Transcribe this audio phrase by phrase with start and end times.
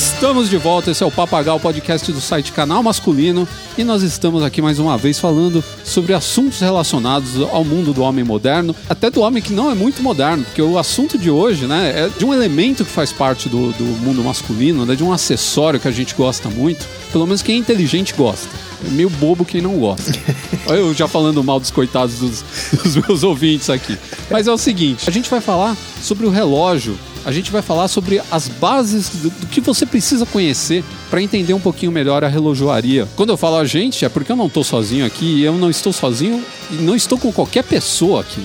[0.00, 3.46] Estamos de volta, esse é o Papagal, podcast do site Canal Masculino,
[3.76, 8.24] e nós estamos aqui mais uma vez falando sobre assuntos relacionados ao mundo do homem
[8.24, 11.92] moderno, até do homem que não é muito moderno, porque o assunto de hoje, né,
[11.94, 15.78] é de um elemento que faz parte do, do mundo masculino, né, de um acessório
[15.78, 18.48] que a gente gosta muito, pelo menos quem é inteligente gosta.
[18.82, 20.18] É meio bobo quem não gosta.
[20.66, 22.44] Eu já falando mal dos coitados dos,
[22.82, 23.98] dos meus ouvintes aqui.
[24.30, 27.88] Mas é o seguinte, a gente vai falar sobre o relógio a gente vai falar
[27.88, 32.28] sobre as bases do, do que você precisa conhecer para entender um pouquinho melhor a
[32.28, 33.06] relojoaria.
[33.16, 35.92] Quando eu falo a gente, é porque eu não estou sozinho aqui, eu não estou
[35.92, 38.42] sozinho e não estou com qualquer pessoa aqui.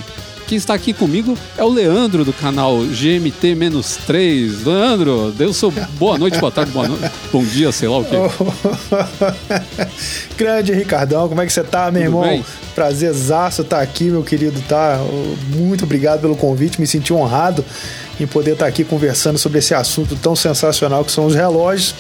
[0.47, 4.63] Quem está aqui comigo é o Leandro do canal GMT-3.
[4.63, 8.15] Leandro, deu seu boa noite, boa tarde, boa noite, bom dia, sei lá o quê.
[10.37, 12.29] Grande Ricardão, como é que você tá, meu Tudo irmão?
[12.29, 12.45] Bem?
[12.75, 14.99] Prazerzaço estar tá aqui, meu querido, tá?
[15.55, 17.65] Muito obrigado pelo convite, me senti honrado
[18.19, 21.93] em poder estar aqui conversando sobre esse assunto tão sensacional que são os relógios.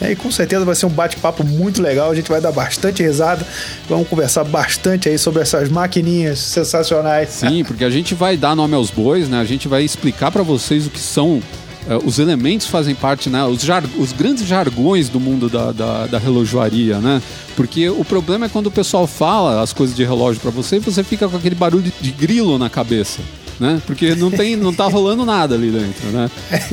[0.00, 2.10] E com certeza vai ser um bate-papo muito legal.
[2.10, 3.46] A gente vai dar bastante risada.
[3.88, 7.30] Vamos conversar bastante aí sobre essas maquininhas sensacionais.
[7.30, 9.40] Sim, porque a gente vai dar nome aos bois, né?
[9.40, 11.40] A gente vai explicar para vocês o que são
[11.84, 13.42] Uh, os elementos fazem parte, né?
[13.44, 17.20] Os, jar os grandes jargões do mundo da, da, da, relojoaria, né?
[17.56, 20.78] Porque o problema é quando o pessoal fala as coisas de relógio para você e
[20.78, 23.20] você fica com aquele barulho de grilo na cabeça
[23.62, 23.80] né?
[23.86, 26.28] Porque não tem, não tá rolando nada ali dentro, né?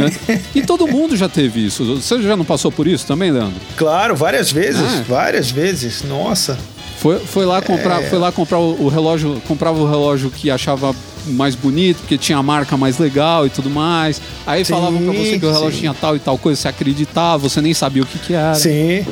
[0.56, 1.86] E todo mundo já teve isso.
[1.96, 3.60] Você já não passou por isso também, Leandro?
[3.78, 5.04] Claro, várias vezes, é.
[5.04, 6.04] várias vezes.
[6.04, 6.58] Nossa.
[7.00, 8.08] Foi, foi lá comprar, é...
[8.08, 10.94] foi lá comprar o, o relógio, comprava o relógio que achava
[11.28, 14.22] mais bonito, porque tinha a marca mais legal e tudo mais.
[14.46, 15.80] Aí sim, falavam pra você que o relógio sim.
[15.80, 18.54] tinha tal e tal coisa, você acreditava, você nem sabia o que que era.
[18.54, 19.06] Sim.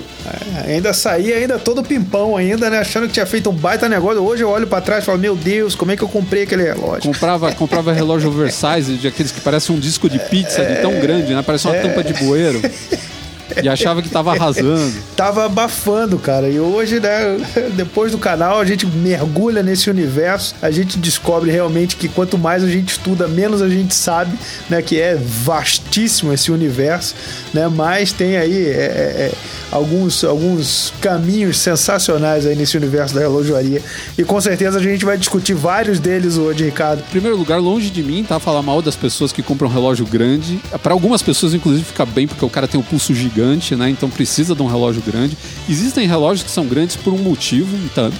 [0.65, 2.79] É, ainda saía ainda todo pimpão ainda, né?
[2.79, 4.21] Achando que tinha feito um baita negócio.
[4.21, 6.63] Hoje eu olho para trás e falo, meu Deus, como é que eu comprei aquele
[6.63, 7.03] relógio?
[7.03, 11.33] Comprava, comprava relógio oversize, de aqueles que parecem um disco de pizza, de tão grande,
[11.33, 11.41] né?
[11.41, 11.81] Parece uma é...
[11.81, 12.61] tampa de bueiro.
[13.63, 14.93] E achava que tava arrasando.
[15.15, 16.47] tava abafando, cara.
[16.47, 17.37] E hoje, né,
[17.75, 22.63] depois do canal, a gente mergulha nesse universo, a gente descobre realmente que quanto mais
[22.63, 24.37] a gente estuda, menos a gente sabe,
[24.69, 27.15] né, que é vastíssimo esse universo,
[27.53, 29.31] né, mas tem aí é, é, é
[29.71, 33.81] alguns, alguns caminhos sensacionais aí nesse universo da relojoaria.
[34.17, 36.99] E com certeza a gente vai discutir vários deles hoje, Ricardo.
[36.99, 38.39] Em primeiro lugar, longe de mim, tá?
[38.39, 40.59] Falar mal das pessoas que compram um relógio grande.
[40.81, 43.36] Para algumas pessoas, inclusive, fica bem porque o cara tem um pulso gigante,
[43.75, 43.89] né?
[43.89, 45.37] Então precisa de um relógio grande.
[45.69, 47.75] Existem relógios que são grandes por um motivo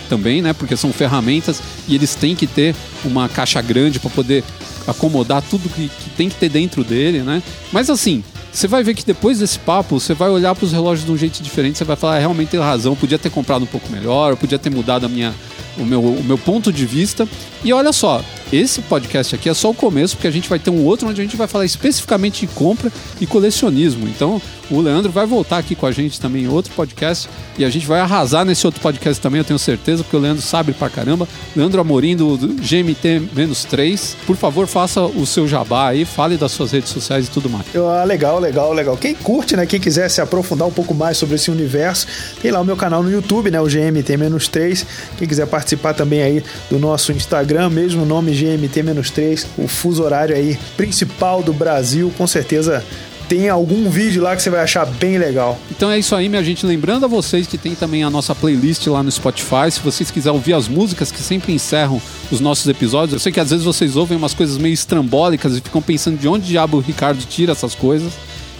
[0.09, 0.53] também, né?
[0.53, 4.44] Porque são ferramentas e eles têm que ter uma caixa grande para poder
[4.88, 7.44] acomodar tudo que, que, tem que ter dentro dele, né?
[7.72, 11.05] Mas assim, você vai ver que depois desse papo, você vai olhar para os relógios
[11.05, 13.67] de um jeito diferente, você vai falar, ah, realmente tem razão, podia ter comprado um
[13.67, 15.34] pouco melhor, podia ter mudado a minha,
[15.77, 17.27] o, meu, o meu ponto de vista.
[17.63, 20.69] E olha só, esse podcast aqui é só o começo, porque a gente vai ter
[20.69, 24.07] um outro onde a gente vai falar especificamente de compra e colecionismo.
[24.07, 27.69] Então, o Leandro vai voltar aqui com a gente também em outro podcast e a
[27.69, 30.89] gente vai arrasar nesse outro podcast também, eu tenho certeza, porque o Leandro sabe pra
[30.89, 31.27] caramba.
[31.55, 36.89] Leandro Amorim do GMT-3, por favor, faça o seu jabá aí, fale das suas redes
[36.89, 37.66] sociais e tudo mais.
[37.75, 38.97] Ah, legal, legal, legal.
[38.97, 42.07] Quem curte, né, quem quiser se aprofundar um pouco mais sobre esse universo,
[42.41, 44.85] tem lá o meu canal no YouTube, né, o GMT-3.
[45.17, 50.57] Quem quiser participar também aí do nosso Instagram, mesmo nome GMT-3, o fuso horário aí
[50.75, 52.83] principal do Brasil, com certeza
[53.28, 55.59] tem algum vídeo lá que você vai achar bem legal.
[55.69, 56.66] Então é isso aí, minha gente.
[56.66, 59.69] Lembrando a vocês que tem também a nossa playlist lá no Spotify.
[59.69, 62.01] Se vocês quiserem ouvir as músicas que sempre encerram
[62.31, 65.61] os nossos episódios, eu sei que às vezes vocês ouvem umas coisas meio estrambólicas e
[65.61, 68.13] ficam pensando de onde diabo o Ricardo tira essas coisas.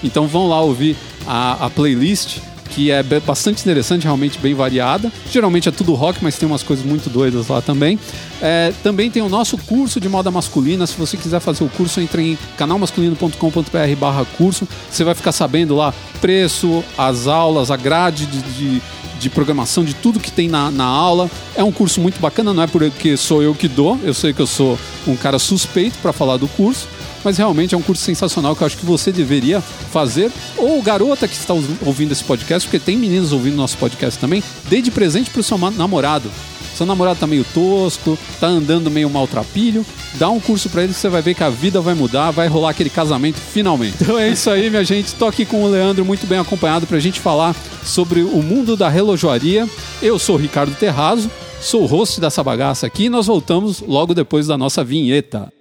[0.04, 0.96] Então vão lá ouvir
[1.26, 5.12] a, a playlist que é bastante interessante, realmente bem variada.
[5.32, 8.00] Geralmente é tudo rock, mas tem umas coisas muito doidas lá também.
[8.42, 10.86] É, também tem o nosso curso de moda masculina.
[10.86, 14.68] Se você quiser fazer o curso, entre em canalmasculino.com.br barra curso.
[14.90, 18.82] Você vai ficar sabendo lá preço, as aulas, a grade de, de
[19.20, 21.30] de programação, de tudo que tem na, na aula.
[21.56, 24.42] É um curso muito bacana, não é porque sou eu que dou, eu sei que
[24.42, 24.78] eu sou
[25.08, 26.88] um cara suspeito para falar do curso,
[27.28, 30.32] mas realmente é um curso sensacional que eu acho que você deveria fazer.
[30.56, 31.54] Ou garota que está
[31.86, 35.44] ouvindo esse podcast, porque tem meninos ouvindo nosso podcast também, dê de presente para o
[35.44, 36.32] seu namorado.
[36.74, 41.00] Seu namorado tá meio tosco, tá andando meio maltrapilho, dá um curso para ele que
[41.00, 43.98] você vai ver que a vida vai mudar, vai rolar aquele casamento finalmente.
[44.08, 45.14] Então é isso aí, minha gente.
[45.16, 47.54] Tô aqui com o Leandro, muito bem acompanhado pra gente falar
[47.84, 49.68] sobre o mundo da relojoaria.
[50.02, 54.14] Eu sou o Ricardo Terrazo, sou o host dessa bagaça aqui e nós voltamos logo
[54.14, 55.52] depois da nossa vinheta.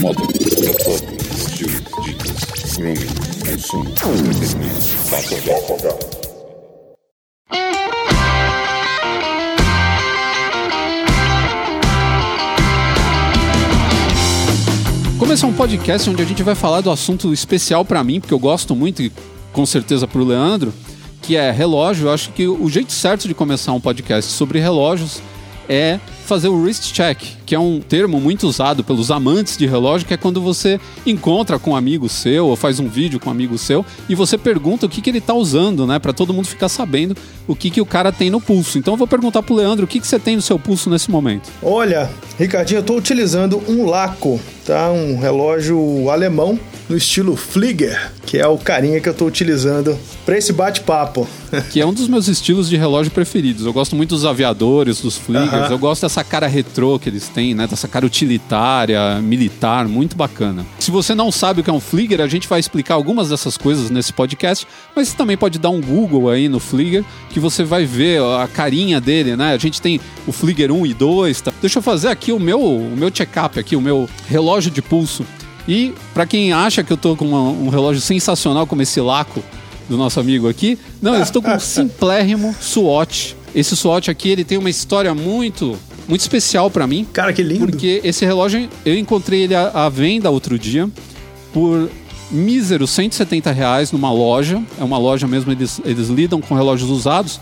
[0.00, 2.32] Moda, propósito, estilo, dicas,
[2.76, 3.06] grooming,
[3.44, 4.94] consumo, entretenimento,
[15.34, 18.32] esse é um podcast onde a gente vai falar do assunto especial para mim, porque
[18.32, 19.12] eu gosto muito e
[19.52, 20.72] com certeza para o Leandro,
[21.20, 22.06] que é relógio.
[22.06, 25.20] Eu acho que o jeito certo de começar um podcast sobre relógios
[25.68, 30.06] é fazer o wrist check, que é um termo muito usado pelos amantes de relógio,
[30.06, 33.32] que é quando você encontra com um amigo seu ou faz um vídeo com um
[33.32, 36.46] amigo seu e você pergunta o que, que ele está usando, né, para todo mundo
[36.46, 37.16] ficar sabendo
[37.46, 38.78] o que, que o cara tem no pulso.
[38.78, 41.10] Então eu vou perguntar pro Leandro o que, que você tem no seu pulso nesse
[41.10, 41.50] momento.
[41.62, 44.90] Olha, Ricardinho, eu estou utilizando um Laco, tá?
[44.90, 50.36] Um relógio alemão no estilo Flieger, que é o carinha que eu estou utilizando para
[50.36, 51.26] esse bate-papo.
[51.70, 53.64] Que é um dos meus estilos de relógio preferidos.
[53.64, 55.70] Eu gosto muito dos aviadores, dos Fliegers, uh -huh.
[55.70, 57.66] eu gosto dessa cara retrô que eles têm, né?
[57.66, 60.64] Dessa cara utilitária, militar, muito bacana.
[60.78, 63.56] Se você não sabe o que é um Flieger, a gente vai explicar algumas dessas
[63.56, 67.64] coisas nesse podcast, mas você também pode dar um Google aí no Flieger, que você
[67.64, 69.54] vai ver a carinha dele, né?
[69.54, 71.52] A gente tem o Flieger 1 e 2, tá?
[71.60, 75.24] Deixa eu fazer aqui o meu, o meu check-up aqui, o meu relógio de pulso.
[75.66, 79.42] E para quem acha que eu tô com uma, um relógio sensacional como esse Laco
[79.88, 83.34] do nosso amigo aqui, não, eu estou com um simplérrimo Swatch.
[83.54, 85.78] Esse Swatch aqui, ele tem uma história muito
[86.08, 87.06] muito especial para mim.
[87.12, 87.66] Cara, que lindo.
[87.66, 90.88] Porque esse relógio, eu encontrei ele à, à venda outro dia
[91.52, 91.90] por
[92.30, 94.62] míseros 170 reais numa loja.
[94.78, 97.40] É uma loja mesmo, eles, eles lidam com relógios usados.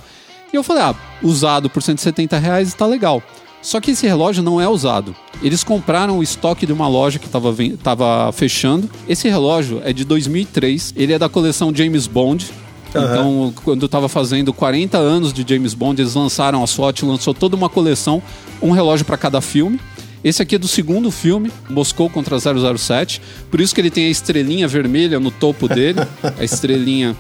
[0.53, 3.23] E eu falei, ah, usado por 170 reais está legal.
[3.63, 5.15] Só que esse relógio não é usado.
[5.41, 8.91] Eles compraram o estoque de uma loja que estava fechando.
[9.09, 10.93] Esse relógio é de 2003.
[10.97, 12.51] Ele é da coleção James Bond.
[12.95, 13.05] Uhum.
[13.05, 17.57] Então, quando estava fazendo 40 anos de James Bond, eles lançaram a SWAT, lançou toda
[17.57, 18.23] uma coleção,
[18.61, 19.81] um relógio para cada filme.
[20.25, 23.21] Esse aqui é do segundo filme, Moscou contra 007.
[23.51, 26.01] Por isso que ele tem a estrelinha vermelha no topo dele,
[26.39, 27.17] a estrelinha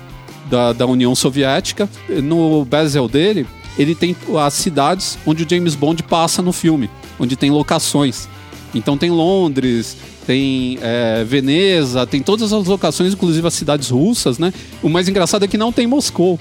[0.48, 1.88] da, da União Soviética.
[2.22, 3.46] No bezel dele,
[3.76, 6.88] ele tem as cidades onde o James Bond passa no filme,
[7.18, 8.28] onde tem locações.
[8.74, 9.96] Então tem Londres,
[10.26, 14.52] tem é, Veneza, tem todas as locações, inclusive as cidades russas, né?
[14.82, 16.38] O mais engraçado é que não tem Moscou.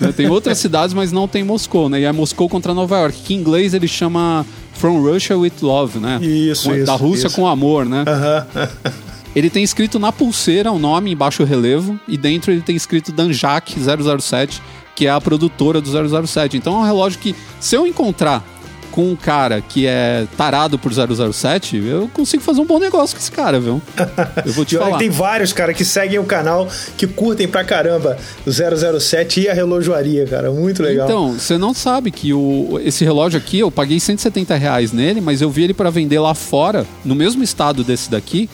[0.00, 0.12] Né?
[0.12, 2.00] Tem outras cidades, mas não tem Moscou, né?
[2.00, 5.98] E é Moscou contra Nova York, que em inglês ele chama From Russia with Love,
[5.98, 6.18] né?
[6.22, 6.86] Isso, com, isso.
[6.86, 7.36] Da Rússia isso.
[7.36, 8.04] com amor, né?
[8.06, 8.92] Uhum.
[9.34, 12.76] ele tem escrito na pulseira o um nome em baixo relevo e dentro ele tem
[12.76, 14.60] escrito Danjak 007
[14.94, 16.56] que é a produtora do 007.
[16.56, 18.44] Então é um relógio que, se eu encontrar
[18.92, 23.22] com um cara que é tarado por 007, eu consigo fazer um bom negócio com
[23.22, 23.80] esse cara, viu?
[24.44, 24.98] Eu vou te falar.
[24.98, 29.54] Tem vários, cara, que seguem o canal, que curtem pra caramba o 007 e a
[29.54, 30.50] relojoaria, cara.
[30.50, 31.06] Muito legal.
[31.06, 35.40] Então, você não sabe que o, esse relógio aqui, eu paguei 170 reais nele, mas
[35.40, 38.48] eu vi ele para vender lá fora, no mesmo estado desse daqui.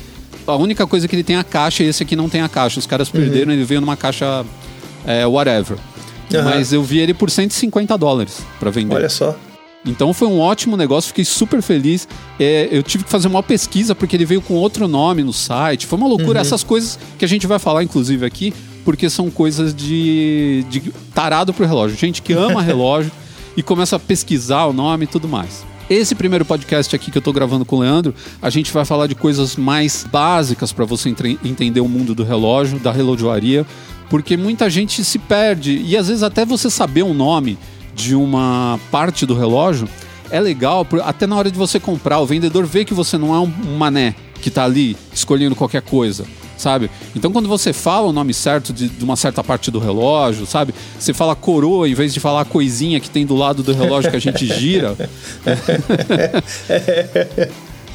[0.47, 2.49] A única coisa que ele tem é a caixa e esse aqui não tem a
[2.49, 2.79] caixa.
[2.79, 3.55] Os caras perderam, uhum.
[3.55, 4.47] ele veio numa caixa
[5.05, 5.77] é, whatever.
[6.33, 6.45] Uhum.
[6.45, 8.95] Mas eu vi ele por 150 dólares para vender.
[8.95, 9.37] Olha só.
[9.87, 12.09] Então foi um ótimo negócio, fiquei super feliz.
[12.39, 15.87] É, eu tive que fazer uma pesquisa porque ele veio com outro nome no site.
[15.87, 16.39] Foi uma loucura.
[16.39, 16.41] Uhum.
[16.41, 18.53] Essas coisas que a gente vai falar, inclusive, aqui,
[18.85, 20.81] porque são coisas de, de
[21.15, 21.97] tarado pro relógio.
[21.97, 23.13] Gente que ama relógio
[23.57, 25.65] e começa a pesquisar o nome e tudo mais.
[25.89, 29.07] Esse primeiro podcast aqui que eu tô gravando com o Leandro, a gente vai falar
[29.07, 31.09] de coisas mais básicas para você
[31.43, 33.67] entender o mundo do relógio, da relojoaria,
[34.11, 37.57] porque muita gente se perde e às vezes até você saber o um nome
[37.99, 39.89] de uma parte do relógio
[40.31, 43.41] é legal, até na hora de você comprar, o vendedor vê que você não é
[43.41, 46.25] um mané que está ali escolhendo qualquer coisa,
[46.57, 46.89] sabe?
[47.17, 50.73] Então quando você fala o nome certo de, de, uma certa parte do relógio, sabe?
[50.99, 54.17] Você fala coroa em vez de falar coisinha que tem do lado do relógio que
[54.17, 54.95] a gente gira.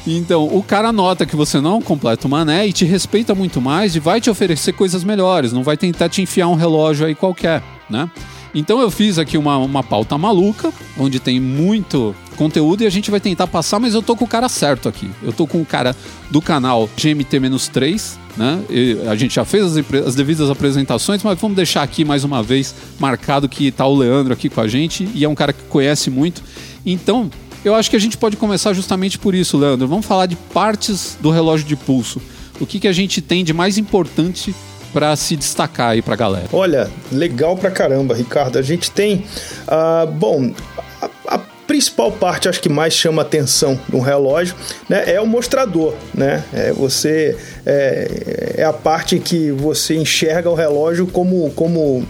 [0.06, 3.96] Então, o cara nota que você não um completo mané e te respeita muito mais
[3.96, 7.62] e vai te oferecer coisas melhores, não vai tentar te enfiar um relógio aí qualquer,
[7.88, 8.10] né?
[8.54, 13.10] Então eu fiz aqui uma, uma pauta maluca, onde tem muito conteúdo e a gente
[13.10, 15.10] vai tentar passar, mas eu tô com o cara certo aqui.
[15.22, 15.96] Eu tô com o cara
[16.30, 18.60] do canal GMT-3, né?
[18.70, 22.42] E a gente já fez as, as, devidas apresentações, mas vamos deixar aqui mais uma
[22.42, 25.62] vez marcado que tá o Leandro aqui com a gente e é um cara que
[25.64, 26.42] conhece muito.
[26.86, 27.30] Então,
[27.64, 29.88] eu acho que a gente pode começar justamente por isso, Leandro.
[29.88, 32.20] Vamos falar de partes do relógio de pulso.
[32.60, 34.54] O que, que a gente tem de mais importante
[34.94, 36.46] para se destacar aí para galera?
[36.52, 38.56] Olha, legal pra caramba, Ricardo.
[38.56, 39.24] A gente tem,
[39.66, 40.54] uh, bom,
[41.02, 44.54] a, a principal parte, acho que mais chama atenção um relógio,
[44.88, 46.44] né, é o mostrador, né?
[46.52, 52.06] É você é, é, a parte que você enxerga o relógio como, como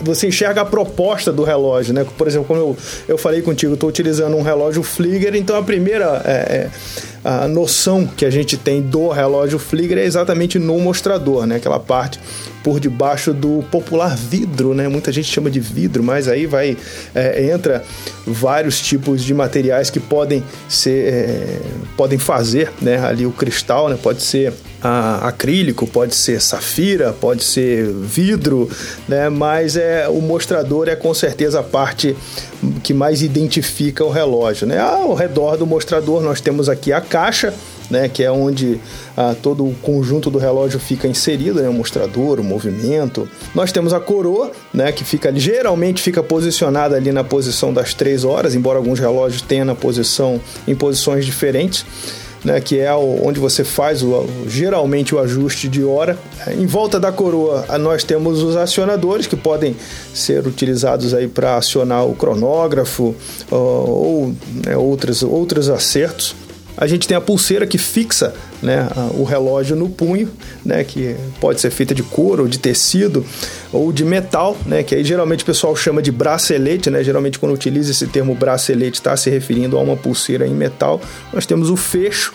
[0.00, 2.04] você enxerga a proposta do relógio, né?
[2.16, 2.76] Por exemplo, como eu,
[3.06, 6.70] eu falei contigo, estou utilizando um relógio Flieger, então a primeira é, é,
[7.24, 11.56] a noção que a gente tem do relógio Flieger é exatamente no mostrador, né?
[11.56, 12.18] Aquela parte
[12.68, 14.88] por debaixo do popular vidro, né?
[14.88, 16.76] Muita gente chama de vidro, mas aí vai
[17.14, 17.82] é, entra
[18.26, 21.60] vários tipos de materiais que podem ser é,
[21.96, 22.98] podem fazer, né?
[22.98, 23.96] Ali o cristal, né?
[24.02, 28.68] Pode ser ah, acrílico, pode ser safira, pode ser vidro,
[29.08, 29.30] né?
[29.30, 32.14] Mas é o mostrador é com certeza a parte
[32.82, 34.78] que mais identifica o relógio, né?
[34.78, 37.54] Ao redor do mostrador nós temos aqui a caixa,
[37.90, 38.78] né, que é onde
[39.16, 43.28] ah, todo o conjunto do relógio fica inserido, né, o mostrador, o movimento.
[43.54, 48.24] Nós temos a coroa, né, que fica geralmente fica posicionada ali na posição das três
[48.24, 51.84] horas, embora alguns relógios tenham na posição em posições diferentes.
[52.44, 56.16] Né, que é onde você faz o, geralmente o ajuste de hora.
[56.56, 59.74] Em volta da coroa, nós temos os acionadores que podem
[60.14, 63.12] ser utilizados aí para acionar o cronógrafo
[63.50, 66.36] ou, ou né, outros, outros acertos.
[66.80, 68.32] A gente tem a pulseira que fixa
[68.62, 70.30] né, o relógio no punho,
[70.64, 73.24] né, que pode ser feita de couro, ou de tecido
[73.72, 77.52] ou de metal, né, que aí geralmente o pessoal chama de bracelete, né, geralmente quando
[77.52, 81.00] utiliza esse termo bracelete está se referindo a uma pulseira em metal.
[81.32, 82.32] Nós temos o fecho,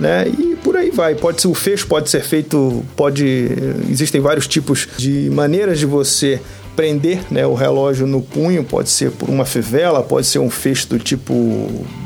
[0.00, 0.26] né?
[0.26, 1.14] E por aí vai.
[1.14, 3.48] Pode ser o fecho, pode ser feito, pode
[3.88, 6.40] existem vários tipos de maneiras de você
[6.74, 10.88] prender né, o relógio no punho, pode ser por uma fivela, pode ser um fecho
[10.88, 11.34] do tipo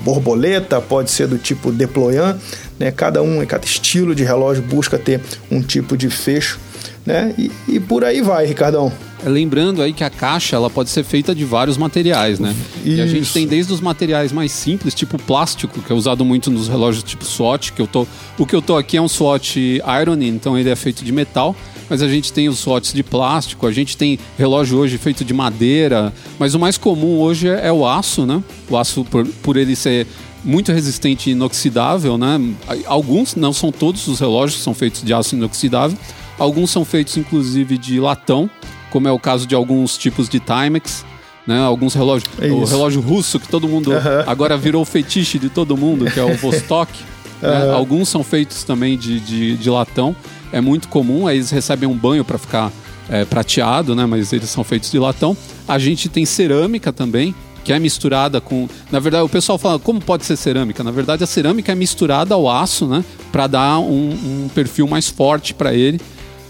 [0.03, 2.37] borboleta, pode ser do tipo deployant,
[2.79, 2.91] né?
[2.91, 5.21] Cada um, cada estilo de relógio busca ter
[5.51, 6.59] um tipo de fecho,
[7.05, 7.35] né?
[7.39, 8.93] E, e por aí vai, Ricardão.
[9.25, 12.55] É, lembrando aí que a caixa ela pode ser feita de vários materiais, né?
[12.85, 12.97] Isso.
[12.97, 16.51] E a gente tem desde os materiais mais simples, tipo plástico, que é usado muito
[16.51, 18.07] nos relógios tipo SWAT, que eu tô,
[18.39, 21.57] o que eu tô aqui é um SWAT Iron, então ele é feito de metal
[21.89, 25.33] mas a gente tem os SWATs de plástico, a gente tem relógio hoje feito de
[25.33, 28.43] madeira, mas o mais comum hoje é o aço, né?
[28.69, 30.07] O aço, por, por ele ser
[30.45, 32.41] muito resistente e inoxidável, né?
[32.87, 35.97] Alguns, não são todos os relógios são feitos de aço inoxidável,
[36.39, 38.51] alguns são feitos inclusive de latão,
[38.91, 41.05] como é o caso de alguns tipos de Timex,
[41.47, 41.61] né?
[41.61, 43.93] Alguns relógios, é o relógio russo que todo mundo
[44.27, 46.93] agora virou fetiche de todo mundo, que é o Vostok.
[47.41, 47.71] né?
[47.73, 50.15] Alguns são feitos também de, de, de latão
[50.53, 52.73] é muito comum, aí eles recebem um banho para ficar
[53.09, 54.07] é, prateado, né?
[54.07, 55.37] Mas eles são feitos de latão.
[55.67, 58.69] A gente tem cerâmica também, que é misturada com.
[58.91, 60.83] Na verdade, o pessoal fala, como pode ser cerâmica?
[60.83, 63.05] Na verdade, a cerâmica é misturada ao aço, né?
[63.33, 66.01] Para dar um, um, perfil mais forte para ele,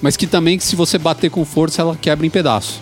[0.00, 2.80] mas que também, se você bater com força, ela quebra em pedaço.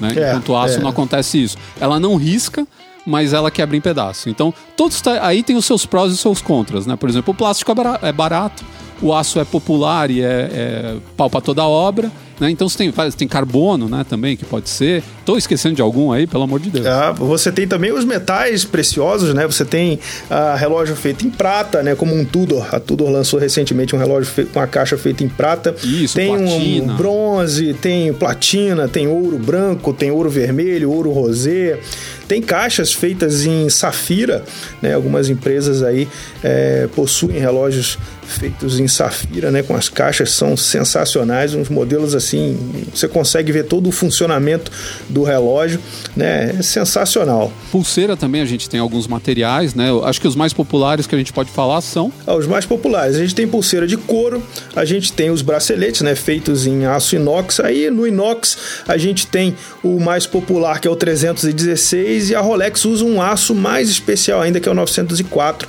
[0.00, 0.12] Né?
[0.16, 0.80] É, Enquanto o aço é.
[0.80, 1.56] não acontece isso.
[1.80, 2.66] Ela não risca,
[3.06, 4.28] mas ela quebra em pedaço.
[4.28, 6.96] Então, todos tá, aí tem os seus prós e os seus contras, né?
[6.96, 7.72] Por exemplo, o plástico
[8.02, 8.64] é barato
[9.00, 12.10] o aço é popular e é, é pau para toda a obra.
[12.38, 12.50] Né?
[12.50, 15.02] Então você tem, tem carbono né, também, que pode ser.
[15.28, 16.86] Estou esquecendo de algum aí, pelo amor de Deus.
[16.86, 19.46] Ah, você tem também os metais preciosos, né?
[19.46, 19.98] Você tem
[20.30, 21.94] a relógio feito em prata, né?
[21.94, 22.74] Como um Tudor.
[22.74, 25.76] A Tudor lançou recentemente um relógio feito, com a caixa feita em prata.
[25.84, 26.92] Isso, tem platina.
[26.94, 31.78] um bronze, tem platina, tem ouro branco, tem ouro vermelho, ouro rosé.
[32.26, 34.44] Tem caixas feitas em safira,
[34.82, 34.94] né?
[34.94, 36.08] Algumas empresas aí
[36.42, 39.62] é, possuem relógios feitos em safira, né?
[39.62, 42.58] Com as caixas são sensacionais, uns modelos assim,
[42.94, 44.70] você consegue ver todo o funcionamento
[45.08, 45.80] do relógio,
[46.16, 46.54] né?
[46.58, 47.52] É sensacional.
[47.70, 49.88] Pulseira também a gente tem alguns materiais, né?
[49.88, 52.66] Eu acho que os mais populares que a gente pode falar são ah, os mais
[52.66, 53.16] populares.
[53.16, 54.42] A gente tem pulseira de couro,
[54.74, 56.14] a gente tem os braceletes, né?
[56.14, 57.60] Feitos em aço inox.
[57.60, 58.56] Aí no inox
[58.86, 63.20] a gente tem o mais popular que é o 316 e a Rolex usa um
[63.20, 65.68] aço mais especial ainda que é o 904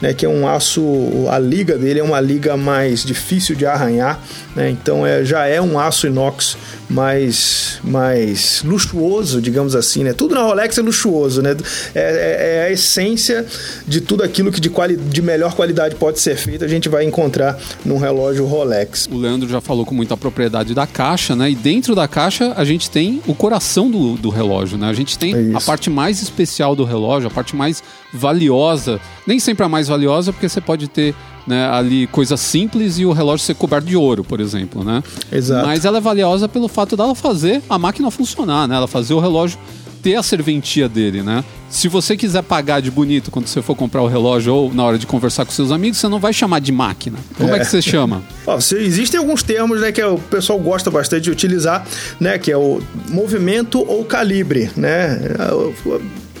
[0.00, 0.82] né, que é um aço,
[1.30, 4.20] a liga dele é uma liga mais difícil de arranhar,
[4.56, 6.56] né, então é, já é um aço inox
[6.90, 10.12] mais, mais luxuoso, digamos assim, né?
[10.12, 11.56] Tudo na Rolex é luxuoso, né?
[11.94, 13.46] É, é, é a essência
[13.86, 17.04] de tudo aquilo que de, quali de melhor qualidade pode ser feito, a gente vai
[17.04, 19.08] encontrar num relógio Rolex.
[19.10, 21.50] O Leandro já falou com muita propriedade da caixa, né?
[21.50, 24.88] E dentro da caixa a gente tem o coração do, do relógio, né?
[24.88, 29.00] A gente tem é a parte mais especial do relógio, a parte mais valiosa.
[29.26, 31.14] Nem sempre a mais valiosa, porque você pode ter
[31.46, 35.02] né, ali coisas simples e o relógio ser coberto de ouro, por exemplo, né?
[35.32, 35.66] Exato.
[35.66, 38.76] Mas ela é valiosa pelo fato dela fazer a máquina funcionar, né?
[38.76, 39.58] Ela fazer o relógio
[40.02, 41.44] ter a serventia dele, né?
[41.68, 44.98] Se você quiser pagar de bonito quando você for comprar o relógio ou na hora
[44.98, 47.18] de conversar com seus amigos, você não vai chamar de máquina.
[47.36, 48.22] Como é, é que você chama?
[48.46, 51.86] Ó, existem alguns termos né, que o pessoal gosta bastante de utilizar,
[52.18, 52.38] né?
[52.38, 55.20] Que é o movimento ou calibre, né?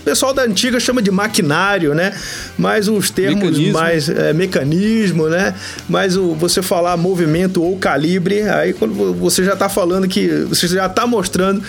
[0.00, 2.12] O pessoal da antiga chama de maquinário, né?
[2.58, 3.72] Mas os termos mecanismo.
[3.72, 5.54] mais é, mecanismo, né?
[5.88, 10.66] Mas o, você falar movimento ou calibre, aí quando você já está falando que você
[10.66, 11.62] já está mostrando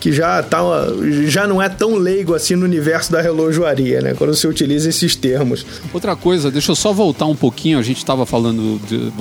[0.00, 0.60] que já, tá,
[1.26, 4.14] já não é tão leigo assim no universo da relojoaria, né?
[4.16, 5.66] Quando você utiliza esses termos.
[5.92, 8.80] Outra coisa, deixa eu só voltar um pouquinho, a gente estava falando.
[8.86, 9.12] De,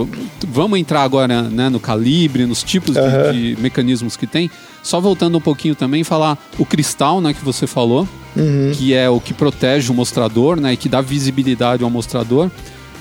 [0.47, 3.31] vamos entrar agora né, no calibre, nos tipos uhum.
[3.31, 4.51] de, de, mecanismos que tem.
[4.83, 8.71] Só voltando um pouquinho também, falar o cristal, né, que você falou, uhum.
[8.73, 12.49] que é o que protege o mostrador, né, e que dá visibilidade ao mostrador.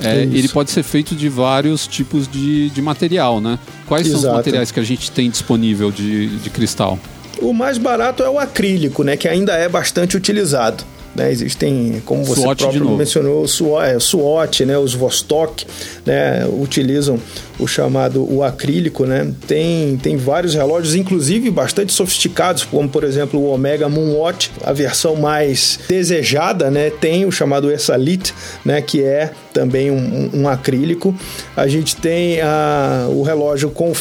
[0.03, 3.59] é, ele pode ser feito de vários tipos de, de material, né?
[3.87, 4.23] Quais Exato.
[4.23, 6.99] são os materiais que a gente tem disponível de, de cristal?
[7.41, 9.17] O mais barato é o acrílico, né?
[9.17, 10.85] Que ainda é bastante utilizado.
[11.17, 11.33] Né?
[11.33, 14.79] Existem, como você SWOT próprio mencionou, SWOT, é, SWOT, né?
[14.79, 15.67] os Vostok
[16.05, 16.47] né?
[16.47, 17.19] utilizam
[17.59, 19.07] o chamado o acrílico.
[19.07, 19.33] Né?
[19.47, 25.17] Tem, tem vários relógios, inclusive bastante sofisticados, como por exemplo o Omega Moonwatch, a versão
[25.17, 26.91] mais desejada, né?
[26.91, 28.83] tem o chamado Exalite, né?
[28.83, 31.15] que é também um, um, acrílico.
[31.57, 33.93] A gente tem a, o relógio com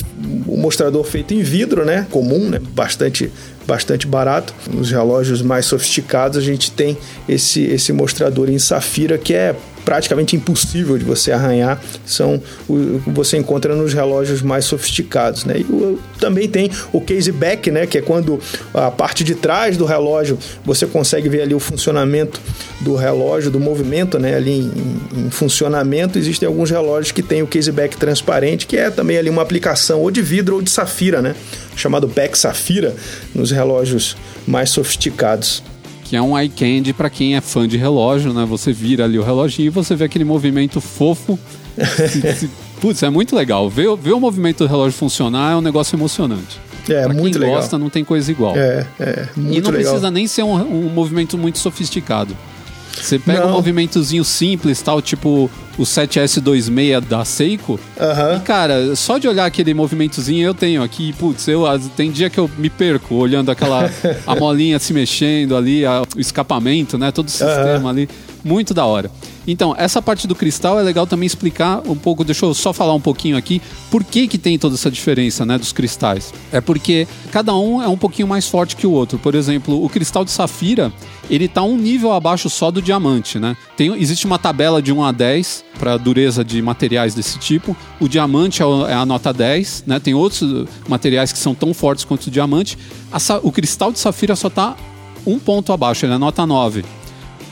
[0.46, 2.06] o mostrador feito em vidro, né?
[2.12, 2.60] comum, né?
[2.74, 3.32] bastante
[3.66, 4.54] bastante barato.
[4.72, 10.36] Nos relógios mais sofisticados a gente tem esse, esse mostrador em safira que é praticamente
[10.36, 15.60] impossível de você arranhar, são o que você encontra nos relógios mais sofisticados, né?
[15.60, 18.40] E o, também tem o case back, né, que é quando
[18.74, 22.42] a parte de trás do relógio você consegue ver ali o funcionamento
[22.82, 26.18] do relógio, do movimento, né, ali em, em funcionamento.
[26.18, 30.02] Existem alguns relógios que tem o case back transparente, que é também ali uma aplicação
[30.02, 31.36] ou de vidro ou de safira, né,
[31.76, 32.96] chamado back safira
[33.34, 35.62] nos relógios mais sofisticados
[36.06, 38.46] que é um eye candy para quem é fã de relógio, né?
[38.46, 41.38] Você vira ali o reloginho e você vê aquele movimento fofo.
[42.80, 43.68] Putz, é muito legal.
[43.70, 46.60] Ver, ver o movimento do relógio funcionar é um negócio emocionante.
[46.88, 47.60] É, pra muito quem legal.
[47.60, 48.56] gosta, não tem coisa igual.
[48.56, 49.94] É, é, muito E não legal.
[49.94, 52.38] precisa nem ser um, um movimento muito sofisticado.
[53.02, 53.50] Você pega não.
[53.50, 57.74] um movimentozinho simples, tal, tipo o 7S26 da Seiko.
[57.74, 58.38] Uhum.
[58.38, 61.64] E, cara, só de olhar aquele movimentozinho eu tenho aqui, putz, eu,
[61.96, 63.90] tem dia que eu me perco olhando aquela
[64.26, 67.12] a molinha se mexendo ali, a, o escapamento, né?
[67.12, 67.88] Todo o sistema uhum.
[67.90, 68.10] ali.
[68.44, 69.12] Muito da hora.
[69.48, 72.94] Então, essa parte do cristal é legal também explicar um pouco, deixa eu só falar
[72.94, 73.62] um pouquinho aqui,
[73.92, 76.34] por que que tem toda essa diferença, né, dos cristais.
[76.52, 79.20] É porque cada um é um pouquinho mais forte que o outro.
[79.20, 80.92] Por exemplo, o cristal de safira,
[81.30, 83.56] ele tá um nível abaixo só do diamante, né?
[83.76, 87.76] Tem, existe uma tabela de 1 a 10 para dureza de materiais desse tipo.
[88.00, 90.00] O diamante é, é a nota 10, né?
[90.00, 92.78] Tem outros materiais que são tão fortes quanto o diamante.
[93.12, 94.76] A, o cristal de safira só tá
[95.26, 96.86] um ponto abaixo, ele é nota 9.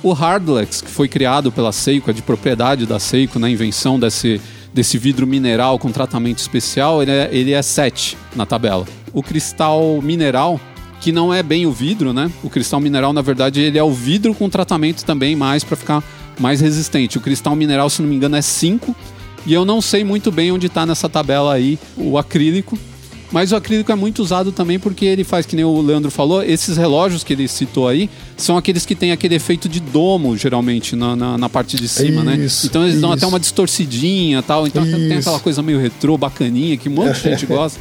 [0.04, 4.42] O Hardlex, que foi criado pela Seiko, é de propriedade da Seiko, na invenção desse,
[4.74, 8.86] desse vidro mineral com tratamento especial, ele é, ele é 7 na tabela.
[9.14, 10.60] O cristal mineral,
[11.00, 12.30] que não é bem o vidro, né?
[12.44, 16.04] O cristal mineral, na verdade, ele é o vidro com tratamento também mais para ficar
[16.38, 17.18] mais resistente.
[17.18, 18.94] O cristal mineral, se não me engano, é 5.
[19.46, 22.78] E eu não sei muito bem onde está nessa tabela aí o acrílico,
[23.34, 26.44] mas o acrílico é muito usado também porque ele faz, que nem o Leandro falou,
[26.44, 30.96] esses relógios que ele citou aí são aqueles que têm aquele efeito de domo, geralmente,
[30.96, 32.36] na, na, na parte de cima, né?
[32.36, 32.70] isso, né?
[32.70, 33.02] Então eles isso.
[33.02, 34.68] dão até uma distorcidinha tal.
[34.68, 34.96] Então isso.
[34.96, 37.80] tem aquela coisa meio retrô, bacaninha, que um monte de gente gosta.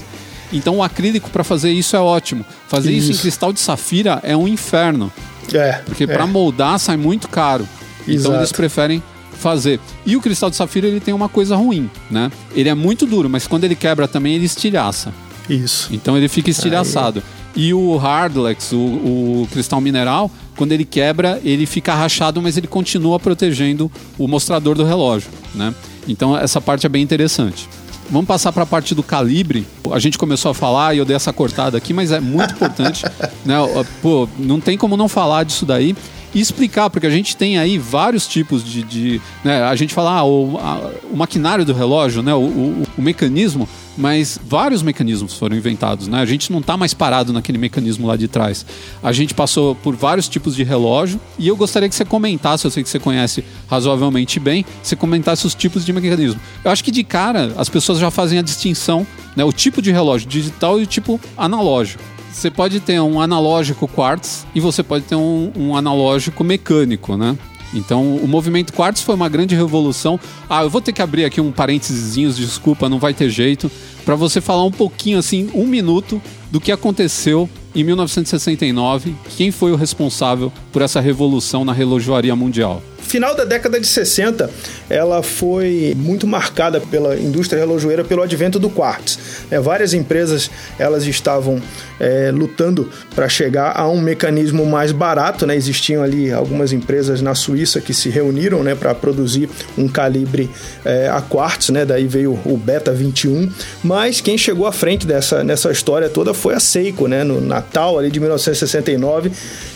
[0.50, 2.46] Então o acrílico para fazer isso é ótimo.
[2.66, 3.10] Fazer isso.
[3.10, 3.20] isso.
[3.20, 5.12] em cristal de safira é um inferno.
[5.52, 5.82] É.
[5.84, 6.06] Porque é.
[6.06, 7.68] para moldar sai muito caro.
[8.08, 8.28] Exato.
[8.28, 9.02] Então eles preferem
[9.42, 9.78] fazer.
[10.06, 12.32] E o cristal de safira ele tem uma coisa ruim, né?
[12.54, 15.12] Ele é muito duro, mas quando ele quebra também ele estilhaça.
[15.48, 15.88] Isso.
[15.92, 17.22] Então ele fica estilhaçado.
[17.54, 17.64] Aí.
[17.64, 22.66] E o Hardlex, o, o, cristal mineral, quando ele quebra, ele fica rachado, mas ele
[22.66, 25.74] continua protegendo o mostrador do relógio, né?
[26.08, 27.68] Então essa parte é bem interessante.
[28.10, 29.66] Vamos passar para a parte do calibre.
[29.90, 33.04] A gente começou a falar e eu dei essa cortada aqui, mas é muito importante.
[33.44, 33.56] né?
[34.02, 35.94] Pô, não tem como não falar disso daí
[36.34, 38.82] e explicar, porque a gente tem aí vários tipos de.
[38.82, 39.62] de né?
[39.62, 42.34] A gente fala ah, o, a, o, maquinário do relógio, né?
[42.34, 46.08] O, o, o, mecanismo, mas vários mecanismos foram inventados.
[46.08, 46.20] Né?
[46.20, 48.64] A gente não está mais parado naquele mecanismo lá de trás.
[49.02, 52.70] A gente passou por vários tipos de relógio e eu gostaria que você comentasse, eu
[52.70, 56.40] sei que você conhece razoavelmente bem, você comentasse os tipos de mecanismo.
[56.64, 59.44] Eu acho que de cara as pessoas já fazem a distinção, né?
[59.44, 62.02] o tipo de relógio digital e o tipo analógico.
[62.32, 67.36] Você pode ter um analógico quartz e você pode ter um, um analógico mecânico, né?
[67.74, 70.18] Então, o movimento quartz foi uma grande revolução.
[70.48, 73.70] Ah, eu vou ter que abrir aqui um parênteses, desculpa, não vai ter jeito,
[74.04, 79.72] para você falar um pouquinho assim, um minuto do que aconteceu em 1969, quem foi
[79.72, 82.82] o responsável por essa revolução na relojoaria mundial
[83.12, 84.48] final da década de 60,
[84.88, 89.18] ela foi muito marcada pela indústria relojoeira pelo advento do quartz.
[89.50, 91.60] É, várias empresas elas estavam
[92.00, 95.46] é, lutando para chegar a um mecanismo mais barato.
[95.46, 95.54] Né?
[95.54, 99.46] Existiam ali algumas empresas na Suíça que se reuniram né, para produzir
[99.76, 100.48] um calibre
[100.82, 101.84] é, a quartz, né?
[101.84, 103.52] daí veio o Beta 21.
[103.84, 107.22] Mas quem chegou à frente dessa nessa história toda foi a Seiko, né?
[107.24, 109.30] no Natal ali de 1969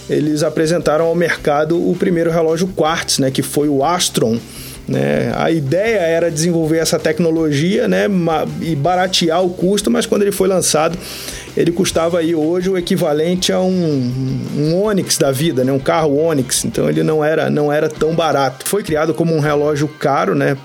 [0.08, 4.38] eles apresentaram ao mercado o primeiro relógio quartz, né, que foi o Astron.
[4.88, 5.32] Né?
[5.34, 8.06] A ideia era desenvolver essa tecnologia né,
[8.60, 10.96] e baratear o custo, mas quando ele foi lançado,
[11.56, 15.72] ele custava aí hoje o equivalente a um, um Onix da vida, né?
[15.72, 16.64] Um carro Onix.
[16.64, 18.68] Então ele não era, não era tão barato.
[18.68, 20.56] Foi criado como um relógio caro, né?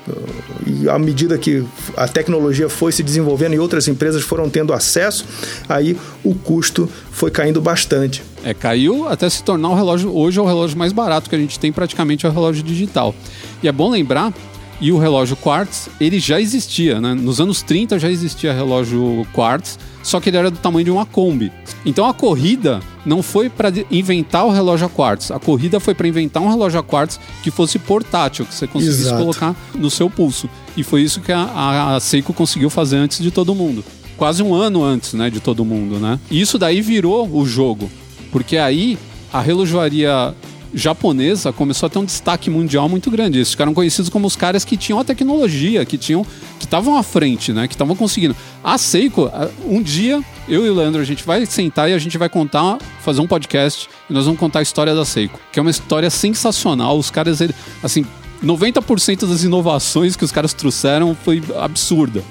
[0.67, 1.63] E à medida que
[1.95, 5.25] a tecnologia foi se desenvolvendo e outras empresas foram tendo acesso,
[5.69, 8.21] aí o custo foi caindo bastante.
[8.43, 10.13] É, caiu até se tornar o relógio.
[10.13, 13.15] Hoje é o relógio mais barato que a gente tem, praticamente é o relógio digital.
[13.63, 14.33] E é bom lembrar
[14.81, 17.13] e o relógio quartz, ele já existia, né?
[17.13, 21.05] Nos anos 30 já existia relógio quartz, só que ele era do tamanho de uma
[21.05, 21.51] Kombi.
[21.85, 26.07] Então a corrida não foi para inventar o relógio a quartz, a corrida foi para
[26.07, 29.21] inventar um relógio a quartz que fosse portátil, que você conseguisse Exato.
[29.21, 30.49] colocar no seu pulso.
[30.75, 33.85] E foi isso que a, a Seiko conseguiu fazer antes de todo mundo.
[34.17, 36.19] Quase um ano antes, né, de todo mundo, né?
[36.29, 37.89] E isso daí virou o jogo,
[38.31, 38.97] porque aí
[39.31, 40.33] a relojoaria
[40.73, 43.37] japonesa começou a ter um destaque mundial muito grande.
[43.37, 46.25] Eles ficaram conhecidos como os caras que tinham a tecnologia, que tinham,
[46.59, 47.67] que estavam à frente, né?
[47.67, 48.35] Que estavam conseguindo.
[48.63, 49.29] A Seiko,
[49.65, 52.77] um dia, eu e o Leandro, a gente vai sentar e a gente vai contar,
[53.01, 56.09] fazer um podcast e nós vamos contar a história da Seiko, que é uma história
[56.09, 56.97] sensacional.
[56.97, 57.39] Os caras,
[57.83, 58.05] assim,
[58.43, 62.23] 90% das inovações que os caras trouxeram foi absurda.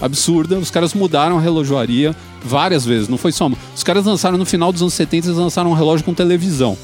[0.00, 0.58] Absurda.
[0.58, 3.56] Os caras mudaram a relojoaria várias vezes, não foi só uma.
[3.74, 6.76] Os caras lançaram no final dos anos 70, eles lançaram um relógio com televisão.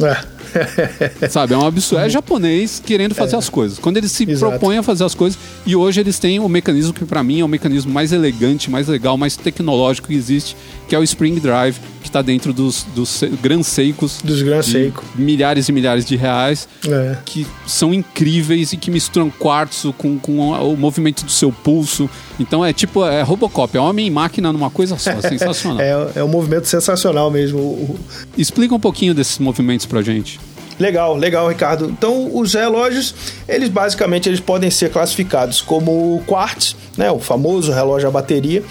[0.00, 0.37] É.
[1.30, 2.04] Sabe, é um absurdo.
[2.04, 3.38] É japonês querendo fazer é.
[3.38, 3.78] as coisas.
[3.78, 4.50] Quando eles se Exato.
[4.50, 7.44] propõem a fazer as coisas, e hoje eles têm o mecanismo que para mim é
[7.44, 10.56] o mecanismo mais elegante, mais legal, mais tecnológico que existe,
[10.88, 14.20] que é o Spring Drive, que está dentro dos, dos Gran Seikos.
[14.22, 15.04] Dos Gran Seiko.
[15.14, 17.16] Milhares e milhares de reais, é.
[17.24, 22.08] que são incríveis e que misturam quartzo com, com o movimento do seu pulso.
[22.40, 25.80] Então é tipo, é Robocop, é homem e máquina numa coisa só, sensacional.
[25.80, 27.98] é, é um movimento sensacional mesmo.
[28.36, 30.37] Explica um pouquinho desses movimentos pra gente.
[30.78, 31.86] Legal, legal, Ricardo.
[31.86, 33.14] Então, os relógios,
[33.48, 38.62] eles basicamente eles podem ser classificados como quartz, né, o famoso relógio a bateria.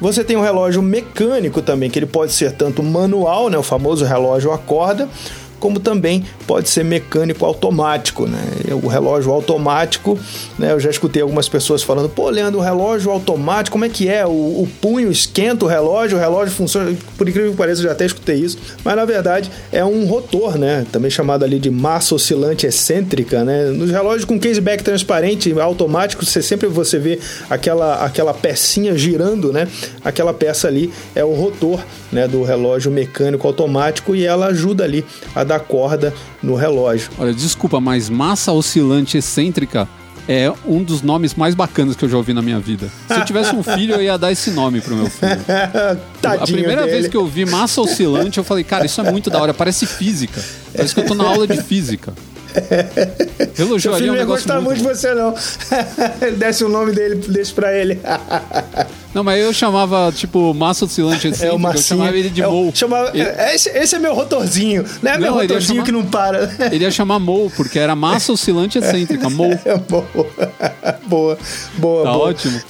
[0.00, 4.04] Você tem o relógio mecânico também, que ele pode ser tanto manual, né, o famoso
[4.04, 5.08] relógio a corda,
[5.62, 8.42] como também pode ser mecânico automático, né?
[8.82, 10.18] O relógio automático,
[10.58, 10.72] né?
[10.72, 14.26] Eu já escutei algumas pessoas falando, pô, Leandro, o relógio automático, como é que é?
[14.26, 16.92] O, o punho esquenta o relógio, o relógio funciona.
[17.16, 18.58] Por incrível que pareça, eu já até escutei isso.
[18.82, 20.84] Mas na verdade é um rotor, né?
[20.90, 23.66] Também chamado ali de massa oscilante excêntrica, né?
[23.66, 29.68] Nos relógios com caseback transparente, automático, você sempre você vê aquela, aquela pecinha girando, né?
[30.04, 31.78] Aquela peça ali é o rotor,
[32.12, 32.28] né?
[32.28, 37.10] Do relógio mecânico automático e ela ajuda ali a dar corda no relógio.
[37.18, 39.88] Olha, desculpa, mas massa oscilante excêntrica
[40.28, 42.88] é um dos nomes mais bacanas que eu já ouvi na minha vida.
[43.08, 45.32] Se eu tivesse um filho, eu ia dar esse nome pro meu filho.
[46.22, 46.92] a primeira dele.
[46.92, 49.86] vez que eu vi massa oscilante, eu falei, cara, isso é muito da hora, parece
[49.86, 50.42] física.
[50.74, 52.12] Parece que eu tô na aula de física.
[53.54, 55.34] Seu filho é um não ia gostar muito, muito de você, não.
[56.36, 57.98] Desse o nome dele, deixa pra ele.
[59.14, 62.46] Não, mas eu chamava, tipo, massa oscilante assim, é o eu chamava ele de é
[62.46, 62.72] Mou.
[62.74, 63.28] Chamava, ele...
[63.54, 65.14] esse, esse, é meu rotorzinho, né?
[65.14, 66.56] Não, meu rotorzinho chamar, que não para.
[66.72, 69.52] Ele ia chamar Mou, porque era massa oscilante excêntrica, Mou.
[69.64, 70.06] É, boa,
[71.06, 71.38] boa,
[71.76, 72.04] boa.
[72.04, 72.28] Tá boa.
[72.28, 72.60] ótimo.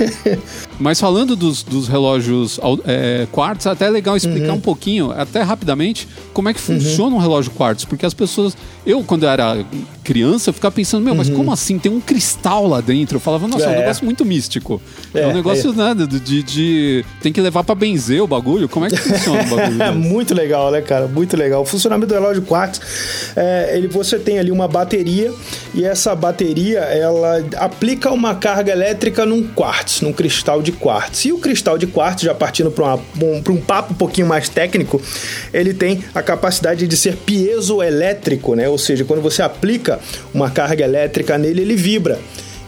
[0.78, 4.56] mas falando dos, dos relógios é, quartz, até é legal explicar uhum.
[4.56, 6.78] um pouquinho, até rapidamente, como é que uhum.
[6.78, 7.16] funciona uhum.
[7.16, 8.56] um relógio quartz, porque as pessoas...
[8.86, 9.64] Eu, quando era
[10.10, 11.36] criança, eu ficava pensando, meu, mas uhum.
[11.36, 11.78] como assim?
[11.78, 13.14] Tem um cristal lá dentro.
[13.14, 14.82] Eu falava, nossa, é, é um negócio muito místico.
[15.14, 15.94] É, é um negócio, é.
[15.94, 18.68] né, de, de, Tem que levar para benzer o bagulho.
[18.68, 19.80] Como é que funciona o bagulho?
[19.80, 21.06] É muito legal, né, cara?
[21.06, 21.62] Muito legal.
[21.62, 22.80] O funcionamento do relógio quartz,
[23.36, 25.32] é, ele, você tem ali uma bateria
[25.72, 31.24] e essa bateria, ela aplica uma carga elétrica num quartz, num cristal de quartz.
[31.24, 35.00] E o cristal de quartz, já partindo para um, um papo um pouquinho mais técnico,
[35.54, 38.68] ele tem a capacidade de ser piezoelétrico, né?
[38.68, 39.99] Ou seja, quando você aplica
[40.32, 42.18] uma carga elétrica nele, ele vibra.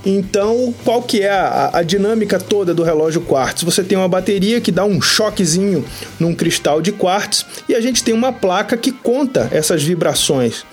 [0.04, 3.64] Então, qual que é a, a, dinâmica toda do relógio quartzo?
[3.64, 5.84] Você tem uma bateria que dá um choquezinho
[6.18, 10.64] num cristal de quartzo e a gente tem uma placa que conta essas vibrações.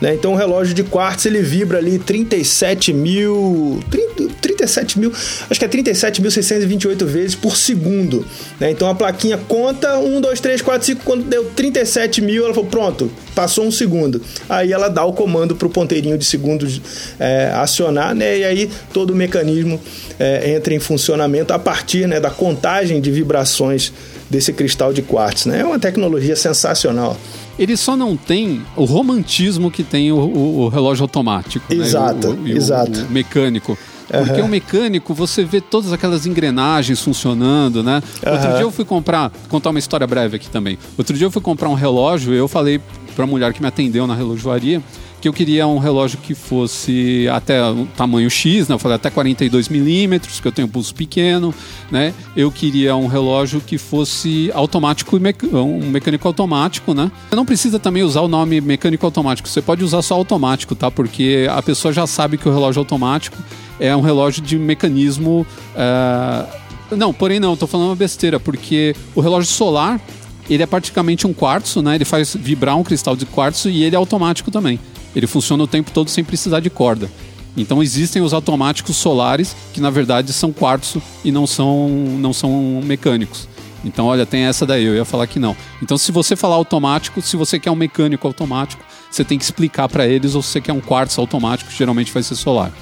[0.00, 0.14] Né?
[0.14, 4.07] Então, o relógio de quartzo ele vibra ali 37 mil, 30,
[4.40, 5.12] 37 mil,
[5.50, 8.26] acho que é 37.628 vezes por segundo.
[8.58, 8.70] Né?
[8.70, 11.02] Então, a plaquinha conta 1, 2, 3, 4, 5.
[11.04, 14.20] Quando deu 37 mil, ela falou: pronto, passou um segundo.
[14.48, 16.80] Aí ela dá o comando para o ponteirinho de segundos
[17.18, 18.38] é, acionar, né?
[18.38, 19.80] E aí todo o mecanismo
[20.18, 23.92] é, entra em funcionamento a partir né, da contagem de vibrações
[24.28, 25.48] desse cristal de quartzo.
[25.48, 25.60] Né?
[25.60, 27.16] É uma tecnologia sensacional.
[27.58, 31.64] Ele só não tem o romantismo que tem o, o, o relógio automático.
[31.72, 32.52] Exato, né?
[32.52, 33.06] o, exato.
[33.10, 33.76] mecânico.
[34.08, 38.02] Porque o mecânico, você vê todas aquelas engrenagens funcionando, né?
[38.26, 40.78] Outro dia eu fui comprar, contar uma história breve aqui também.
[40.96, 42.80] Outro dia eu fui comprar um relógio e eu falei
[43.14, 44.82] para a mulher que me atendeu na relojoaria
[45.20, 48.74] que eu queria um relógio que fosse até o tamanho X, né?
[48.74, 51.54] Eu falei até 42 milímetros, que eu tenho pulso pequeno,
[51.90, 52.14] né?
[52.36, 55.42] Eu queria um relógio que fosse automático e mec...
[55.44, 57.10] um mecânico automático, né?
[57.28, 60.90] Você não precisa também usar o nome mecânico automático, você pode usar só automático, tá?
[60.90, 63.36] Porque a pessoa já sabe que o relógio automático
[63.80, 65.46] é um relógio de mecanismo.
[65.74, 66.96] Uh...
[66.96, 70.00] Não, porém não, estou falando uma besteira, porque o relógio solar
[70.48, 71.96] ele é praticamente um quartzo, né?
[71.96, 74.80] Ele faz vibrar um cristal de quartzo e ele é automático também.
[75.14, 77.10] Ele funciona o tempo todo sem precisar de corda.
[77.56, 82.80] Então existem os automáticos solares que na verdade são quartzo e não são não são
[82.84, 83.48] mecânicos.
[83.84, 85.56] Então, olha, tem essa daí, eu ia falar que não.
[85.82, 89.88] Então, se você falar automático, se você quer um mecânico automático, você tem que explicar
[89.88, 92.72] para eles ou se você quer um quartzo automático, que geralmente vai ser solar.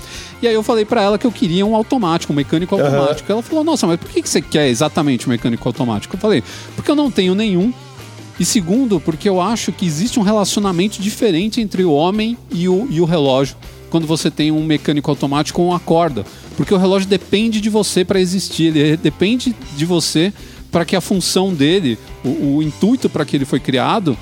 [0.40, 3.30] E aí eu falei para ela que eu queria um automático, um mecânico automático.
[3.30, 3.38] Uhum.
[3.38, 6.42] Ela falou: "Nossa, mas por que você quer exatamente um mecânico automático?" Eu falei:
[6.74, 7.72] "Porque eu não tenho nenhum
[8.38, 12.86] e segundo, porque eu acho que existe um relacionamento diferente entre o homem e o,
[12.90, 13.56] e o relógio
[13.90, 16.24] quando você tem um mecânico automático ou uma corda.
[16.56, 20.32] Porque o relógio depende de você para existir, ele depende de você
[20.70, 24.16] para que a função dele, o, o intuito para que ele foi criado,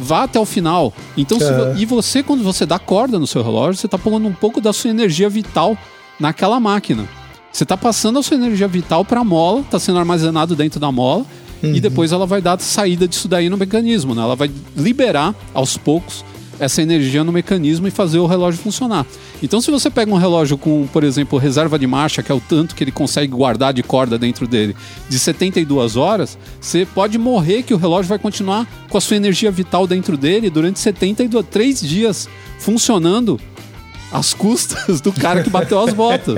[0.00, 0.92] vá até o final.
[1.16, 1.76] Então, é.
[1.76, 4.72] e você, quando você dá corda no seu relógio, você está pulando um pouco da
[4.72, 5.76] sua energia vital
[6.18, 7.08] naquela máquina.
[7.52, 10.90] Você está passando a sua energia vital para a mola, está sendo armazenado dentro da
[10.90, 11.24] mola,
[11.64, 11.74] uhum.
[11.74, 14.22] e depois ela vai dar saída disso daí no mecanismo, né?
[14.22, 16.24] Ela vai liberar aos poucos
[16.58, 19.06] essa energia no mecanismo e fazer o relógio funcionar.
[19.42, 22.40] Então, se você pega um relógio com, por exemplo, reserva de marcha, que é o
[22.40, 24.74] tanto que ele consegue guardar de corda dentro dele,
[25.08, 29.50] de 72 horas, você pode morrer que o relógio vai continuar com a sua energia
[29.50, 33.38] vital dentro dele durante 72, 3 dias funcionando
[34.14, 36.36] às custas do cara que bateu as botas.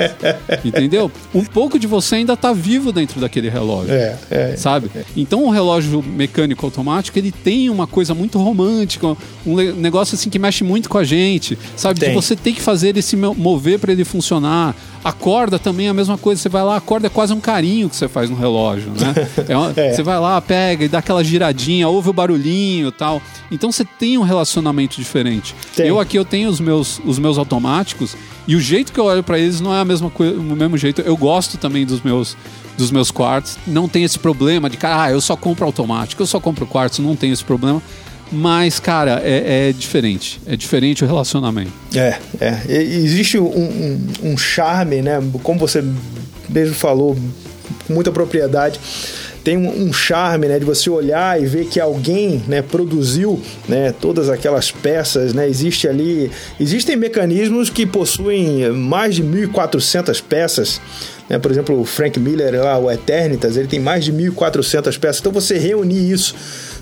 [0.64, 1.12] entendeu?
[1.34, 3.92] Um pouco de você ainda está vivo dentro daquele relógio.
[3.92, 4.90] É, é, sabe?
[4.96, 5.04] É.
[5.14, 9.14] Então o relógio mecânico automático, ele tem uma coisa muito romântica,
[9.46, 12.00] um negócio assim que mexe muito com a gente, sabe?
[12.00, 12.08] Tem.
[12.08, 14.74] De você ter que fazer ele se mover para ele funcionar.
[15.06, 16.42] A corda também é a mesma coisa.
[16.42, 19.14] Você vai lá, a corda é quase um carinho que você faz no relógio, né?
[19.48, 19.92] É uma, é.
[19.92, 23.22] Você vai lá, pega e dá aquela giradinha, ouve o barulhinho tal.
[23.48, 25.54] Então você tem um relacionamento diferente.
[25.76, 25.86] Tem.
[25.86, 28.16] Eu aqui eu tenho os meus, os meus automáticos
[28.48, 30.76] e o jeito que eu olho para eles não é a mesma coisa, o mesmo
[30.76, 31.00] jeito.
[31.02, 32.36] Eu gosto também dos meus
[32.76, 33.56] dos meus quartos.
[33.64, 36.98] Não tem esse problema de cara, ah, eu só compro automático, eu só compro quartos,
[36.98, 37.80] não tem esse problema.
[38.30, 40.40] Mas, cara, é, é, diferente.
[40.46, 41.72] É diferente o relacionamento.
[41.94, 42.62] É, é.
[42.68, 45.22] Existe um, um, um charme, né?
[45.42, 45.84] Como você
[46.48, 47.16] mesmo falou,
[47.86, 48.80] com muita propriedade
[49.46, 54.28] tem um, charme, né, de você olhar e ver que alguém, né, produziu, né, todas
[54.28, 60.80] aquelas peças, né, existe ali, existem mecanismos que possuem mais de 1.400 peças,
[61.30, 65.20] né, por exemplo, o Frank Miller, lá, o Eternitas, ele tem mais de 1.400 peças,
[65.20, 66.34] então você reunir isso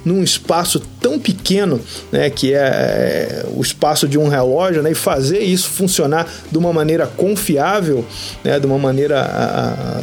[0.02, 1.78] num espaço tão pequeno,
[2.10, 6.56] né, que é, é o espaço de um relógio, né, e fazer isso funcionar de
[6.56, 8.02] uma maneira confiável,
[8.42, 10.00] né, de uma maneira a, a,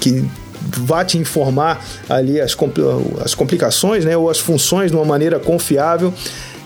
[0.00, 0.24] que
[0.76, 2.56] vá te informar ali as,
[3.24, 6.12] as complicações, né, ou as funções de uma maneira confiável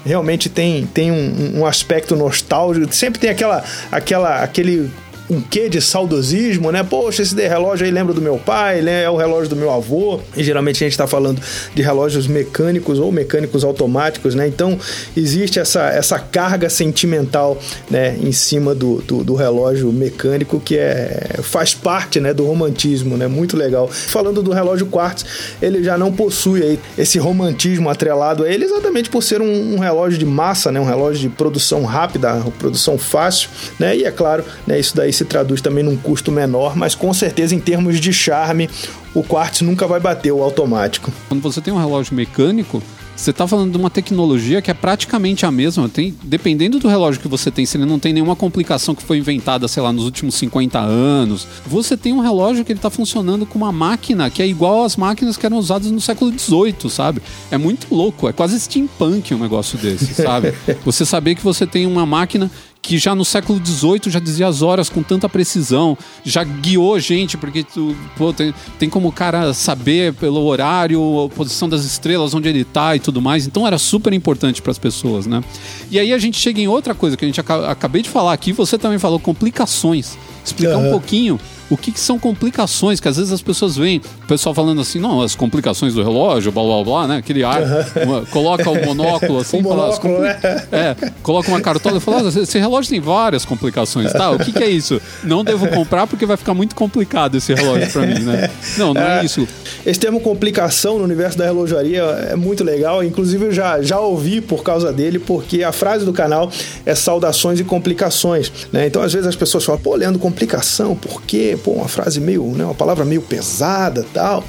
[0.04, 2.92] realmente tem, tem um, um, aspecto nostálgico.
[2.92, 4.90] Sempre tem aquela, aquela, aquele
[5.32, 6.82] um quê de saudosismo, né?
[6.82, 9.04] Poxa, esse relógio aí lembra do meu pai, né?
[9.04, 10.20] É o relógio do meu avô.
[10.36, 11.40] E geralmente a gente está falando
[11.74, 14.46] de relógios mecânicos ou mecânicos automáticos, né?
[14.46, 14.78] Então
[15.16, 17.58] existe essa, essa carga sentimental,
[17.90, 18.16] né?
[18.20, 22.34] Em cima do, do, do relógio mecânico que é, faz parte, né?
[22.34, 23.26] Do romantismo, né?
[23.26, 23.88] Muito legal.
[23.88, 25.24] Falando do relógio quartz,
[25.62, 29.78] ele já não possui aí esse romantismo atrelado a ele exatamente por ser um, um
[29.78, 30.78] relógio de massa, né?
[30.78, 33.96] Um relógio de produção rápida, produção fácil, né?
[33.96, 34.78] E é claro, né?
[34.78, 38.12] Isso daí se se traduz também num custo menor, mas com certeza em termos de
[38.12, 38.68] charme,
[39.14, 41.12] o quartzo nunca vai bater o automático.
[41.28, 42.82] Quando você tem um relógio mecânico,
[43.14, 45.88] você está falando de uma tecnologia que é praticamente a mesma.
[45.88, 49.18] Tem, dependendo do relógio que você tem, se ele não tem nenhuma complicação que foi
[49.18, 53.46] inventada, sei lá, nos últimos 50 anos, você tem um relógio que ele está funcionando
[53.46, 57.22] com uma máquina que é igual às máquinas que eram usadas no século XVIII, sabe?
[57.50, 60.52] É muito louco, é quase steampunk um negócio desse, sabe?
[60.84, 62.50] você saber que você tem uma máquina
[62.82, 67.38] que já no século XVIII já dizia as horas com tanta precisão, já guiou gente,
[67.38, 72.34] porque tu, pô, tem, tem como o cara saber pelo horário, a posição das estrelas,
[72.34, 73.46] onde ele está e tudo mais.
[73.46, 75.44] Então era super importante para as pessoas, né?
[75.92, 78.52] E aí a gente chega em outra coisa que a gente acabei de falar aqui,
[78.52, 80.18] você também falou complicações.
[80.44, 80.88] Explicar uhum.
[80.88, 81.38] um pouquinho
[81.72, 84.98] o que, que são complicações, que às vezes as pessoas veem, o pessoal falando assim,
[84.98, 87.16] não, as complicações do relógio, blá blá blá, né?
[87.16, 87.62] Aquele ar,
[88.04, 90.38] uma, coloca o monóculo assim, fala, monóculo, né?
[90.70, 94.30] é, coloca uma cartola e fala, "Ah, esse relógio tem várias complicações, tá?
[94.30, 95.00] O que, que é isso?
[95.24, 98.50] Não devo comprar porque vai ficar muito complicado esse relógio pra mim, né?
[98.76, 99.48] Não, não é, isso.
[99.86, 103.02] Esse termo complicação no universo da relojaria é muito legal.
[103.02, 106.50] Inclusive, eu já, já ouvi por causa dele, porque a frase do canal
[106.84, 108.52] é saudações e complicações.
[108.70, 108.86] Né?
[108.86, 111.58] Então, às vezes, as pessoas falam, pô, Leandro, complicação, por quê?
[111.62, 114.44] Pô, uma frase meio, né, uma palavra meio pesada tal.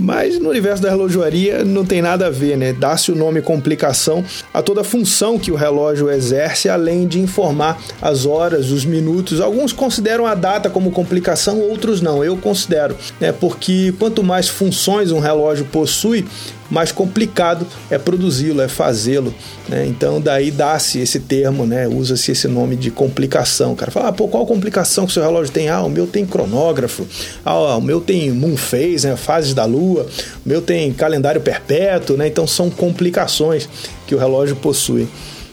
[0.00, 2.72] Mas no universo da relojoaria não tem nada a ver, né?
[2.72, 7.78] Dá-se o nome complicação a toda a função que o relógio exerce, além de informar
[8.00, 9.42] as horas, os minutos.
[9.42, 12.24] Alguns consideram a data como complicação, outros não.
[12.24, 13.30] Eu considero, né?
[13.30, 16.24] Porque quanto mais funções um relógio possui,
[16.70, 19.34] mais complicado é produzi-lo, é fazê-lo.
[19.68, 19.86] Né?
[19.86, 21.88] Então, daí dá-se esse termo, né?
[21.88, 23.72] usa-se esse nome de complicação.
[23.72, 25.68] O cara fala, ah, pô, qual complicação que o seu relógio tem?
[25.68, 27.06] Ah, o meu tem cronógrafo,
[27.44, 29.16] ah, o meu tem moon phase, né?
[29.16, 30.06] fases da lua,
[30.44, 32.28] o meu tem calendário perpétuo, né?
[32.28, 33.68] então são complicações
[34.06, 35.08] que o relógio possui.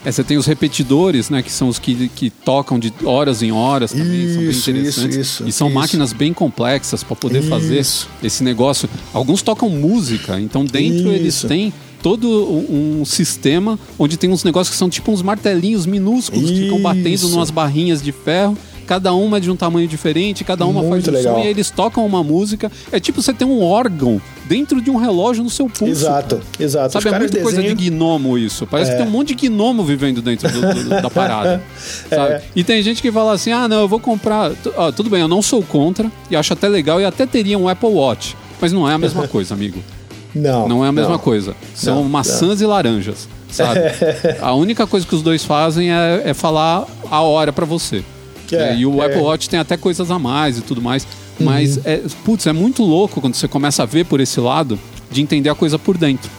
[0.07, 1.41] É, você tem os repetidores, né?
[1.41, 5.17] Que são os que, que tocam de horas em horas também, são bem Isso, interessantes.
[5.17, 5.75] isso, isso, e são isso.
[5.75, 8.07] máquinas bem complexas para poder fazer Isso.
[8.23, 8.89] esse negócio.
[9.13, 11.47] Alguns tocam música, então dentro eles Isso.
[11.49, 16.61] têm todo um sistema onde tem uns negócios que são tipo uns martelinhos minúsculos que
[16.61, 17.27] ficam batendo Isso.
[17.27, 18.57] numas barrinhas de ferro.
[18.87, 21.35] Cada uma é de um tamanho diferente, cada uma faz Muito um legal.
[21.35, 22.71] som e eles tocam uma música.
[22.91, 25.91] É tipo você ter um órgão dentro de um relógio no seu pulso.
[25.91, 26.93] Exato, exato.
[26.93, 28.65] Sabe, Os é caras muito coisa de desenham- gnomo isso.
[28.65, 31.61] Parece que tem um monte de gnomo vivendo dentro do- do- da parada.
[32.09, 32.41] É.
[32.55, 34.51] E tem gente que fala assim: ah, não, eu vou comprar.
[34.77, 37.67] Ó, tudo bem, eu não sou contra e acho até legal e até teria um
[37.67, 38.35] Apple Watch.
[38.61, 39.83] Mas não é a mesma coisa, amigo.
[40.33, 41.19] Não, Não é a mesma não.
[41.19, 41.55] coisa.
[41.75, 43.79] São Não, maçãs e laranjas, sabe?
[44.41, 48.03] a única coisa que os dois fazem é, é falar a hora pra você.
[48.55, 48.95] É, e o é.
[48.95, 49.01] Uhum.
[49.03, 51.07] Apple Watch tem até coisas a mais e tudo mais.
[51.39, 54.79] Mas, é, putz, é muito louco quando você começa a ver por esse lado
[55.11, 56.29] de entender a coisa por dentro.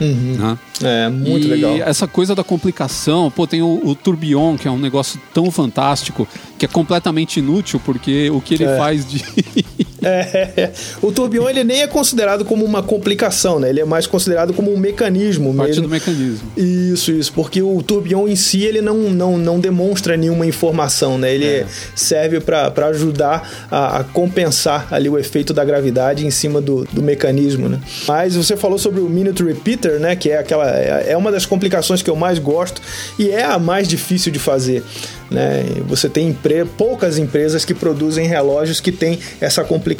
[0.00, 0.58] Né?
[0.82, 1.76] É, muito e legal.
[1.76, 6.26] essa coisa da complicação, pô, tem o, o Tourbillon, que é um negócio tão fantástico,
[6.58, 8.76] que é completamente inútil, porque o que ele É.
[8.76, 9.22] faz de.
[10.02, 13.68] É, o tourbillon ele nem é considerado como uma complicação, né?
[13.68, 15.82] Ele é mais considerado como um mecanismo parte mesmo.
[15.84, 16.52] do mecanismo.
[16.56, 21.34] Isso, isso, porque o tourbillon em si ele não, não, não demonstra nenhuma informação, né?
[21.34, 26.84] Ele serve para ajudar a, a compensar ali o efeito da gravidade em cima do,
[26.92, 27.80] do mecanismo, né?
[28.06, 30.16] Mas você falou sobre o minute repeater, né?
[30.16, 32.80] Que é aquela é é uma das complicações que eu mais gosto
[33.18, 34.82] e é a mais difícil de fazer.
[35.30, 35.64] Né?
[35.86, 39.91] Você tem empre- poucas empresas que produzem relógios que têm essa complicação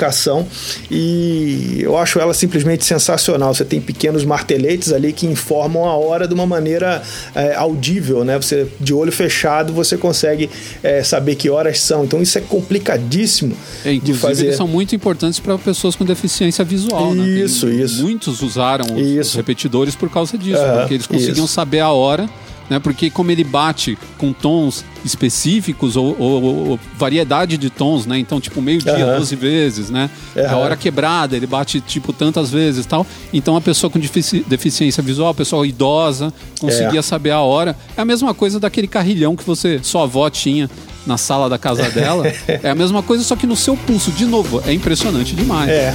[0.91, 3.55] e eu acho ela simplesmente sensacional.
[3.55, 7.03] Você tem pequenos marteletes ali que informam a hora de uma maneira
[7.35, 8.37] é, audível, né?
[8.39, 10.49] Você de olho fechado você consegue
[10.83, 12.05] é, saber que horas são.
[12.05, 14.47] Então isso é complicadíssimo É, de fazer.
[14.47, 17.15] eles são muito importantes para pessoas com deficiência visual.
[17.15, 17.25] né?
[17.25, 18.03] Tem- Isso, isso.
[18.03, 19.37] Muitos usaram os, Isso.
[19.37, 21.55] repetidores por causa disso, porque eles conseguiam isso.
[21.55, 22.29] saber a hora.
[22.73, 28.19] Né, porque como ele bate com tons específicos ou, ou- ou variedade de tons, né?
[28.19, 29.19] Então, tipo, meio-dia, Aham.
[29.19, 30.09] 12 vezes, né?
[30.35, 30.57] A Aham.
[30.57, 33.07] hora quebrada, ele bate, tipo, tantas vezes tal.
[33.31, 37.03] Então, a pessoa com defici- deficiência visual, a pessoa idosa, conseguia É.
[37.03, 37.77] saber a hora.
[37.95, 40.71] É a mesma coisa daquele carrilhão que você, sua avó tinha
[41.07, 42.25] na sala da casa dela.
[42.63, 44.11] é a mesma coisa, só que no seu pulso.
[44.13, 45.69] De novo, é impressionante demais.
[45.69, 45.93] É.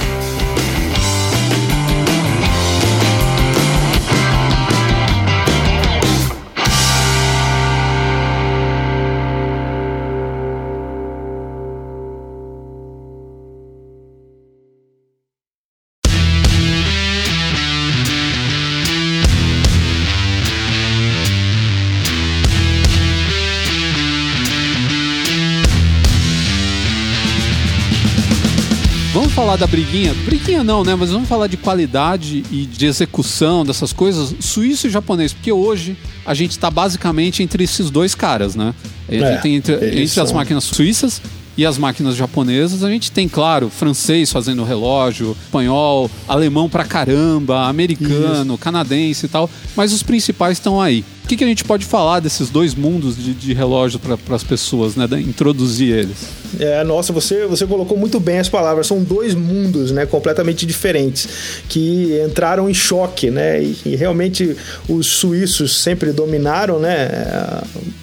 [29.58, 30.14] da briguinha?
[30.24, 30.94] Briguinha não, né?
[30.94, 35.96] Mas vamos falar de qualidade e de execução dessas coisas, suíço e japonês, porque hoje
[36.24, 38.74] a gente está basicamente entre esses dois caras, né?
[39.08, 41.20] A gente É, tem entre, eles entre as máquinas suíças
[41.56, 47.66] e as máquinas japonesas, a gente tem, claro, francês fazendo relógio, espanhol, alemão pra caramba,
[47.66, 51.04] americano, canadense e tal, mas os principais estão aí.
[51.24, 54.44] O que, que a gente pode falar desses dois mundos de, de relógio para as
[54.44, 55.06] pessoas, né?
[55.08, 56.28] Da- Introduzir eles.
[56.58, 58.86] É, nossa, você, você colocou muito bem as palavras.
[58.86, 61.28] São dois mundos, né, completamente diferentes
[61.68, 63.62] que entraram em choque, né?
[63.62, 64.56] E, e realmente
[64.88, 67.08] os suíços sempre dominaram, né?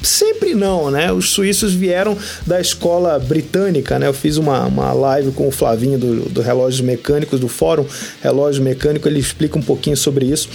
[0.01, 1.12] Sempre não, né?
[1.12, 4.07] Os suíços vieram da escola britânica, né?
[4.07, 7.86] Eu fiz uma, uma live com o Flavinho do, do Relógios Mecânicos, do Fórum
[8.22, 10.49] Relógio Mecânico, ele explica um pouquinho sobre isso.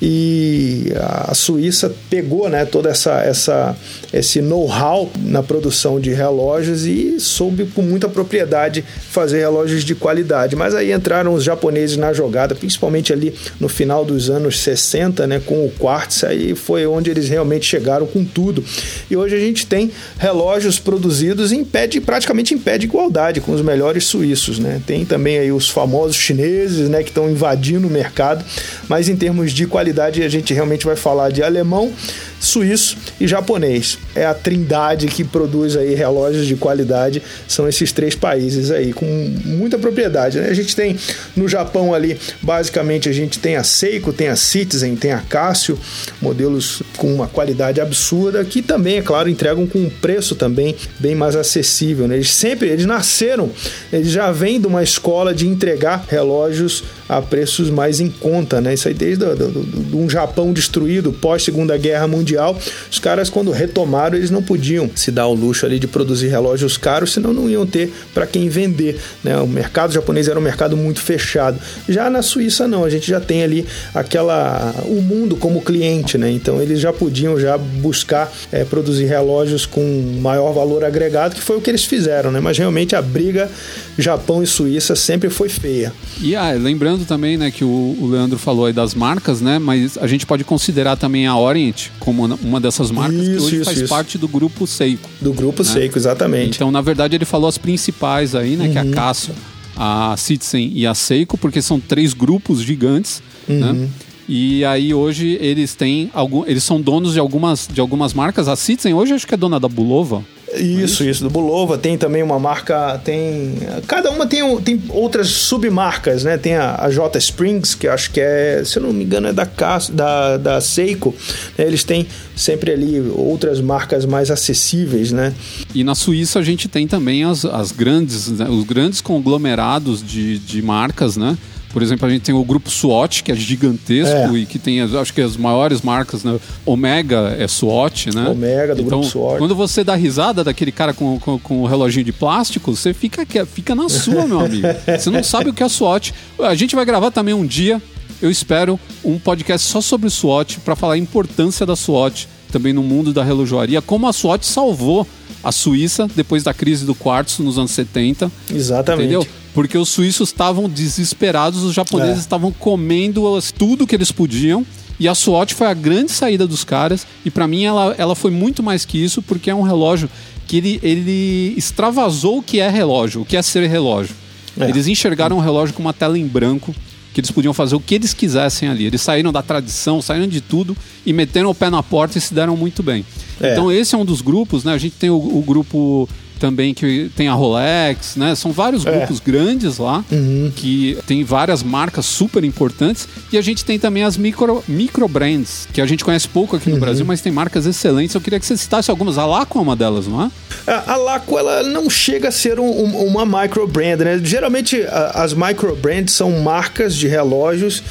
[0.00, 0.92] E
[1.28, 3.76] a Suíça pegou né, toda essa, essa
[4.12, 10.56] esse know-how na produção de relógios e soube com muita propriedade fazer relógios de qualidade.
[10.56, 15.40] Mas aí entraram os japoneses na jogada, principalmente ali no final dos anos 60, né,
[15.44, 18.64] com o quartz, aí foi onde eles realmente chegaram com tudo.
[19.10, 23.40] E hoje a gente tem relógios produzidos em pé de, praticamente em pé de igualdade
[23.40, 24.80] com os melhores suíços, né?
[24.86, 28.44] Tem também aí os famosos chineses, né, que estão invadindo o mercado,
[28.88, 31.92] mas em termos de qualidade a gente realmente vai falar de alemão,
[32.40, 33.98] suíço e japonês.
[34.14, 39.06] É a trindade que produz aí relógios de qualidade, são esses três países aí, com
[39.44, 40.40] muita propriedade.
[40.40, 40.48] Né?
[40.48, 40.96] A gente tem
[41.36, 45.78] no Japão ali, basicamente, a gente tem a Seiko, tem a Citizen, tem a Casio,
[46.20, 51.14] modelos com uma qualidade absurda, que também, é claro, entregam com um preço também bem
[51.14, 52.08] mais acessível.
[52.08, 52.16] Né?
[52.16, 53.50] Eles sempre, eles nasceram,
[53.92, 58.72] eles já vêm de uma escola de entregar relógios a preços mais em conta, né?
[58.72, 62.56] Isso aí desde do, do, do um Japão destruído pós Segunda Guerra Mundial,
[62.88, 66.76] os caras quando retomaram eles não podiam se dar o luxo ali de produzir relógios
[66.76, 69.36] caros, senão não iam ter para quem vender, né?
[69.38, 71.58] O mercado japonês era um mercado muito fechado.
[71.88, 76.30] Já na Suíça não, a gente já tem ali aquela o mundo como cliente, né?
[76.30, 79.82] Então eles já podiam já buscar é, produzir relógios com
[80.20, 82.38] maior valor agregado, que foi o que eles fizeram, né?
[82.38, 83.50] Mas realmente a briga
[83.98, 85.92] Japão e Suíça sempre foi feia.
[86.20, 89.98] E ah, lembrando também, né, que o, o, Leandro falou aí das marcas, né, mas
[89.98, 93.64] a gente pode considerar também a Orient como uma dessas marcas isso, que hoje isso,
[93.64, 93.88] faz isso.
[93.88, 95.08] parte do grupo Seiko.
[95.20, 95.68] Do grupo né?
[95.68, 96.56] Seiko, exatamente.
[96.56, 98.72] Então, na verdade, ele falou as principais aí, né, uhum.
[98.72, 98.90] que é a uhum.
[98.90, 99.34] Casio,
[99.76, 103.66] a Citizen e a Seiko, porque são três grupos gigantes, né?
[103.66, 103.72] uhum.
[103.72, 103.88] né?
[104.32, 108.46] E aí hoje eles têm algum, eles são donos de algumas, de algumas marcas.
[108.46, 110.24] A Citizen hoje acho que é dona da Bulova.
[110.54, 111.78] Isso, isso, do Bulova.
[111.78, 113.54] Tem também uma marca, tem...
[113.86, 116.36] Cada uma tem, tem outras submarcas, né?
[116.36, 119.32] Tem a, a J Springs, que acho que é, se eu não me engano, é
[119.32, 119.48] da,
[119.92, 121.14] da, da Seiko.
[121.56, 121.66] Né?
[121.66, 125.34] Eles têm sempre ali outras marcas mais acessíveis, né?
[125.74, 128.46] E na Suíça a gente tem também as, as grandes, né?
[128.48, 131.36] os grandes conglomerados de, de marcas, né?
[131.72, 134.38] Por exemplo, a gente tem o grupo SWAT, que é gigantesco é.
[134.38, 136.38] e que tem, acho que as maiores marcas, né?
[136.66, 138.28] Omega é SWAT, né?
[138.28, 139.38] Omega do então, grupo SWAT.
[139.38, 143.24] Quando você dá risada daquele cara com, com, com o reloginho de plástico, você fica,
[143.46, 144.66] fica na sua, meu amigo.
[144.98, 146.12] Você não sabe o que é SWAT.
[146.40, 147.80] A gente vai gravar também um dia,
[148.20, 152.82] eu espero, um podcast só sobre SWAT, para falar a importância da SWAT também no
[152.82, 155.06] mundo da relojoaria, como a SWAT salvou
[155.42, 158.30] a Suíça depois da crise do quartzo nos anos 70.
[158.52, 159.04] Exatamente.
[159.04, 159.26] Entendeu?
[159.52, 162.20] Porque os suíços estavam desesperados, os japoneses é.
[162.20, 163.22] estavam comendo
[163.58, 164.64] tudo que eles podiam.
[164.98, 167.06] E a SWAT foi a grande saída dos caras.
[167.24, 170.10] E para mim ela, ela foi muito mais que isso, porque é um relógio
[170.46, 174.14] que ele, ele extravasou o que é relógio, o que é ser relógio.
[174.58, 174.68] É.
[174.68, 176.74] Eles enxergaram o relógio com uma tela em branco,
[177.14, 178.84] que eles podiam fazer o que eles quisessem ali.
[178.84, 182.34] Eles saíram da tradição, saíram de tudo e meteram o pé na porta e se
[182.34, 183.04] deram muito bem.
[183.40, 183.52] É.
[183.52, 184.72] Então esse é um dos grupos, né?
[184.72, 186.08] A gente tem o, o grupo
[186.40, 188.34] também que tem a Rolex, né?
[188.34, 188.90] São vários é.
[188.90, 190.50] grupos grandes lá uhum.
[190.56, 195.68] que tem várias marcas super importantes e a gente tem também as micro, micro brands
[195.72, 196.80] que a gente conhece pouco aqui no uhum.
[196.80, 198.14] Brasil, mas tem marcas excelentes.
[198.14, 199.18] Eu queria que você citasse algumas.
[199.18, 200.30] A Laco é uma delas, não é?
[200.66, 204.18] A, a Laco ela não chega a ser um, um, uma micro brand, né?
[204.22, 207.82] Geralmente a, as micro brands são marcas de relógios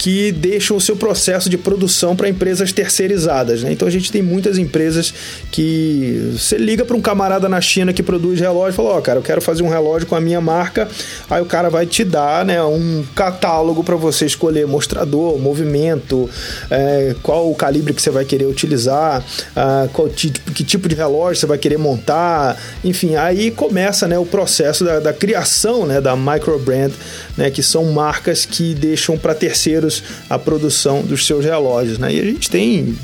[0.00, 3.62] que deixam o seu processo de produção para empresas terceirizadas.
[3.62, 3.70] Né?
[3.72, 5.12] Então a gente tem muitas empresas
[5.52, 9.02] que você liga para um camarada na China que produz relógio e fala: Ó, oh,
[9.02, 10.88] cara, eu quero fazer um relógio com a minha marca.
[11.28, 16.30] Aí o cara vai te dar né, um catálogo para você escolher mostrador, movimento,
[16.70, 19.22] é, qual o calibre que você vai querer utilizar,
[19.54, 24.24] ah, qual que tipo de relógio você vai querer montar, enfim, aí começa né, o
[24.24, 26.92] processo da, da criação né, da microbrand,
[27.36, 29.89] né, que são marcas que deixam para terceiros
[30.28, 31.98] a produção dos seus relógios.
[31.98, 32.14] Né?
[32.14, 32.96] E a gente tem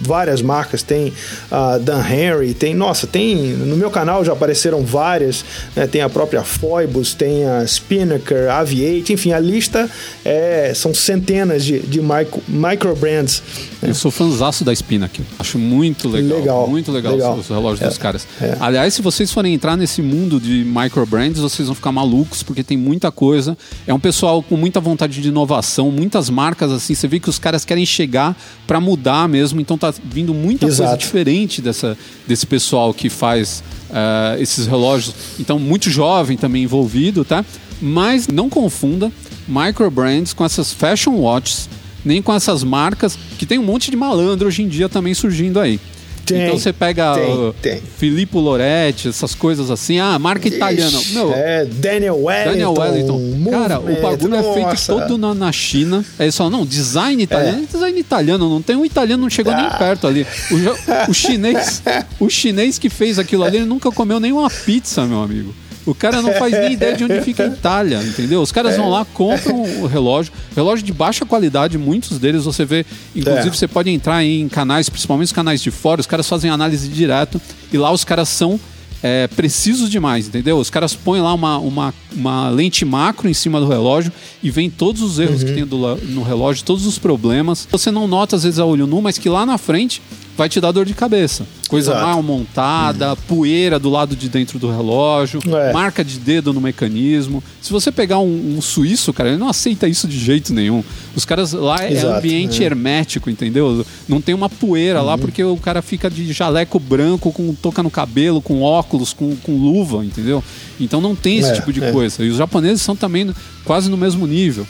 [0.00, 1.12] várias marcas, tem
[1.50, 5.44] a Dan Henry, tem, nossa, tem, no meu canal já apareceram várias,
[5.76, 5.86] né?
[5.86, 9.88] tem a própria Phoibus, tem a Spinnaker, Aviate, enfim, a lista
[10.24, 13.42] é, são centenas de, de micro, micro brands.
[13.80, 13.90] Né?
[13.90, 17.36] Eu sou fãzaço da Spinnaker, acho muito legal, legal muito legal, legal.
[17.36, 18.26] os relógios é, dos caras.
[18.40, 18.56] É.
[18.60, 22.62] Aliás, se vocês forem entrar nesse mundo de micro brands, vocês vão ficar malucos, porque
[22.62, 23.56] tem muita coisa,
[23.86, 27.38] é um pessoal com muita vontade de inovação, muitas marcas assim, você vê que os
[27.38, 28.36] caras querem chegar
[28.66, 30.88] para mudar mesmo, então tá vindo muita Exato.
[30.88, 31.96] coisa diferente dessa,
[32.26, 35.14] desse pessoal que faz uh, esses relógios.
[35.38, 37.44] Então, muito jovem também envolvido, tá?
[37.80, 39.10] Mas não confunda
[39.46, 41.68] microbrands com essas fashion watches,
[42.04, 45.60] nem com essas marcas que tem um monte de malandro hoje em dia também surgindo
[45.60, 45.80] aí.
[46.24, 47.82] Tem, então você pega tem, uh, tem.
[47.98, 50.98] Filippo Loretti, essas coisas assim, ah, marca italiana.
[50.98, 52.50] Ixi, Meu, é, Daniel Wellington.
[52.50, 53.50] Daniel Wellington.
[53.50, 54.92] Cara, o bagulho é feito nossa.
[54.92, 56.04] todo na, na China.
[56.18, 57.72] Aí eles falam, não, design italiano, É.
[57.72, 59.70] design italiano, não tem um italiano, não chegou nem Ah.
[59.78, 60.26] perto ali.
[60.50, 61.82] O, o chinês,
[62.20, 65.54] o chinês que fez aquilo ali, ele nunca comeu nenhuma pizza, meu amigo.
[65.84, 68.40] O cara não faz nem ideia de onde fica a Itália, entendeu?
[68.40, 72.86] Os caras vão lá, compram o relógio, relógio de baixa qualidade, muitos deles você vê,
[73.16, 73.52] inclusive É.
[73.52, 77.40] você pode entrar em canais, principalmente os canais de fora, os caras fazem análise direto
[77.72, 78.60] e lá os caras são
[79.04, 80.56] é, precisos demais, entendeu?
[80.58, 84.70] Os caras põem lá uma, uma, uma lente macro em cima do relógio e vem
[84.70, 85.48] todos os erros Uhum.
[85.48, 87.66] que tem do no relógio, todos os problemas.
[87.72, 90.00] Você não nota às vezes a olho nu, mas que lá na frente
[90.36, 91.44] vai te dar dor de cabeça.
[91.68, 92.06] Coisa Exato.
[92.06, 95.72] mal montada, poeira do lado de dentro do relógio, É.
[95.72, 97.42] marca de dedo no mecanismo.
[97.60, 100.82] Se você pegar um, um suíço, cara, ele não aceita isso de jeito nenhum.
[101.16, 102.66] Os caras lá é Exato, ambiente é.
[102.66, 103.84] hermético, entendeu?
[104.08, 105.06] Não tem uma poeira Uhum.
[105.06, 109.34] lá porque o cara fica de jaleco branco, com touca no cabelo, com óculos, com,
[109.36, 110.42] com luva, entendeu?
[110.80, 111.92] Então não tem esse É, tipo de é.
[111.92, 112.22] coisa.
[112.24, 113.30] E os japoneses são também
[113.64, 114.66] quase no mesmo nível.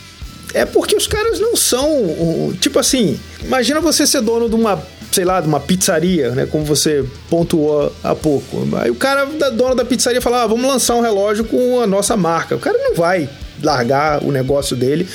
[0.54, 2.52] É porque os caras não são.
[2.60, 4.82] Tipo assim, imagina você ser dono de uma,
[5.12, 6.46] sei lá, de uma pizzaria, né?
[6.46, 8.66] Como você pontuou há pouco.
[8.76, 11.86] Aí o cara, da dono da pizzaria, fala: ah, vamos lançar um relógio com a
[11.86, 12.56] nossa marca.
[12.56, 13.28] O cara não vai
[13.62, 15.06] largar o negócio dele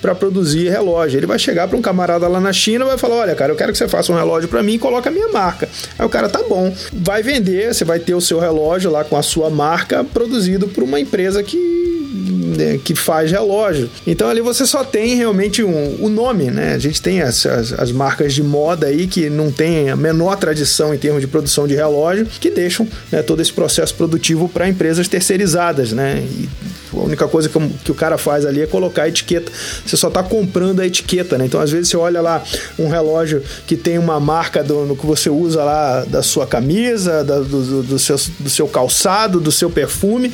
[0.00, 1.18] para produzir relógio.
[1.18, 3.56] Ele vai chegar para um camarada lá na China e vai falar: Olha, cara, eu
[3.56, 5.68] quero que você faça um relógio para mim e coloque a minha marca.
[5.98, 9.16] Aí o cara tá bom, vai vender, você vai ter o seu relógio lá com
[9.16, 13.90] a sua marca produzido por uma empresa que né, que faz relógio.
[14.06, 16.74] Então ali você só tem realmente um, o nome, né?
[16.74, 20.36] A gente tem as, as, as marcas de moda aí que não tem a menor
[20.36, 24.68] tradição em termos de produção de relógio, que deixam né, todo esse processo produtivo para
[24.68, 26.24] empresas terceirizadas, né?
[26.26, 26.48] E
[26.96, 29.50] a única coisa que, que o cara faz ali é colocar a etiqueta.
[29.84, 31.46] Você só está comprando a etiqueta, né?
[31.46, 32.42] Então às vezes você olha lá
[32.78, 37.40] um relógio que tem uma marca do, que você usa lá da sua camisa, da-
[37.40, 40.28] do, do, do seu, do seu calçado, do seu perfume.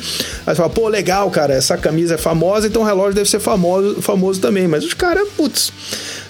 [0.45, 3.39] Aí você fala, pô, legal, cara, essa camisa é famosa, então o relógio deve ser
[3.39, 4.67] famoso, famoso também.
[4.67, 5.71] Mas os caras, putz,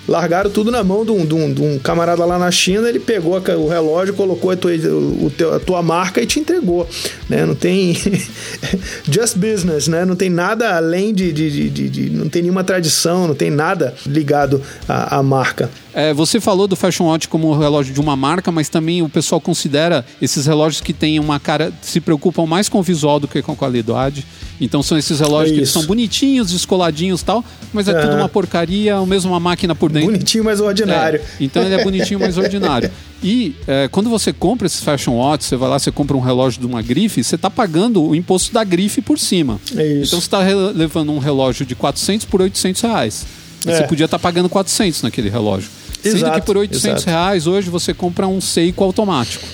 [0.08, 2.99] largaram tudo na mão de um, de um- de um camarada lá na China, ele
[2.99, 6.88] pegou o relógio, colocou a tua, o teu- a tua marca e te entregou.
[7.30, 7.45] Né?
[7.45, 7.95] Não tem.
[9.10, 10.06] Just business, né?
[10.06, 13.49] Não tem nada além de, de, de- de- de- Não tem nenhuma tradição, não tem
[13.49, 15.70] nada ligado à, à marca.
[15.93, 19.09] É, você falou do Fashion Watch como um relógio de uma marca, mas também o
[19.09, 21.71] pessoal considera esses relógios que têm uma cara.
[21.81, 24.25] se preocupam mais com o visual do que com a qualidade.
[24.59, 25.79] Então são esses relógios que eles Isso.
[25.79, 28.01] são bonitinhos, descoladinhos e tal, mas é Aham.
[28.01, 30.11] tudo uma porcaria, ou mesmo uma máquina por dentro.
[30.11, 31.19] Bonitinho, mas ordinário.
[31.19, 32.89] É, então ele é bonitinho, mas ordinário.
[33.25, 36.59] E é, quando você compra esses fashion watch, você vai lá, você compra um relógio
[36.59, 39.61] de uma grife, você está pagando o imposto da grife por cima.
[39.77, 40.07] É isso.
[40.07, 40.39] Então você está
[40.75, 43.25] levando um relógio de 400 por 800 reais.
[43.65, 43.77] E É.
[43.77, 45.69] Você podia estar pagando 400 naquele relógio.
[46.04, 47.10] Sendo Exato, que por 800 exato.
[47.10, 49.45] reais hoje você compra um Seiko automático.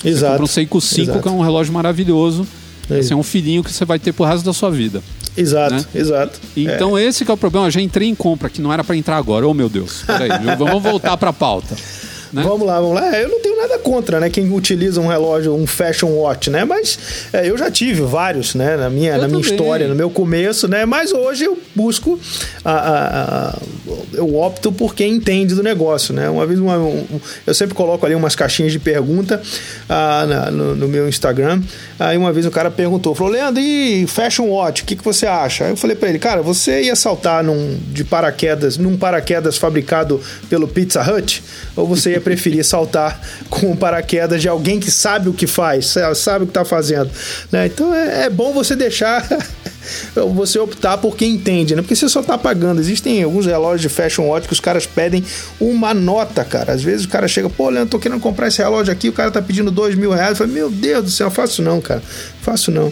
[0.00, 0.32] Você Exato.
[0.32, 1.22] compra um Seiko 5, Exato.
[1.22, 2.46] que é um relógio maravilhoso.
[2.90, 5.02] É Esse é um filhinho que você vai ter pro resto da sua vida.
[5.36, 5.84] Exato, né?
[5.94, 6.38] exato.
[6.56, 7.66] Então esse que é o problema.
[7.66, 9.48] Eu já entrei em compra, que não era para entrar agora.
[9.48, 10.02] Oh, meu Deus.
[10.06, 11.74] Peraí, vamos voltar para a pauta.
[12.34, 12.42] Né?
[12.42, 13.16] Vamos lá, vamos lá.
[13.16, 14.28] É, Eu não tenho nada contra, né?
[14.30, 16.64] Quem utiliza um relógio, um fashion watch, né?
[16.64, 16.98] Mas
[17.32, 18.76] é, eu já tive vários, né?
[18.76, 19.50] Na minha, Eu na minha também.
[19.56, 20.84] história, no meu começo, né?
[20.84, 22.18] Mas hoje eu busco,
[22.64, 23.58] a, a- a-
[24.12, 26.28] eu opto por quem entende do negócio, né?
[26.28, 29.40] Uma vez, uma- um- eu sempre coloco ali umas caixinhas de pergunta
[29.88, 31.62] ah, na- no, no meu Instagram.
[31.98, 35.26] Aí uma vez o cara perguntou, falou, Leandro, e fashion watch, o que, que você
[35.26, 35.64] acha?
[35.64, 40.20] Aí eu falei pra ele, cara, você ia saltar num, de paraquedas, num paraquedas fabricado
[40.48, 41.42] pelo Pizza Hut?
[41.76, 43.20] Ou você ia preferir saltar
[43.50, 46.64] com um paraquedas de alguém que sabe o que faz, sa- sabe o que está
[46.64, 47.10] fazendo?
[47.50, 47.66] Né?
[47.66, 49.26] Então é, é bom você deixar.
[50.34, 51.82] Você optar por quem entende, né?
[51.82, 52.80] Porque você só tá pagando.
[52.80, 55.22] Existem alguns relógios de fashion watch que os caras pedem
[55.60, 56.72] uma nota, cara.
[56.72, 59.30] Às vezes o cara chega, pô, Leandro, tô querendo comprar esse relógio aqui, o cara
[59.30, 60.30] tá pedindo dois mil reais.
[60.30, 62.02] Eu falei, meu Deus do céu, faço não, cara.
[62.40, 62.90] Faço não.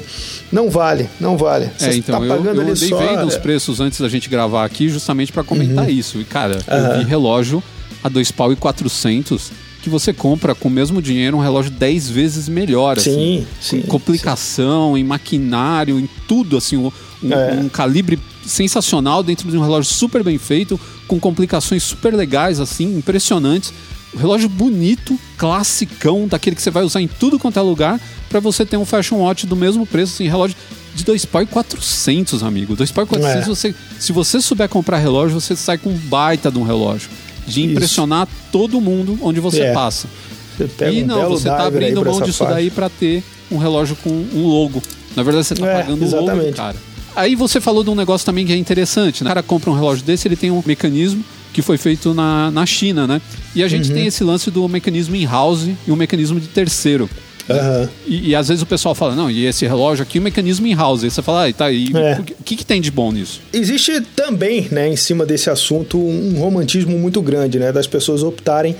[0.52, 1.70] Não vale, não vale.
[1.78, 2.98] Você É, então, tá eu, pagando eu ali andei só.
[2.98, 6.18] vendo os é, preços antes da gente gravar aqui, justamente para comentar isso.
[6.20, 6.98] E, cara, eu Aham.
[6.98, 7.62] vi relógio
[8.02, 9.50] a dois pau e 400
[9.82, 12.98] que você compra com o mesmo dinheiro um relógio 10 vezes melhor.
[13.00, 16.90] Sim, assim, sim, Com complicação, em maquinário, em tudo, assim, um,
[17.32, 17.54] É.
[17.60, 20.78] um calibre sensacional dentro de um relógio super bem feito,
[21.08, 23.72] com complicações super legais, assim, impressionantes.
[24.14, 28.38] Um relógio bonito, classicão, daquele que você vai usar em tudo quanto é lugar, para
[28.40, 30.56] você ter um fashion watch do mesmo preço, assim, relógio
[30.94, 32.76] de 2 pau e 400, amigo.
[32.76, 33.46] 2 pau e 400, É.
[33.48, 37.08] você, se você souber comprar relógio, você sai com um baita de um relógio.
[37.46, 37.70] De Isso.
[37.72, 39.72] impressionar todo mundo onde você É.
[39.72, 40.08] passa.
[40.56, 43.56] Você pega e um não, você tá aí abrindo mão disso daí para ter um
[43.58, 44.82] relógio com um logo.
[45.16, 46.56] Na verdade, você tá É, pagando o logo exatamente.
[46.56, 46.76] cara.
[47.14, 49.22] Aí você falou de um negócio também que é interessante.
[49.22, 49.28] Né?
[49.28, 51.22] O cara compra um relógio desse, ele tem um mecanismo
[51.52, 53.20] que foi feito na, na China, né?
[53.54, 53.94] E a gente uhum.
[53.94, 57.08] tem esse lance do mecanismo in-house e o mecanismo de terceiro.
[57.48, 57.88] Uhum.
[58.06, 61.04] E, e, às vezes o pessoal fala, não, e esse relógio aqui, o mecanismo in-house.
[61.04, 62.20] Aí você fala, ah, tá, e é.
[62.20, 63.40] o que, que tem de bom nisso?
[63.52, 68.76] Existe também, né, em cima desse assunto, um romantismo muito grande, né, das pessoas optarem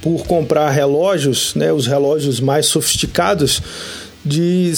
[0.00, 3.60] por comprar relógios, né, os relógios mais sofisticados,
[4.26, 4.72] de,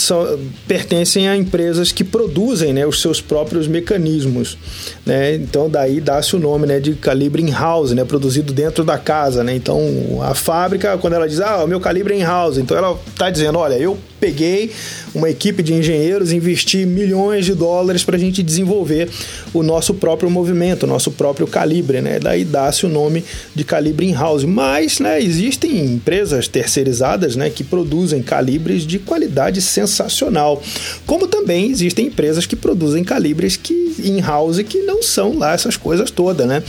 [0.67, 4.59] pertencem a empresas que produzem né, os seus próprios mecanismos.
[5.07, 5.35] Né?
[5.37, 9.43] Então, daí dá-se o nome né, de calibre in-house, né, produzido dentro da casa.
[9.43, 9.55] Né?
[9.57, 9.81] Então,
[10.23, 13.59] a fábrica, quando ela diz, ah, o meu calibre é in-house, então ela está dizendo,
[13.59, 14.71] olha, eu peguei
[15.15, 19.09] uma equipe de engenheiros, investi milhões de dólares para a gente desenvolver
[19.53, 22.19] o nosso próprio movimento, o nosso próprio calibre, né?
[22.19, 24.45] Daí dá-se o nome de calibre in-house.
[24.45, 30.63] Mas, né, existem empresas terceirizadas, né, que produzem calibres de qualidade sensacional.
[31.07, 36.11] Como também existem empresas que produzem calibres que in-house que não são lá essas coisas
[36.11, 36.63] todas, né?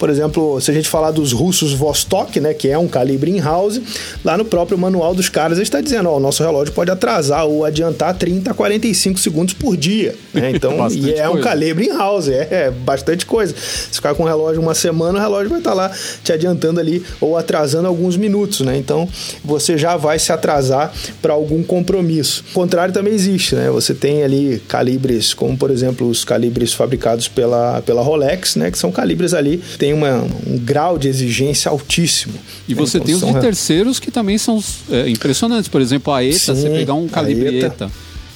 [0.00, 3.80] Por exemplo, se a gente falar dos russos Vostok, né, que é um calibre in-house,
[4.24, 7.66] lá no próprio manual dos caras está dizendo, ó, o nosso relógio pode atrasar ou
[7.66, 10.14] adiantar 30 a 45 segundos por dia.
[10.32, 10.52] Né?
[10.52, 13.54] Então, e é um calibre in house, é, é, bastante coisa.
[13.54, 15.90] Se ficar com o relógio uma semana, o relógio vai estar lá
[16.24, 18.78] te adiantando ali ou atrasando alguns minutos, né?
[18.78, 19.06] Então,
[19.44, 22.42] você já vai se atrasar para algum compromisso.
[22.50, 23.68] O contrário também existe, né?
[23.70, 28.70] Você tem ali calibres, como por exemplo os calibres fabricados pela, pela Rolex, né?
[28.70, 32.34] Que são calibres ali, tem uma, um grau de exigência altíssimo.
[32.68, 35.68] E você então, tem os de terceiros que também são é, impressionantes.
[35.68, 36.54] Por exemplo, a ETA, Sim.
[36.54, 37.90] você pegar um calibre ETA,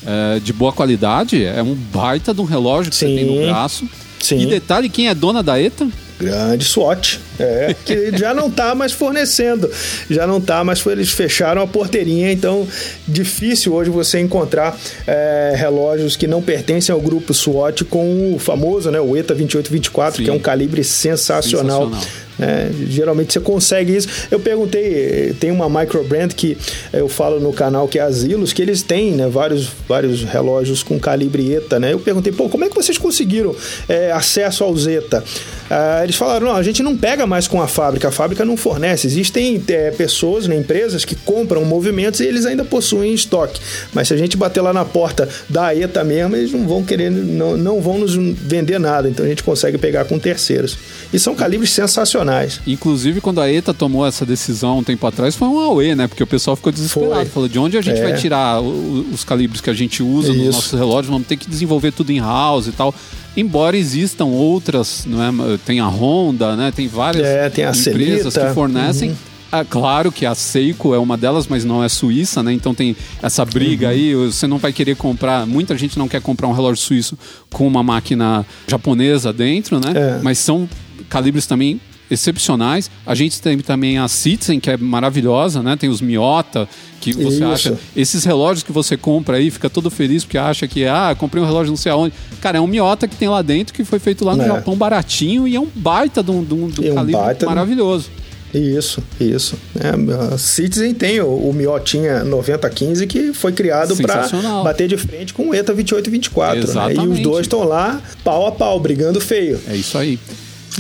[0.07, 3.09] é, de boa qualidade, é um baita de um relógio que Sim.
[3.09, 3.89] você tem no braço.
[4.21, 4.41] Sim.
[4.41, 5.89] E detalhe, quem é dona da ETA?
[6.19, 9.71] Grande SWAT, é, que já não está mais fornecendo,
[10.09, 12.67] já não está mais, eles fecharam a porteirinha, então
[13.07, 18.91] difícil hoje você encontrar é, relógios que não pertencem ao grupo SWAT com o famoso,
[18.91, 20.25] né, o ETA 2824, Sim.
[20.25, 21.91] que é um calibre sensacional.
[21.91, 24.09] sensacional é, geralmente você consegue isso.
[24.31, 26.57] Eu perguntei, tem uma microbrand que
[26.93, 30.83] eu falo no canal que é a Zilos, que eles têm né, vários, vários relógios
[30.83, 31.79] com calibre ETA.
[31.79, 31.93] Né?
[31.93, 33.55] Eu perguntei, pô, como é que vocês conseguiram
[33.89, 35.23] é, acesso ao Zeta?
[35.71, 38.57] Ah, eles falaram, não, a gente não pega mais com a fábrica, a fábrica não
[38.57, 39.07] fornece.
[39.07, 43.61] Existem é, pessoas, né, empresas que compram movimentos e eles ainda possuem estoque.
[43.93, 47.11] Mas se a gente bater lá na porta da ETA mesmo, eles não vão querer,
[47.11, 49.09] não, não vão nos vender nada.
[49.09, 50.77] Então a gente consegue pegar com terceiros.
[51.13, 52.24] E são calibres sensacionais.
[52.67, 56.07] Inclusive, quando a ETA tomou essa decisão um tempo atrás, foi um AUE, né?
[56.07, 57.15] Porque o pessoal ficou desesperado.
[57.15, 57.25] Foi.
[57.27, 58.03] Falou, de onde a gente é.
[58.03, 60.39] vai tirar os calibres que a gente usa Isso.
[60.39, 61.13] nos nossos relógios?
[61.13, 62.95] Vamos ter que desenvolver tudo em house e tal.
[63.37, 65.59] Embora existam outras, não é?
[65.65, 66.73] tem a Honda, né?
[66.75, 68.49] tem várias é, tem empresas Celita.
[68.49, 69.11] que fornecem.
[69.11, 69.17] Uhum.
[69.51, 72.53] Ah, claro que a Seiko é uma delas, mas não é suíça, né?
[72.53, 73.93] Então tem essa briga uhum.
[73.93, 74.15] aí.
[74.15, 75.47] Você não vai querer comprar.
[75.47, 77.17] Muita gente não quer comprar um relógio suíço
[77.53, 79.93] com uma máquina japonesa dentro, né?
[79.95, 80.21] É.
[80.23, 80.69] Mas são
[81.09, 81.81] calibres também
[82.11, 82.91] excepcionais.
[83.07, 85.77] A gente tem também a Citizen, que é maravilhosa, né?
[85.77, 86.69] Tem os Miota,
[87.01, 87.45] que você Isso.
[87.45, 87.79] acha.
[87.97, 91.47] Esses relógios que você compra aí, fica todo feliz porque acha que, ah, comprei um
[91.47, 92.15] relógio não sei aonde.
[92.41, 94.47] Cara, é um Miota que tem lá dentro que foi feito lá no é.
[94.47, 98.11] Japão baratinho e é um baita de um, de um, de um calibre maravilhoso.
[98.55, 99.57] Isso, isso.
[99.75, 104.29] É, a Citizen tem o, o Miotinha 9015 que foi criado para
[104.63, 106.73] bater de frente com o ETA 2824.
[106.73, 106.95] Né?
[106.95, 109.61] E os dois estão lá pau a pau, brigando feio.
[109.67, 110.21] É isso aí.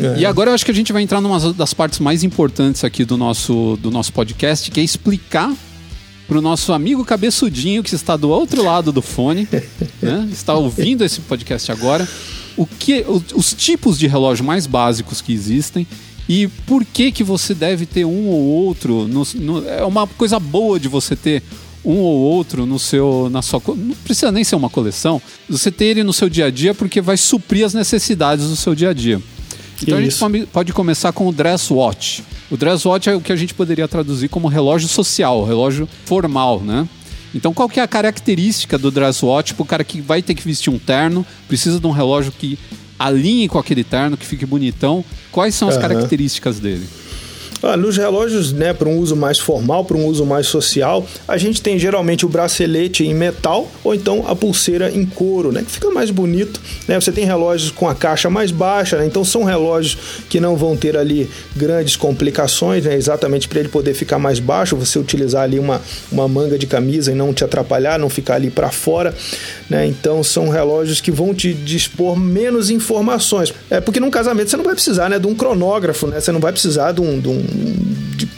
[0.01, 0.21] É.
[0.21, 3.05] E agora eu acho que a gente vai entrar numa das partes mais importantes aqui
[3.05, 5.53] do nosso, do nosso podcast, que é explicar
[6.27, 9.47] para o nosso amigo cabeçudinho que está do outro lado do fone,
[10.01, 10.29] né?
[10.33, 12.09] está ouvindo esse podcast agora,
[12.57, 15.87] o que, os tipos de relógio mais básicos que existem
[16.29, 19.07] e por que que você deve ter um ou outro.
[19.07, 21.43] No, no, é uma coisa boa de você ter
[21.85, 25.21] um ou outro no seu, na sua, não precisa nem ser uma coleção.
[25.49, 28.75] Você ter ele no seu dia a dia porque vai suprir as necessidades do seu
[28.75, 29.21] dia a dia.
[29.83, 30.25] Então Isso.
[30.25, 32.23] a gente pode começar com o dress watch.
[32.51, 36.61] O dress watch é o que a gente poderia traduzir como relógio social, relógio formal,
[36.61, 36.89] né?
[37.35, 40.35] Então, qual que é a característica do dress watch para o cara que vai ter
[40.35, 42.57] que vestir um terno, precisa de um relógio que
[42.97, 45.05] alinhe com aquele terno, que fique bonitão?
[45.33, 45.81] Quais são as uhum.
[45.81, 46.87] características dele?
[47.67, 51.39] Ah, nos relógios, né, para um uso mais formal, para um uso mais social, a
[51.39, 55.71] gente tem geralmente o bracelete em metal ou então a pulseira em couro, né, que
[55.71, 56.61] fica mais bonito.
[56.87, 57.01] Né?
[57.01, 59.07] Você tem relógios com a caixa mais baixa, né?
[59.07, 59.97] então são relógios
[60.29, 62.95] que não vão ter ali grandes complicações, né?
[62.95, 65.81] exatamente para ele poder ficar mais baixo, você utilizar ali uma,
[66.13, 69.15] uma manga de camisa e não te atrapalhar, não ficar ali para fora.
[69.71, 69.87] Né?
[69.87, 73.55] Então são relógios que vão te dispor menos informações.
[73.71, 76.21] É porque num casamento você não vai precisar né, de um cronógrafo, né?
[76.21, 77.54] você não vai precisar de um, de um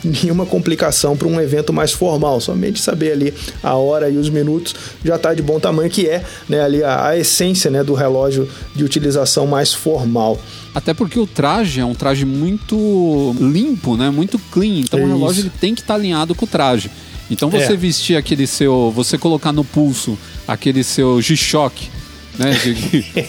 [0.03, 2.39] nenhuma complicação para um evento mais formal.
[2.39, 6.23] Somente saber ali a hora e os minutos já está de bom tamanho, que é
[6.47, 10.39] né, ali a, a essência né, do relógio de utilização mais formal.
[10.73, 14.09] Até porque o traje é um traje muito limpo, né?
[14.09, 14.79] Muito clean.
[14.81, 16.91] Então é o relógio ele tem que estar tá alinhado com o traje.
[17.29, 17.75] Então você é.
[17.75, 21.89] vestir aquele seu, você colocar no pulso aquele seu G-Shock,
[22.37, 22.51] né?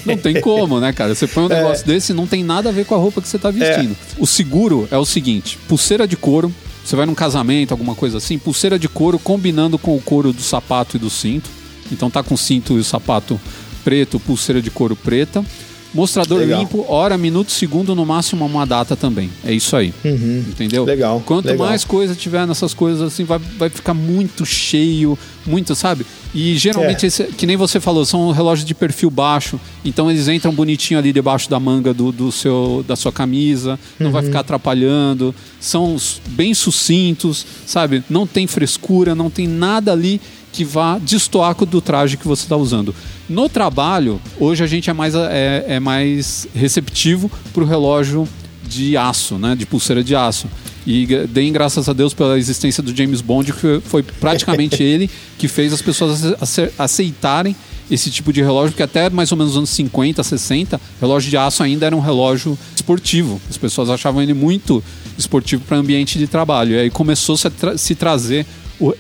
[0.05, 1.15] não tem como, né, cara?
[1.15, 1.57] Você põe um é.
[1.57, 1.87] negócio é.
[1.87, 3.93] desse não tem nada a ver com a roupa que você está vestindo.
[3.93, 4.17] É.
[4.19, 6.53] O seguro é o seguinte: pulseira de couro.
[6.85, 10.41] Você vai num casamento, alguma coisa assim, pulseira de couro combinando com o couro do
[10.41, 11.51] sapato e do cinto.
[11.93, 13.39] Então tá com o cinto e o sapato
[13.85, 15.45] preto, pulseira de couro preta.
[15.99, 16.61] Mostrador Legal.
[16.61, 19.29] limpo, hora, minuto, segundo, no máximo uma data também.
[19.45, 19.93] É isso aí.
[20.05, 20.45] Uhum.
[20.49, 20.85] Entendeu?
[20.85, 21.21] Legal.
[21.27, 21.67] Quanto Legal.
[21.67, 26.07] mais coisa tiver nessas coisas, assim, vai, vai ficar muito cheio, muito, sabe?
[26.33, 27.09] E geralmente, é.
[27.09, 29.59] esse, que nem você falou, são relógios de perfil baixo.
[29.85, 34.07] Então eles entram bonitinho ali debaixo da manga do, do seu, da sua camisa, não
[34.07, 34.13] uhum.
[34.13, 35.35] vai ficar atrapalhando.
[35.59, 35.97] São
[36.29, 38.05] bem sucintos, sabe?
[38.09, 40.21] Não tem frescura, não tem nada ali
[40.59, 42.93] que vá destoar do traje que você está usando.
[43.29, 48.27] No trabalho, hoje a gente é mais, é, é mais receptivo para o relógio
[48.67, 49.55] de aço, né?
[49.55, 50.49] De pulseira de aço.
[50.85, 55.47] E deem graças a Deus pela existência do James Bond, que foi praticamente ele que
[55.47, 56.35] fez as pessoas
[56.77, 57.55] aceitarem
[57.89, 61.37] esse tipo de relógio, que até mais ou menos nos anos 50, 60, relógio de
[61.37, 63.41] aço ainda era um relógio esportivo.
[63.49, 64.83] As pessoas achavam ele muito
[65.17, 66.75] esportivo para ambiente de trabalho.
[66.75, 68.45] E aí começou -se a tra se trazer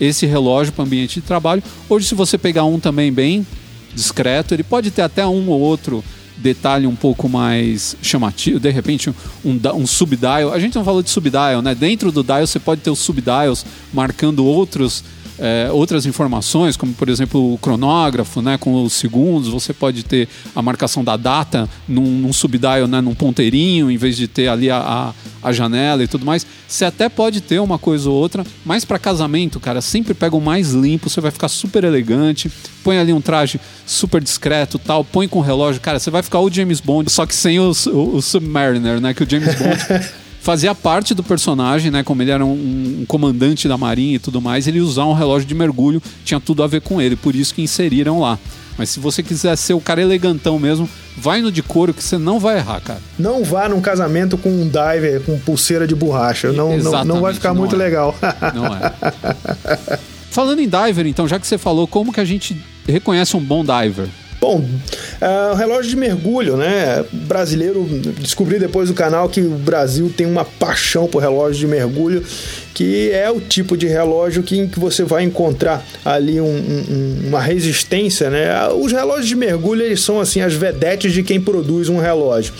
[0.00, 1.62] esse relógio para o ambiente de trabalho.
[1.88, 3.46] Hoje, se você pegar um também bem
[3.94, 6.04] discreto, ele pode ter até um ou outro
[6.36, 9.10] detalhe um pouco mais chamativo, de repente
[9.44, 10.52] um, um subdial.
[10.52, 11.74] A gente não falou de subdial, né?
[11.74, 15.02] Dentro do dial você pode ter os subdials marcando outros
[15.38, 20.28] é, outras informações, como por exemplo o cronógrafo, né, com os segundos, você pode ter
[20.54, 24.68] a marcação da data num, num subdial, né, num ponteirinho, em vez de ter ali
[24.68, 26.46] a, a, a, janela e tudo mais.
[26.66, 30.40] Você até pode ter uma coisa ou outra, mas para casamento, cara, sempre pega o
[30.40, 32.50] mais limpo, você vai ficar super elegante,
[32.82, 36.50] põe ali um traje super discreto tal, põe com relógio, cara, você vai ficar o
[36.50, 40.10] James Bond, só que sem o, o, o Submariner, né, que o James Bond
[40.40, 42.02] fazia parte do personagem, né?
[42.02, 42.52] Como ele era um,
[43.00, 46.62] um, comandante da marinha e tudo mais, ele usar um relógio de mergulho tinha tudo
[46.62, 48.38] a ver com ele, por isso que inseriram lá.
[48.78, 52.16] Mas se você quiser ser o cara elegantão mesmo, vai no de couro que você
[52.16, 53.00] não vai errar, cara.
[53.18, 56.52] Não vá num casamento com um diver com pulseira de borracha.
[56.52, 57.78] Não, não, não vai ficar muito é.
[57.78, 58.14] legal.
[58.54, 59.98] Não é.
[60.30, 62.56] Falando em diver, então, já que você falou, como que a gente
[62.86, 64.08] reconhece um bom diver?
[64.40, 67.04] Bom, uh, relógio de mergulho, né?
[67.12, 67.84] Brasileiro,
[68.20, 72.24] descobri depois do canal que o Brasil tem uma paixão por relógio de mergulho,
[72.72, 77.40] que é o tipo de relógio que, que você vai encontrar ali um, um, uma
[77.40, 78.68] resistência, né?
[78.68, 82.54] Os relógios de mergulho, eles são assim as vedetes de quem produz um relógio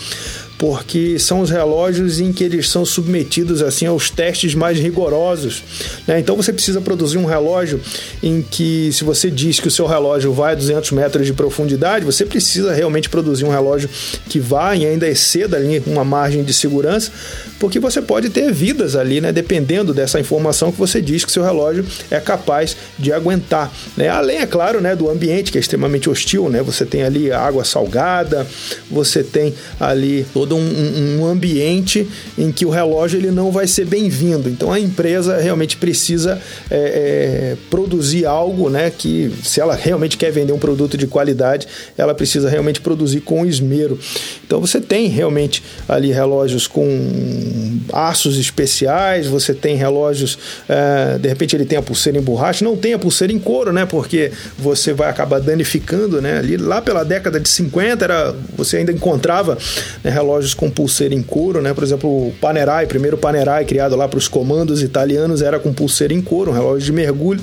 [0.59, 5.63] porque são os relógios em que eles são submetidos assim aos testes mais rigorosos.
[6.05, 6.19] Né?
[6.19, 7.79] Então você precisa produzir um relógio
[8.21, 12.03] em que, se você diz que o seu relógio vai a 200 metros de profundidade,
[12.03, 13.89] você precisa realmente produzir um relógio
[14.27, 17.09] que vá e ainda exceda ali uma margem de segurança,
[17.57, 19.31] porque você pode ter vidas ali, né?
[19.31, 23.71] dependendo dessa informação que você diz que seu relógio é capaz de aguentar.
[23.95, 24.09] Né?
[24.09, 26.61] Além, é claro, né, do ambiente que é extremamente hostil, né?
[26.61, 28.45] você tem ali água salgada,
[28.91, 33.67] você tem ali todo todo um, um, ambiente em que o relógio ele não vai
[33.67, 34.49] ser bem-vindo.
[34.49, 38.89] Então a empresa realmente precisa é, é, produzir algo, né?
[38.89, 43.45] Que se ela realmente quer vender um produto de qualidade, ela precisa realmente produzir com
[43.45, 43.99] esmero.
[44.45, 50.37] Então você tem realmente ali relógios com aços especiais, você tem relógios,
[50.67, 53.71] é, de repente ele tem a pulseira em borracha, não tem a pulseira em couro,
[53.71, 53.85] né?
[53.85, 56.39] Porque você vai acabar danificando, né?
[56.39, 59.57] Ali lá pela década de 50 era, você ainda encontrava
[60.03, 61.73] né, relógios relógios com pulseira em couro, né?
[61.73, 66.13] Por exemplo, o Panerai, primeiro Panerai criado lá para os comandos italianos era com pulseira
[66.13, 67.41] em couro, um relógio de mergulho.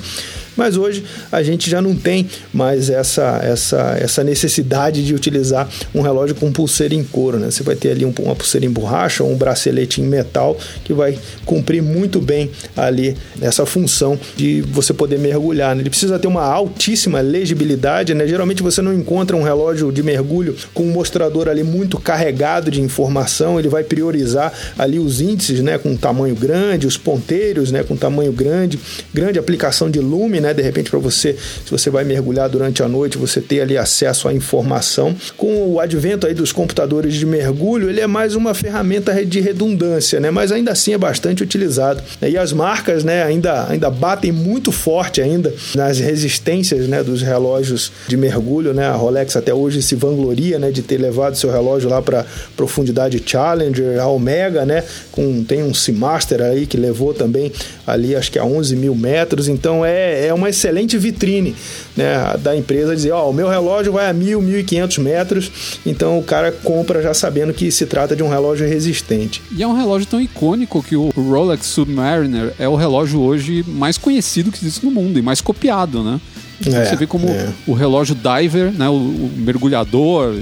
[0.57, 6.01] Mas hoje a gente já não tem mais essa, essa, essa necessidade de utilizar um
[6.01, 7.37] relógio com pulseira em couro.
[7.37, 7.51] Né?
[7.51, 10.93] Você vai ter ali um, uma pulseira em borracha ou um bracelete em metal que
[10.93, 15.75] vai cumprir muito bem ali essa função de você poder mergulhar.
[15.75, 15.83] Né?
[15.83, 18.13] Ele precisa ter uma altíssima legibilidade.
[18.15, 18.27] Né?
[18.27, 22.81] Geralmente você não encontra um relógio de mergulho com um mostrador ali muito carregado de
[22.81, 23.59] informação.
[23.59, 25.77] Ele vai priorizar ali os índices né?
[25.77, 27.83] com tamanho grande, os ponteiros né?
[27.83, 28.79] com tamanho grande,
[29.13, 30.46] grande aplicação de lume, né?
[30.47, 30.53] Né?
[30.53, 31.35] De repente para você,
[31.65, 35.15] se você vai mergulhar durante a noite, você ter ali acesso à informação.
[35.35, 40.19] Com o advento aí dos computadores de mergulho, ele é mais uma ferramenta de redundância,
[40.19, 40.31] né?
[40.31, 42.01] Mas ainda assim é bastante utilizado.
[42.21, 47.91] E as marcas, né, ainda, ainda batem muito forte ainda nas resistências, né, dos relógios
[48.07, 48.85] de mergulho, né?
[48.85, 52.25] A Rolex até hoje se vangloria, né, de ter levado seu relógio lá para
[52.55, 57.51] profundidade Challenger, a Omega, né, com tem um Seamaster aí que levou também
[57.85, 61.55] ali acho que a 11 mil metros, então é, é uma excelente vitrine,
[61.95, 64.97] né, da empresa dizer, ó, oh, o meu relógio vai a mil, mil e quinhentos
[64.97, 65.51] metros,
[65.85, 69.41] então o cara compra já sabendo que se trata de um relógio resistente.
[69.51, 73.97] E é um relógio tão icônico que o Rolex Submariner é o relógio hoje mais
[73.97, 76.19] conhecido que existe no mundo e mais copiado, né?
[76.65, 77.49] É, Você vê como é.
[77.67, 80.35] o relógio diver, né, o, o mergulhador.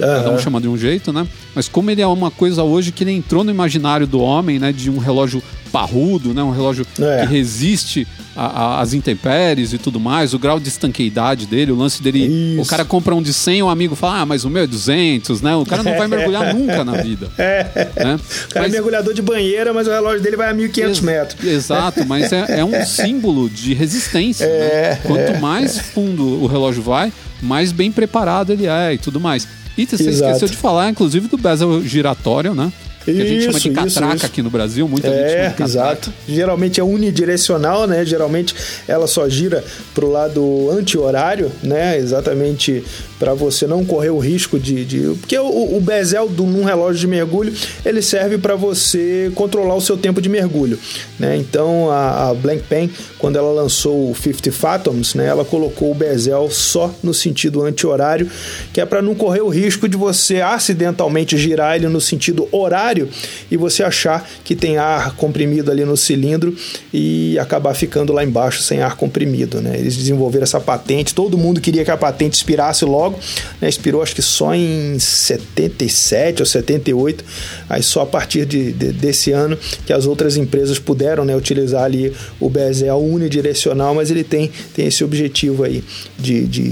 [0.00, 1.26] Cada um chama de um jeito, né?
[1.54, 4.72] Mas como ele é uma coisa hoje que ele entrou no imaginário do homem, né,
[4.72, 6.42] de um relógio parrudo, né?
[6.42, 7.20] Um relógio é.
[7.20, 12.54] que resiste às intempéries e tudo mais, o grau de estanqueidade dele, o lance dele.
[12.54, 12.62] Isso.
[12.62, 15.42] O cara compra um de 100, um amigo fala, ah, mas o meu é 200,
[15.42, 15.54] né?
[15.56, 17.28] O cara não vai mergulhar nunca na vida.
[17.38, 17.64] É.
[17.96, 18.14] Né?
[18.14, 20.90] O cara é mas, é mergulhador de banheira, mas o relógio dele vai a 1500
[20.90, 21.44] ex metros.
[21.44, 24.44] Exato, mas é, é um símbolo de resistência.
[24.44, 25.00] É, né?
[25.06, 25.38] Quanto é.
[25.38, 29.46] mais fundo o relógio vai, mais bem preparado ele é e tudo mais.
[29.76, 30.32] E você Exato.
[30.32, 32.72] esqueceu de falar, inclusive, do bezel giratório, né?
[33.04, 35.50] Que a gente chama de catraca isso, aqui no Brasil, muita é, gente chama de
[35.50, 35.64] catraca.
[35.64, 36.12] Exato.
[36.28, 38.04] Geralmente é unidirecional, né?
[38.04, 38.54] Geralmente
[38.86, 39.64] ela só gira
[39.94, 41.96] para o lado anti-horário, né?
[41.96, 42.84] Exatamente
[43.20, 44.82] para você não correr o risco de.
[44.82, 45.14] de...
[45.20, 47.52] Porque o, o bezel do, num relógio de mergulho
[47.84, 50.78] ele serve para você controlar o seu tempo de mergulho.
[51.18, 51.36] Né?
[51.36, 55.94] Então a, a Blank Pen, quando ela lançou o 50 Fathoms, né, ela colocou o
[55.94, 58.26] bezel só no sentido anti-horário,
[58.72, 63.10] que é para não correr o risco de você acidentalmente girar ele no sentido horário
[63.50, 66.56] e você achar que tem ar comprimido ali no cilindro
[66.90, 69.60] e acabar ficando lá embaixo sem ar comprimido.
[69.60, 69.78] Né?
[69.78, 73.18] Eles desenvolveram essa patente, todo mundo queria que a patente expirasse logo logo,
[73.60, 77.24] né, expirou acho que só em 77 ou 78,
[77.68, 81.84] aí só a partir de, de desse ano que as outras empresas puderam né, utilizar
[81.84, 85.84] ali o BSL unidirecional, mas ele tem, tem esse objetivo aí
[86.18, 86.62] de, de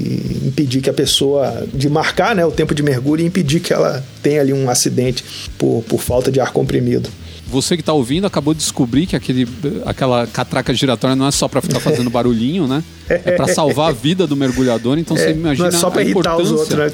[0.46, 4.04] impedir que a pessoa, de marcar né, o tempo de mergulho e impedir que ela
[4.22, 5.24] tenha ali um acidente
[5.58, 7.10] por, por falta de ar comprimido
[7.48, 9.48] você que está ouvindo acabou de descobrir que aquele,
[9.86, 12.84] aquela catraca giratória não é só para ficar fazendo barulhinho, né?
[13.08, 14.98] É para salvar a vida do mergulhador.
[14.98, 16.90] Então é, você imagina não é só a importância, outros, né?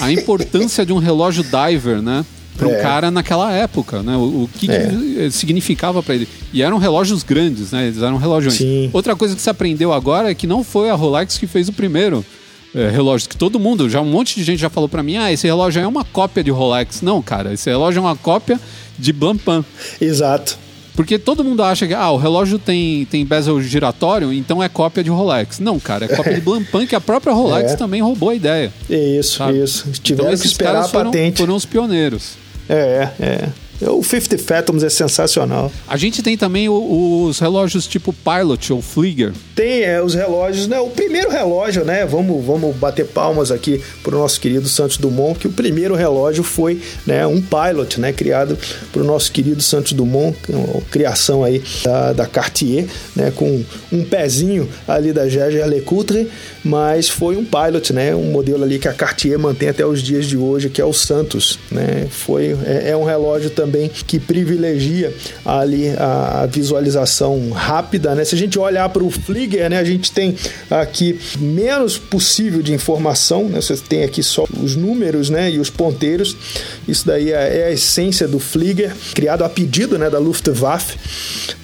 [0.00, 2.24] a importância de um relógio diver, né?
[2.56, 2.80] Para um é.
[2.80, 4.16] cara naquela época, né?
[4.16, 4.88] O, o que, é.
[4.88, 6.26] que significava para ele.
[6.54, 7.86] E eram relógios grandes, né?
[7.86, 8.54] Eles eram relógios.
[8.54, 8.88] Sim.
[8.94, 11.72] Outra coisa que você aprendeu agora é que não foi a Rolex que fez o
[11.72, 12.24] primeiro
[12.76, 15.32] é, relógio que todo mundo, já um monte de gente já falou para mim, ah,
[15.32, 17.00] esse relógio é uma cópia de Rolex.
[17.00, 18.60] Não, cara, esse relógio é uma cópia
[18.98, 19.64] de Blancpain.
[20.00, 20.58] Exato.
[20.96, 25.04] Porque todo mundo acha que ah, o relógio tem, tem bezel giratório, então é cópia
[25.04, 25.58] de Rolex.
[25.58, 27.76] Não, cara, é cópia de Blancpain, que a própria Rolex é.
[27.76, 28.72] também roubou a ideia.
[28.88, 29.62] Isso, sabe?
[29.62, 29.90] isso.
[30.02, 31.36] Tiveram então, que esperar a patente.
[31.36, 32.32] Foram, foram os pioneiros.
[32.68, 33.48] É, é.
[33.80, 35.70] O 50 Fathoms é sensacional.
[35.86, 39.32] A gente tem também o, os relógios tipo Pilot ou Flieger.
[39.54, 40.80] Tem é, os relógios, né?
[40.80, 42.06] O primeiro relógio, né?
[42.06, 46.42] Vamos, vamos bater palmas aqui para o nosso querido Santos Dumont, que o primeiro relógio
[46.42, 48.12] foi né, um Pilot, né?
[48.12, 48.56] Criado
[48.92, 53.30] para o nosso querido Santos Dumont, é criação aí da, da Cartier, né?
[53.34, 53.62] Com
[53.92, 56.30] um pezinho ali da Jaeger LeCoultre,
[56.64, 58.14] mas foi um Pilot, né?
[58.14, 60.92] Um modelo ali que a Cartier mantém até os dias de hoje, que é o
[60.92, 62.06] Santos, né?
[62.10, 65.12] Foi, é, é um relógio também também que privilegia
[65.44, 68.24] ali a visualização rápida, né?
[68.24, 70.36] Se a gente olhar para o Flieger, né, a gente tem
[70.70, 73.60] aqui menos possível de informação, né?
[73.60, 76.36] Você tem aqui só os números, né, e os ponteiros.
[76.86, 80.96] Isso daí é, é a essência do Flieger, criado a pedido, né, da Luftwaffe,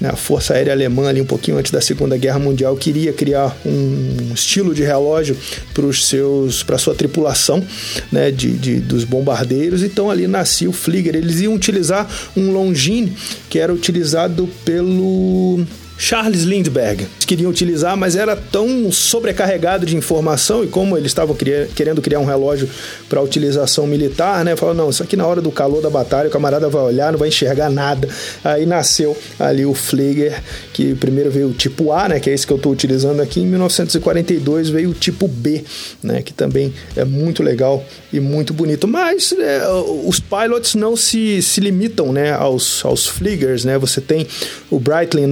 [0.00, 3.56] né, a Força Aérea Alemã ali um pouquinho antes da Segunda Guerra Mundial queria criar
[3.64, 5.36] um estilo de relógio
[5.72, 7.64] para os seus para sua tripulação,
[8.10, 9.82] né, de, de dos bombardeiros.
[9.82, 11.14] Então ali nascia o Flieger.
[11.14, 13.12] Eles iam utilizar usar um Longines
[13.50, 15.60] que era utilizado pelo
[16.02, 21.36] Charles Lindbergh queriam utilizar, mas era tão sobrecarregado de informação e como eles estavam
[21.76, 22.68] querendo criar um relógio
[23.08, 24.56] para utilização militar, né?
[24.56, 27.20] Falaram, não, isso aqui na hora do calor da batalha, o camarada vai olhar, não
[27.20, 28.08] vai enxergar nada.
[28.42, 30.42] Aí nasceu ali o Flieger,
[30.72, 32.18] que primeiro veio o tipo A, né?
[32.18, 33.38] Que é esse que eu estou utilizando aqui.
[33.38, 35.62] Em 1942 veio o tipo B,
[36.02, 36.20] né?
[36.20, 37.82] Que também é muito legal
[38.12, 38.88] e muito bonito.
[38.88, 39.62] Mas é,
[40.04, 42.32] os pilots não se, se limitam, né?
[42.32, 43.78] Aos, aos Fliegers, né?
[43.78, 44.26] Você tem
[44.68, 45.28] o Breitling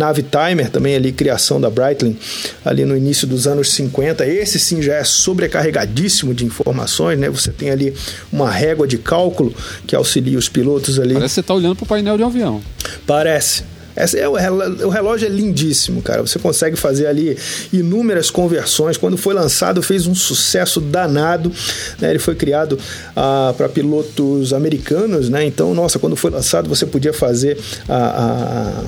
[0.65, 2.17] Também ali criação da Breitling,
[2.65, 4.27] ali no início dos anos 50.
[4.27, 7.29] Esse sim já é sobrecarregadíssimo de informações, né?
[7.31, 7.95] Você tem ali
[8.33, 9.55] uma régua de cálculo
[9.87, 11.15] que auxilia os pilotos ali.
[11.15, 12.63] Parece que você está olhando para o painel de um avião.
[13.07, 13.65] Parece.
[13.95, 16.23] Essa é, o relógio é lindíssimo, cara.
[16.23, 17.37] Você consegue fazer ali
[17.73, 18.97] inúmeras conversões.
[18.97, 21.53] Quando foi lançado, fez um sucesso danado.
[22.01, 22.11] Né?
[22.11, 22.79] Ele foi criado
[23.17, 25.45] ah, para pilotos americanos, né?
[25.45, 27.59] Então, nossa, quando foi lançado, você podia fazer
[27.89, 28.85] a, a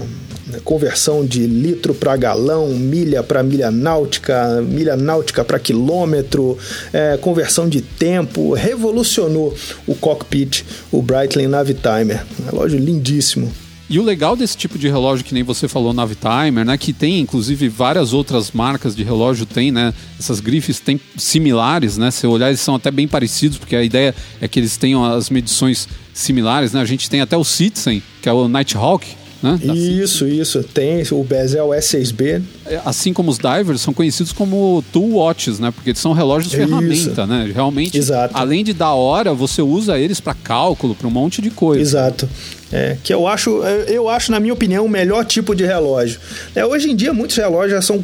[0.60, 6.58] conversão de litro para galão, milha para milha náutica, milha náutica para quilômetro,
[6.92, 9.54] é, conversão de tempo, revolucionou
[9.86, 12.24] o cockpit, o Breitling Navitimer.
[12.40, 13.52] Um relógio lindíssimo.
[13.92, 16.78] E o legal desse tipo de relógio, que nem você falou, Navitimer, né?
[16.78, 19.92] Que tem, inclusive, várias outras marcas de relógio tem, né?
[20.18, 22.10] Essas grifes têm similares, né?
[22.10, 25.28] Se olhar, eles são até bem parecidos, porque a ideia é que eles tenham as
[25.28, 26.80] medições similares, né?
[26.80, 29.06] A gente tem até o Citizen, que é o Nighthawk,
[29.42, 29.58] né?
[29.62, 30.62] Isso, isso.
[30.62, 32.42] Tem o Bezel S6B.
[32.66, 35.70] É, assim como os divers, são conhecidos como tool watches, né?
[35.70, 37.50] Porque eles são relógios ferramenta, né?
[37.52, 38.36] Realmente, Exato.
[38.36, 41.82] além de dar hora, você usa eles para cálculo, para um monte de coisa.
[41.82, 42.28] Exato.
[42.72, 46.18] É, que eu acho, eu acho, na minha opinião, o melhor tipo de relógio.
[46.54, 48.02] É, hoje em dia, muitos relógios já são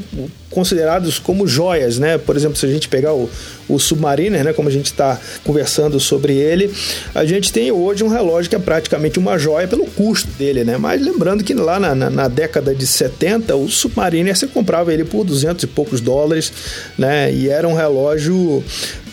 [0.50, 2.18] considerados como joias, né?
[2.18, 3.30] Por exemplo, se a gente pegar o,
[3.68, 4.52] o Submariner, né?
[4.52, 6.72] Como a gente está conversando sobre ele,
[7.14, 10.76] a gente tem hoje um relógio que é praticamente uma joia pelo custo dele, né?
[10.76, 15.04] Mas lembrando que lá na, na, na década de 70, o Submariner você comprava ele
[15.04, 16.52] por 200 e poucos dólares,
[16.96, 17.32] né?
[17.32, 18.62] E era um relógio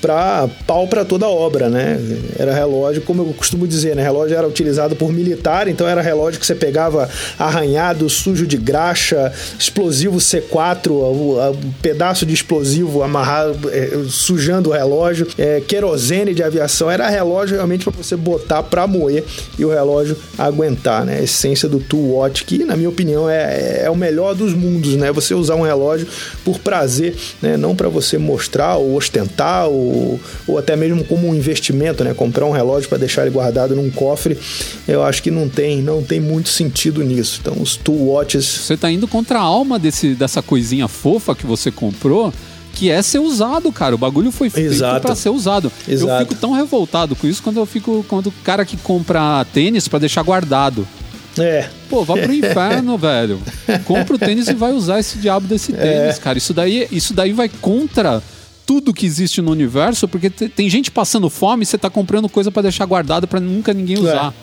[0.05, 1.99] para pau para toda obra, né?
[2.37, 4.03] Era relógio, como eu costumo dizer, né?
[4.03, 9.33] Relógio era utilizado por militar, então era relógio que você pegava arranhado, sujo de graxa,
[9.57, 16.91] explosivo C4, um pedaço de explosivo amarrado, é, sujando o relógio, é, querosene de aviação,
[16.91, 19.23] era relógio realmente para você botar para moer
[19.57, 21.17] e o relógio aguentar, né?
[21.17, 24.95] A essência do Tool Watch, que na minha opinião é, é o melhor dos mundos,
[24.95, 25.11] né?
[25.11, 26.07] Você usar um relógio
[26.43, 27.57] por prazer, né?
[27.57, 29.94] Não para você mostrar ou ostentar ou
[30.47, 32.13] ou, até mesmo como um investimento, né?
[32.13, 34.37] Comprar um relógio para deixar ele guardado num cofre,
[34.87, 37.39] eu acho que não tem, não tem muito sentido nisso.
[37.41, 38.45] Então, os tool watches.
[38.45, 42.33] Você está indo contra a alma desse, dessa coisinha fofa que você comprou
[42.75, 43.95] que é ser usado, cara.
[43.95, 45.71] O bagulho foi feito para ser usado.
[45.87, 46.11] Exato.
[46.11, 49.87] Eu fico tão revoltado com isso quando eu fico quando o cara que compra tênis
[49.87, 50.85] para deixar guardado.
[51.37, 51.69] É.
[51.89, 53.39] Pô, vá pro inferno, velho.
[53.85, 55.77] Compra o tênis e vai usar esse diabo desse é.
[55.77, 56.19] tênis, é.
[56.19, 56.37] cara.
[56.37, 58.21] Isso daí, isso daí vai contra
[58.65, 62.51] tudo que existe no universo, porque tem gente passando fome e você tá comprando coisa
[62.51, 64.33] para deixar guardada para nunca ninguém usar.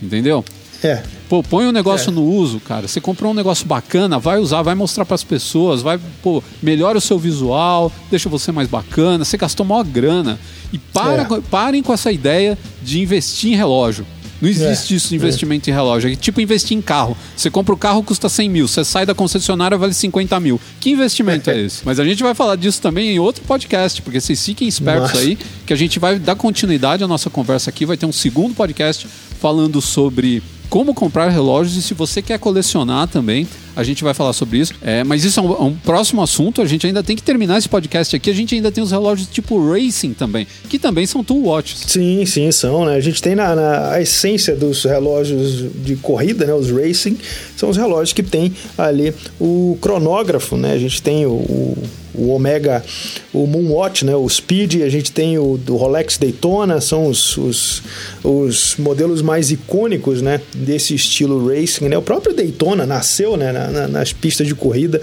[0.00, 0.04] É.
[0.04, 0.44] Entendeu?
[0.82, 1.02] É.
[1.28, 2.12] Pô, põe um negócio é.
[2.12, 2.88] no uso, cara.
[2.88, 6.98] Você comprou um negócio bacana, vai usar, vai mostrar para as pessoas, vai, pô, melhora
[6.98, 9.24] o seu visual, deixa você mais bacana.
[9.24, 10.38] Você gastou maior grana.
[10.72, 11.40] E para, é.
[11.50, 14.04] parem com essa ideia de investir em relógio.
[14.42, 15.72] Não existe é, isso, investimento é.
[15.72, 16.10] em relógio.
[16.10, 17.16] É tipo investir em carro.
[17.36, 18.66] Você compra o carro, custa 100 mil.
[18.66, 20.60] Você sai da concessionária, vale 50 mil.
[20.80, 21.82] Que investimento é esse?
[21.84, 25.22] Mas a gente vai falar disso também em outro podcast, porque vocês fiquem espertos Nossa.
[25.22, 27.86] aí, que a gente vai dar continuidade à nossa conversa aqui.
[27.86, 29.06] Vai ter um segundo podcast
[29.40, 33.46] falando sobre como comprar relógios e se você quer colecionar também,
[33.76, 34.72] a gente vai falar sobre isso.
[34.80, 36.62] É, mas isso é um, é um, próximo assunto.
[36.62, 38.30] A gente ainda tem que terminar esse podcast aqui.
[38.30, 41.78] A gente ainda tem os relógios tipo Racing também, que também são tool watches.
[41.86, 42.94] Sim, sim, são, né?
[42.94, 46.54] A gente tem na, na a essência dos relógios de corrida, né?
[46.54, 47.18] Os Racing,
[47.54, 50.72] são os relógios que tem ali o cronógrafo, né?
[50.72, 51.82] A gente tem o, o
[52.14, 52.84] o Omega,
[53.32, 57.82] o Moonwatch, né, o Speed, a gente tem o do Rolex Daytona, são os, os,
[58.22, 61.88] os modelos mais icônicos né, desse estilo racing.
[61.88, 61.96] Né?
[61.96, 65.00] O próprio Daytona nasceu né, na, na, nas pistas de corrida,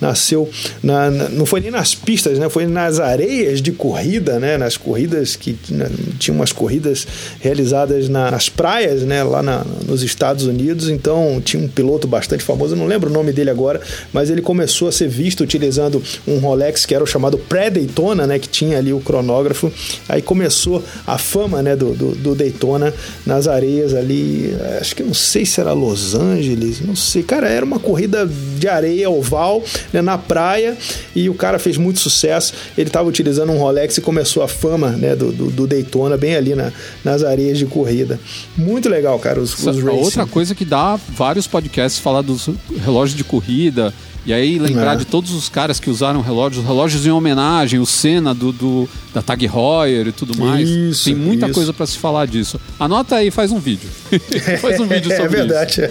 [0.00, 0.48] nasceu,
[0.82, 5.36] na, não foi nem nas pistas, né, foi nas areias de corrida, né, nas corridas
[5.36, 7.06] que né, tinham umas corridas
[7.40, 9.42] realizadas nas praias né, lá
[9.86, 10.88] nos Estados Unidos.
[10.88, 13.80] Então tinha um piloto bastante famoso, não lembro o nome dele agora,
[14.12, 18.38] mas ele começou a ser visto utilizando um Rolex que era o chamado pré-Daytona, né,
[18.38, 19.72] que tinha ali o cronógrafo.
[20.08, 22.92] Aí começou a fama, né, do, do, do, Daytona
[23.24, 27.64] nas areias ali, acho que não sei se era Los Angeles, não sei, cara, era
[27.64, 28.28] uma corrida
[28.58, 30.76] de areia oval, né, na praia,
[31.14, 32.52] e o cara fez muito sucesso.
[32.76, 36.36] Ele estava utilizando um Rolex e começou a fama, né, do, do, do Daytona bem
[36.36, 36.72] ali na,
[37.04, 38.18] nas areias de corrida.
[38.56, 42.48] Muito legal, cara, os, os Outra coisa que dá vários podcasts falar dos
[42.84, 43.92] relógios de corrida,
[44.26, 44.96] e aí lembrar é.
[44.96, 49.22] de todos os caras que usaram relógios, relógios em homenagem, o Senna do, do da
[49.22, 50.68] Tag Heuer e tudo mais.
[50.68, 51.54] Isso, Tem muita isso.
[51.54, 52.60] coisa para se falar disso.
[52.78, 53.88] Anota aí, faz um vídeo.
[54.60, 55.54] faz um vídeo é sobre isso.
[55.54, 55.90] É verdade.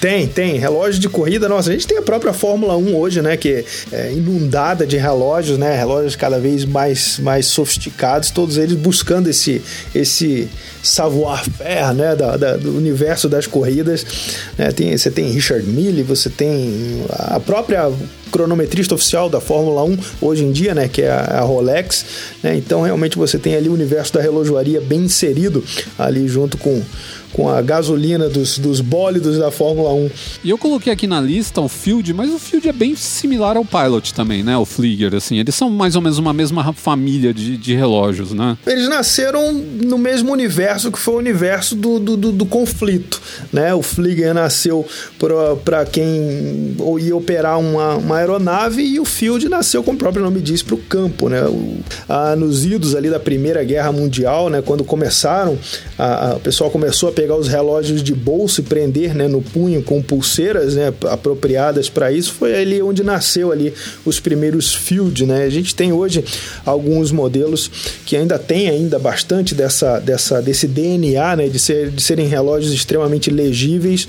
[0.00, 0.58] tem, tem.
[0.58, 4.12] Relógio de corrida, nossa, a gente tem a própria Fórmula 1 hoje, né, que é
[4.12, 9.62] inundada de relógios, né, relógios cada vez mais mais sofisticados, todos eles buscando esse
[9.94, 10.48] esse
[10.82, 14.04] savoir-faire, né, da, da, do universo das corridas.
[14.58, 16.53] Né, tem, você tem Richard Mille, você tem
[17.10, 17.90] a própria
[18.30, 22.04] cronometrista oficial da Fórmula 1 hoje em dia, né, que é a, Rolex,
[22.42, 22.56] né?
[22.56, 25.62] Então realmente você tem ali o universo da relojoaria bem inserido
[25.96, 26.82] ali junto com
[27.34, 30.10] com a gasolina dos, dos bólidos da Fórmula 1.
[30.44, 33.64] E eu coloquei aqui na lista o Field, mas o Field é bem similar ao
[33.64, 34.56] Pilot também, né?
[34.56, 35.38] O Flieger, assim.
[35.38, 38.56] Eles são mais ou menos uma mesma família de, de relógios, né?
[38.64, 43.20] Eles nasceram no mesmo universo que foi o universo do, do, do, do conflito,
[43.52, 43.74] né?
[43.74, 44.86] O Flieger nasceu
[45.64, 50.40] para quem ia operar uma, uma aeronave e o Field nasceu, como o próprio nome
[50.40, 51.42] diz, para o campo, né?
[51.44, 51.78] O,
[52.08, 54.62] a, nos idos ali da Primeira Guerra Mundial, né?
[54.62, 55.58] Quando começaram,
[55.98, 59.40] a, a, o pessoal começou a pegar os relógios de bolso e prender né, no
[59.40, 63.72] punho com pulseiras né, apropriadas para isso, foi ali onde nasceu ali
[64.04, 65.24] os primeiros Field.
[65.24, 65.44] Né?
[65.44, 66.24] A gente tem hoje
[66.66, 67.70] alguns modelos
[68.04, 72.72] que ainda tem ainda bastante dessa, dessa, desse DNA né, de, ser, de serem relógios
[72.72, 74.08] extremamente legíveis.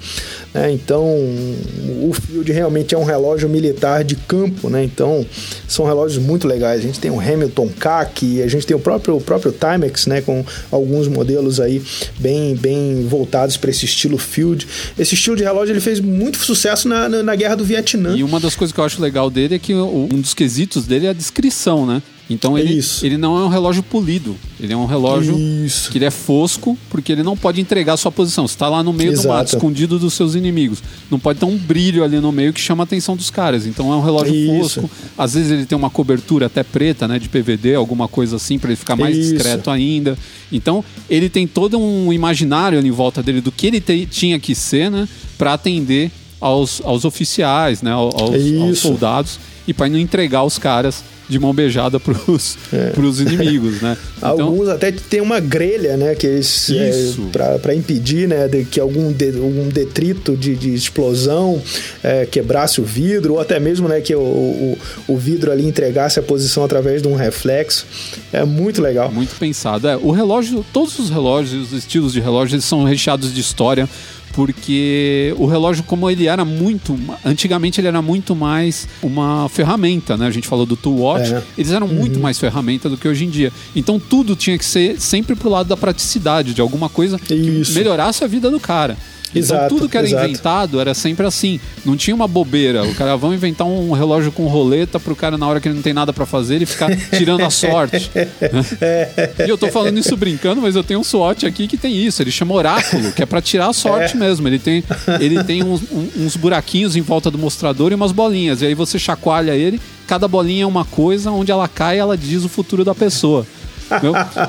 [0.53, 0.71] Né?
[0.71, 4.69] Então, o Field realmente é um relógio militar de campo.
[4.69, 4.83] Né?
[4.83, 5.25] Então,
[5.67, 6.79] são relógios muito legais.
[6.79, 10.21] A gente tem o Hamilton CAC, a gente tem o próprio, o próprio Timex né,
[10.21, 11.81] com alguns modelos aí
[12.19, 14.67] bem, bem voltados para esse estilo field.
[14.97, 18.15] Esse estilo de relógio ele fez muito sucesso na, na, na, guerra do Vietnã.
[18.15, 21.05] E uma das coisas que eu acho legal dele é que um dos quesitos dele
[21.05, 22.01] é a descrição, né?
[22.29, 25.91] Então ele, ele não é um relógio polido, ele é um relógio Isso.
[25.91, 28.47] que ele é fosco, porque ele não pode entregar a sua posição.
[28.47, 29.27] Você está lá no meio Exato.
[29.27, 30.81] do mato, escondido dos seus inimigos.
[31.11, 33.67] Não pode ter um brilho ali no meio que chama a atenção dos caras.
[33.67, 34.81] Então é um relógio Isso.
[34.81, 34.89] fosco.
[35.15, 38.69] Às vezes ele tem uma cobertura até preta, né, de PVD, alguma coisa assim, para
[38.69, 39.33] ele ficar mais Isso.
[39.33, 40.17] discreto ainda.
[40.51, 44.39] Então ele tem todo um imaginário ali em volta dele do que ele te, tinha
[44.39, 45.07] que ser, né,
[45.37, 46.09] para atender
[46.41, 51.53] aos, aos oficiais, né, aos, aos soldados e para não entregar os caras de mão
[51.53, 52.91] beijada pros, é.
[52.91, 53.97] pros inimigos, né?
[54.17, 56.15] Então, Alguns até tem uma grelha, né?
[56.15, 61.61] Que eles, é, para impedir né, de, que algum, de, algum detrito de, de explosão
[62.03, 66.19] é, quebrasse o vidro, ou até mesmo né, que o, o, o, vidro ali entregasse
[66.19, 67.85] a posição através de um reflexo.
[68.31, 69.11] É muito legal.
[69.11, 69.87] Muito pensado.
[69.87, 73.89] É, o relógio, todos os relógios, os estilos de relógio, eles são recheados de história
[74.35, 76.99] porque o relógio, como ele era muito.
[77.23, 80.27] Antigamente ele era muito mais uma ferramenta, né?
[80.27, 81.41] A gente falou do Tool Watch, é.
[81.57, 81.93] eles eram uhum.
[81.93, 83.51] muito mais ferramenta do que hoje em dia.
[83.73, 87.71] Então tudo tinha que ser sempre pro lado da praticidade, de alguma coisa Isso.
[87.71, 88.97] que melhorasse a vida do cara.
[89.39, 90.25] Então exato, tudo que era exato.
[90.25, 91.59] inventado era sempre assim.
[91.83, 92.83] Não tinha uma bobeira.
[92.83, 95.81] O cara vão inventar um relógio com roleta pro cara na hora que ele não
[95.81, 98.09] tem nada para fazer ele ficar tirando a sorte.
[99.45, 102.21] e eu tô falando isso brincando, mas eu tenho um SWOT aqui que tem isso.
[102.21, 104.19] Ele chama oráculo, que é para tirar a sorte é.
[104.19, 104.47] mesmo.
[104.47, 104.83] Ele tem,
[105.19, 105.81] ele tem uns,
[106.17, 108.61] uns buraquinhos em volta do mostrador e umas bolinhas.
[108.61, 112.43] E aí você chacoalha ele, cada bolinha é uma coisa, onde ela cai, ela diz
[112.43, 113.45] o futuro da pessoa.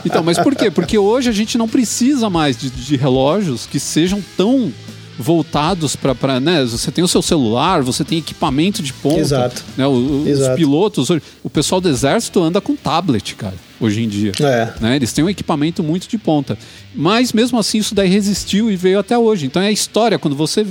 [0.05, 0.71] Então, mas por quê?
[0.71, 4.73] Porque hoje a gente não precisa mais de, de relógios que sejam tão
[5.19, 6.65] voltados para, né?
[6.65, 9.21] Você tem o seu celular, você tem equipamento de ponta.
[9.21, 9.65] Exato.
[9.77, 9.87] Né?
[9.87, 10.51] O, Exato.
[10.51, 11.11] Os pilotos,
[11.43, 14.33] o pessoal do exército anda com tablet, cara, hoje em dia.
[14.41, 14.73] É.
[14.81, 14.97] Né?
[14.97, 16.59] Eles têm um equipamento muito de ponta.
[16.95, 19.47] Mas mesmo assim isso daí resistiu e veio até hoje.
[19.47, 20.67] Então é a história, quando você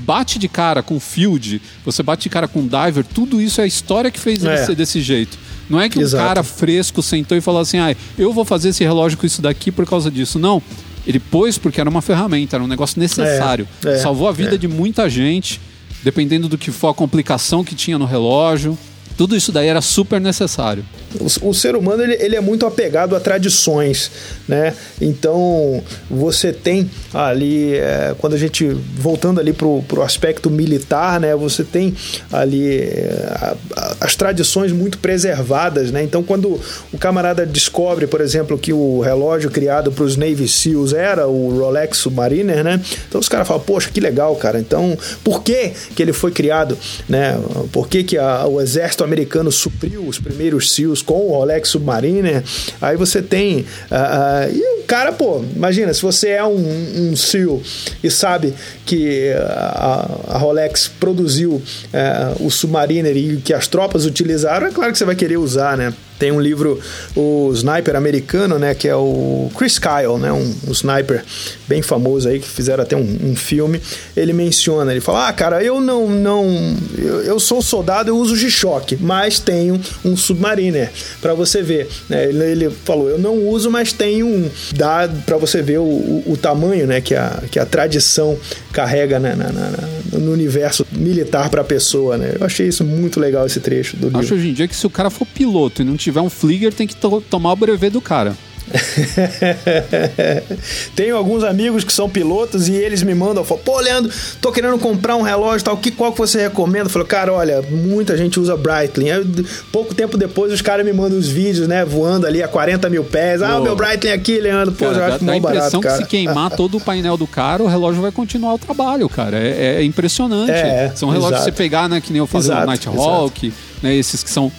[0.00, 3.66] bate de cara com field, você bate de cara com diver, tudo isso é a
[3.66, 4.48] história que fez é.
[4.48, 5.38] ele ser desse jeito.
[5.68, 6.22] Não é que Exato.
[6.22, 9.40] um cara fresco sentou e falou assim: ah, eu vou fazer esse relógio com isso
[9.40, 10.38] daqui por causa disso.
[10.38, 10.60] Não.
[11.06, 13.66] Ele pôs porque era uma ferramenta, era um negócio necessário.
[13.84, 14.58] É, é, Salvou a vida é.
[14.58, 15.60] de muita gente,
[16.02, 18.76] dependendo do que for a complicação que tinha no relógio.
[19.20, 20.82] Tudo isso daí era super necessário.
[21.20, 24.10] O, o ser humano ele, ele, é muito apegado a tradições,
[24.48, 24.72] né?
[24.98, 28.66] Então você tem ali, é, quando a gente
[28.96, 31.36] voltando ali pro, pro aspecto militar, né?
[31.36, 31.94] Você tem
[32.32, 36.02] ali é, a, a, as tradições muito preservadas, né?
[36.02, 36.58] Então quando
[36.90, 41.58] o camarada descobre, por exemplo, que o relógio criado para os Navy SEALs era o
[41.58, 42.80] Rolex Submariner, né?
[43.06, 44.58] Então os caras falam, poxa, que legal, cara.
[44.58, 47.38] Então por que que ele foi criado, né?
[47.70, 52.42] Por que que a, o exército americano supriu os primeiros SEALs com o Rolex Submariner.
[52.80, 53.60] Aí você tem.
[53.60, 57.60] Uh, uh, e o cara, pô, imagina, se você é um, um SEAL
[58.02, 58.54] e sabe
[58.86, 64.92] que a, a Rolex produziu uh, o Submariner e que as tropas utilizaram, é claro
[64.92, 65.92] que você vai querer usar, né?
[66.20, 66.78] Tem um livro,
[67.16, 68.74] o Sniper americano, né?
[68.74, 70.30] Que é o Chris Kyle, né?
[70.30, 71.24] Um, um sniper
[71.66, 73.80] bem famoso aí, que fizeram até um, um, filme.
[74.14, 76.08] Ele menciona, ele fala, ah, cara, eu não...
[76.10, 80.90] não eu, eu sou soldado, eu uso G-Shock, mas tenho um Submariner,
[81.22, 81.88] para você ver.
[82.08, 82.24] Né?
[82.28, 84.50] Ele, ele, falou, eu não uso, mas tenho um...
[84.74, 87.00] Dá para você ver o, o, o, tamanho, né?
[87.00, 88.38] Que a, que a tradição
[88.72, 89.34] carrega né?
[89.34, 92.34] na, na, na, no universo militar para a pessoa, né?
[92.38, 94.36] Eu achei isso muito legal, esse trecho do Acho livro.
[94.36, 96.72] hoje em dia que se o cara for piloto e não tiver tiver um Flieger,
[96.72, 98.36] tem que to tomar o brevet do cara.
[100.94, 104.78] Tenho alguns amigos que são pilotos e eles me mandam, falam, pô, Leandro, tô querendo
[104.78, 106.86] comprar um relógio tal, que, qual que você recomenda?
[106.86, 109.10] Eu falo, cara, olha, muita gente usa Breitling.
[109.10, 109.26] Aí,
[109.72, 113.04] pouco tempo depois os caras me mandam os vídeos, né, voando ali a 40 mil
[113.04, 113.42] pés.
[113.42, 116.04] Ah, o meu Breitling aqui, Leandro, pô, cara, já acho dá a impressão barato, que
[116.04, 119.38] se queimar todo o painel do cara, o relógio vai continuar o trabalho, cara.
[119.38, 120.52] É, é impressionante.
[120.52, 121.50] É, são relógios exato.
[121.50, 123.52] que você pegar, né, que nem eu falei, Exato, o Nighthawk,
[123.82, 124.52] né, esses que são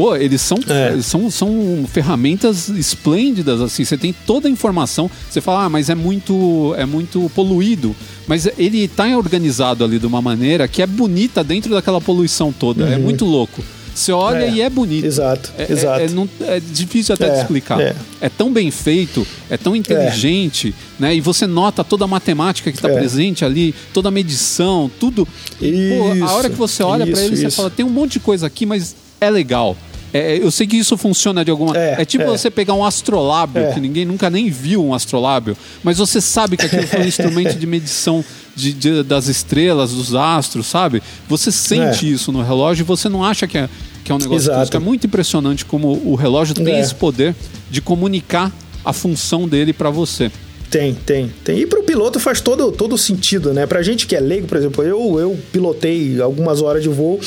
[0.00, 0.98] Pô, eles são, É.
[1.02, 5.94] são, são ferramentas esplêndidas, assim, você tem toda a informação, você fala, ah, mas é
[5.94, 7.94] muito, é muito poluído.
[8.26, 12.88] Mas ele tá organizado ali de uma maneira que é bonita dentro daquela poluição toda.
[12.88, 13.62] É muito louco.
[13.94, 14.52] Você olha Uhum.
[14.52, 15.04] É, e é bonito.
[15.04, 16.00] exato, É, é- exato.
[16.00, 17.80] é não- é difícil até É, de explicar.
[17.80, 17.94] é.
[18.20, 18.28] É.
[18.28, 21.14] tão bem feito, é tão inteligente, né?
[21.14, 22.94] E você nota toda a matemática que está É.
[22.94, 25.26] presente ali, toda a medição, tudo.
[25.60, 27.56] E, pô, a Isso, hora que você olha para isso, ele, você isso.
[27.56, 29.76] fala, tem um monte de coisa aqui, mas é legal.
[30.12, 32.26] É, eu sei que isso funciona de alguma É, É, tipo é.
[32.26, 33.72] você pegar um astrolábio, É.
[33.72, 37.56] que ninguém nunca nem viu um astrolábio, mas você sabe que aquilo foi um instrumento
[37.58, 38.24] de medição
[38.56, 41.02] de- de- das estrelas, dos astros, sabe?
[41.28, 42.10] Você sente É.
[42.10, 43.68] isso no relógio e você não acha que é,
[44.04, 44.76] que é um negócio Exato.
[44.76, 46.80] É muito impressionante como o relógio tem É.
[46.80, 47.34] esse poder
[47.70, 48.50] de comunicar
[48.84, 50.30] a função dele para você.
[50.70, 51.58] Tem, tem, tem.
[51.58, 53.66] E pro piloto faz todo, todo sentido, né?
[53.66, 57.18] Pra gente que é leigo, por exemplo, eu, eu pilotei algumas horas de voo,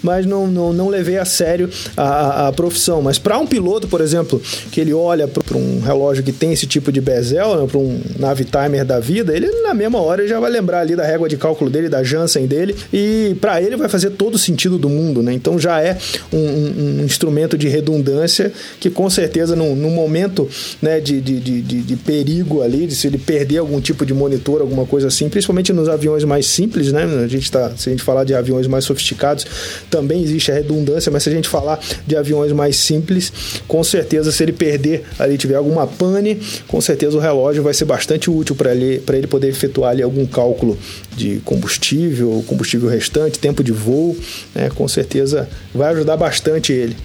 [0.00, 3.02] mas não, não, não levei a sério a, a, profissão.
[3.02, 6.64] Mas para um piloto, por exemplo, que ele olha para um relógio que tem esse
[6.64, 7.66] tipo de bezel, né?
[7.68, 11.04] para um nave timer da vida, ele na mesma hora já vai lembrar ali da
[11.04, 14.78] régua de cálculo dele, da Janssen dele, e para ele vai fazer todo o sentido
[14.78, 15.32] do mundo, né?
[15.32, 15.98] Então já é
[16.32, 20.48] um, um- um instrumento de redundância que com certeza num, num momento
[20.80, 24.86] né, de, de, de- de perigo ali, se ele perder algum tipo de monitor, alguma
[24.86, 27.04] coisa assim, principalmente nos aviões mais simples, né?
[27.24, 29.46] A gente tá, se a gente falar de aviões mais sofisticados,
[29.90, 33.32] também existe a redundância, mas se a gente falar de aviões mais simples,
[33.66, 37.84] com certeza se ele perder ali, tiver alguma pane, com certeza o relógio vai ser
[37.84, 40.78] bastante útil para ele, ele poder efetuar ali algum cálculo
[41.16, 44.16] de combustível, combustível restante, tempo de voo,
[44.54, 44.70] né?
[44.74, 46.96] Com certeza vai ajudar bastante ele.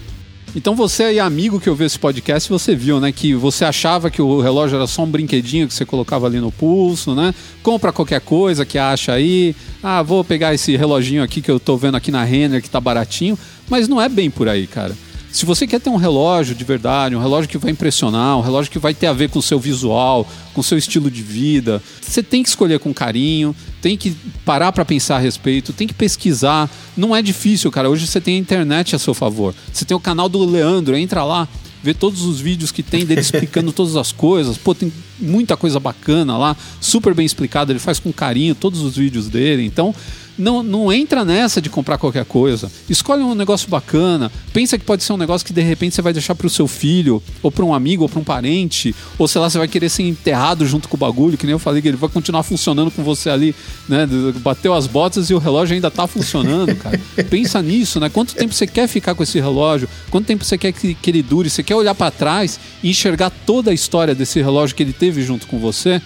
[0.56, 4.20] Então você aí, amigo que ouviu esse podcast, você viu, né, que você achava que
[4.20, 7.34] o relógio era só um brinquedinho que você colocava ali no pulso, né?
[7.62, 9.54] Compra qualquer coisa que acha aí.
[9.82, 12.80] Ah, vou pegar esse reloginho aqui que eu tô vendo aqui na Renner que tá
[12.80, 13.38] baratinho,
[13.68, 14.96] mas não é bem por aí, cara.
[15.30, 18.72] Se você quer ter um relógio de verdade, um relógio que vai impressionar, um relógio
[18.72, 21.82] que vai ter a ver com o seu visual, com o seu estilo de vida,
[22.00, 25.94] você tem que escolher com carinho, tem que parar para pensar a respeito, tem que
[25.94, 26.70] pesquisar.
[26.96, 27.90] Não é difícil, cara.
[27.90, 29.54] Hoje você tem a internet a seu favor.
[29.72, 31.46] Você tem o canal do Leandro, entra lá,
[31.82, 34.56] vê todos os vídeos que tem dele explicando todas as coisas.
[34.56, 37.70] Pô, tem muita coisa bacana lá, super bem explicado.
[37.70, 39.64] Ele faz com carinho todos os vídeos dele.
[39.64, 39.94] Então,
[40.38, 42.70] não, não entra nessa de comprar qualquer coisa.
[42.88, 44.30] Escolhe um negócio bacana.
[44.52, 47.22] Pensa que pode ser um negócio que de repente você vai deixar pro seu filho,
[47.42, 50.04] ou para um amigo, ou para um parente, ou sei lá, você vai querer ser
[50.04, 53.02] enterrado junto com o bagulho, que nem eu falei, que ele vai continuar funcionando com
[53.02, 53.54] você ali,
[53.88, 54.08] né?
[54.36, 57.00] Bateu as botas e o relógio ainda tá funcionando, cara.
[57.28, 58.08] Pensa nisso, né?
[58.08, 59.88] Quanto tempo você quer ficar com esse relógio?
[60.10, 61.50] Quanto tempo você quer que, que ele dure?
[61.50, 65.22] Você quer olhar para trás e enxergar toda a história desse relógio que ele teve
[65.22, 66.00] junto com você?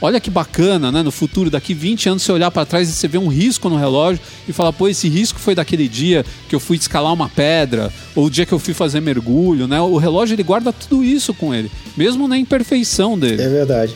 [0.00, 1.02] Olha que bacana, né?
[1.02, 3.76] No futuro, daqui 20 anos, você olhar para trás e você vê um risco no
[3.76, 7.92] relógio e falar, pô, esse risco foi daquele dia que eu fui escalar uma pedra,
[8.14, 9.80] ou o dia que eu fui fazer mergulho, né?
[9.80, 13.42] O relógio ele guarda tudo isso com ele, mesmo na imperfeição dele.
[13.42, 13.94] É verdade.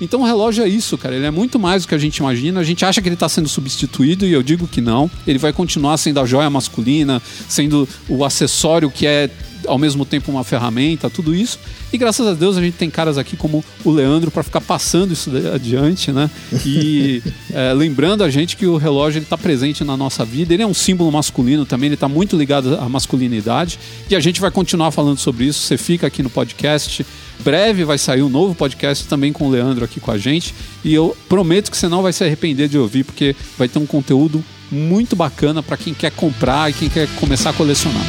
[0.00, 1.14] Então o relógio é isso, cara.
[1.14, 2.60] Ele é muito mais do que a gente imagina.
[2.60, 5.10] A gente acha que ele está sendo substituído e eu digo que não.
[5.26, 9.28] Ele vai continuar sendo a joia masculina, sendo o acessório que é
[9.66, 11.58] ao mesmo tempo uma ferramenta, tudo isso.
[11.92, 15.12] E graças a Deus a gente tem caras aqui como o Leandro para ficar passando
[15.12, 16.30] isso adiante, né?
[16.64, 17.22] E
[17.52, 20.54] é, lembrando a gente que o relógio ele está presente na nossa vida.
[20.54, 21.88] Ele é um símbolo masculino também.
[21.88, 23.78] Ele está muito ligado à masculinidade.
[24.08, 25.60] E a gente vai continuar falando sobre isso.
[25.60, 27.04] Você fica aqui no podcast.
[27.42, 30.54] Breve vai sair um novo podcast também com o Leandro aqui com a gente.
[30.84, 33.86] E eu prometo que você não vai se arrepender de ouvir, porque vai ter um
[33.86, 38.04] conteúdo muito bacana para quem quer comprar e quem quer começar a colecionar.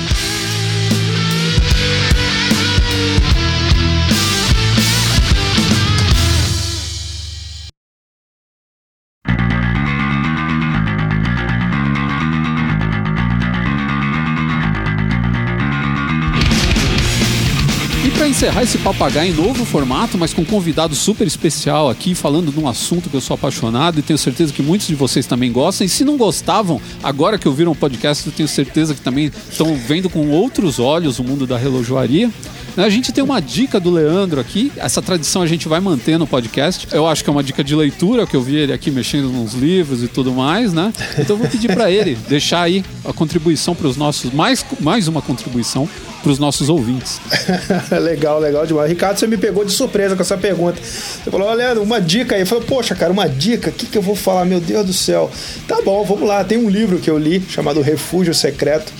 [18.51, 22.59] Encerrar esse papagaio em novo formato, mas com um convidado super especial aqui, falando de
[22.59, 25.85] um assunto que eu sou apaixonado e tenho certeza que muitos de vocês também gostam.
[25.85, 29.75] E se não gostavam, agora que ouviram o podcast, eu tenho certeza que também estão
[29.75, 32.29] vendo com outros olhos o mundo da relojoaria.
[32.77, 36.25] A gente tem uma dica do Leandro aqui, essa tradição a gente vai manter no
[36.25, 36.87] podcast.
[36.91, 39.53] Eu acho que é uma dica de leitura, que eu vi ele aqui mexendo nos
[39.53, 40.93] livros e tudo mais, né?
[41.17, 45.07] Então eu vou pedir para ele deixar aí a contribuição para os nossos, mais, mais
[45.07, 45.87] uma contribuição
[46.23, 47.19] para os nossos ouvintes.
[48.01, 48.89] legal, legal demais.
[48.89, 50.79] Ricardo, você me pegou de surpresa com essa pergunta.
[50.81, 52.41] Você falou, olha, uma dica aí.
[52.41, 54.45] Eu falei, poxa, cara, uma dica, o que, que eu vou falar?
[54.45, 55.29] Meu Deus do céu.
[55.67, 56.43] Tá bom, vamos lá.
[56.43, 58.93] Tem um livro que eu li chamado Refúgio Secreto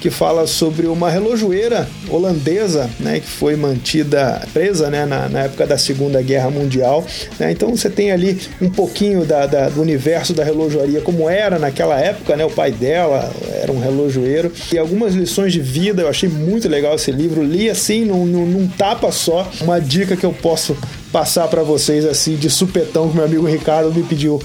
[0.00, 5.66] que fala sobre uma relojoeira holandesa, né, que foi mantida presa né, na, na época
[5.66, 7.04] da Segunda Guerra Mundial.
[7.38, 7.52] Né?
[7.52, 11.98] Então você tem ali um pouquinho da, da, do universo da relojoaria, como era naquela
[11.98, 12.44] época, né?
[12.44, 13.30] O pai dela
[13.62, 14.52] era um relojoeiro.
[14.72, 17.42] E algumas lições de vida, eu achei muito legal esse livro.
[17.42, 19.50] Li assim, num, num, num tapa só.
[19.60, 20.76] Uma dica que eu posso
[21.12, 24.40] passar para vocês assim de supetão que meu amigo Ricardo me pediu.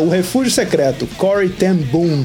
[0.00, 2.24] o Refúgio Secreto, Corey Ten Boom.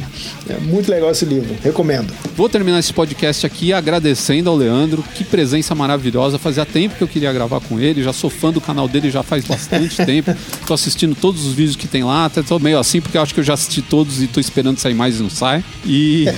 [0.50, 2.14] É muito legal esse livro, recomendo.
[2.36, 6.38] Vou terminar esse podcast aqui agradecendo ao Leandro, que presença maravilhosa.
[6.38, 9.24] Fazia tempo que eu queria gravar com ele, já sou fã do canal dele já
[9.24, 10.36] faz bastante tempo.
[10.66, 13.34] Tô assistindo todos os vídeos que tem lá, até tô meio assim porque eu acho
[13.34, 15.64] que eu já assisti todos e tô esperando sair mais e não sai.
[15.86, 16.26] E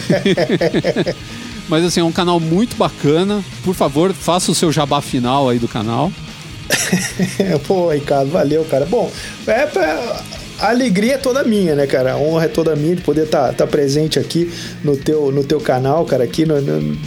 [1.67, 3.41] Mas assim, é um canal muito bacana.
[3.63, 6.11] Por favor, faça o seu jabá final aí do canal.
[7.67, 8.85] Pô, Ricardo, valeu, cara.
[8.85, 9.11] Bom,
[9.47, 10.23] é pra
[10.61, 12.13] a alegria é toda minha, né, cara?
[12.13, 15.43] A honra é toda minha de poder estar tá, tá presente aqui no teu, no
[15.43, 16.97] teu canal, cara, aqui no, no,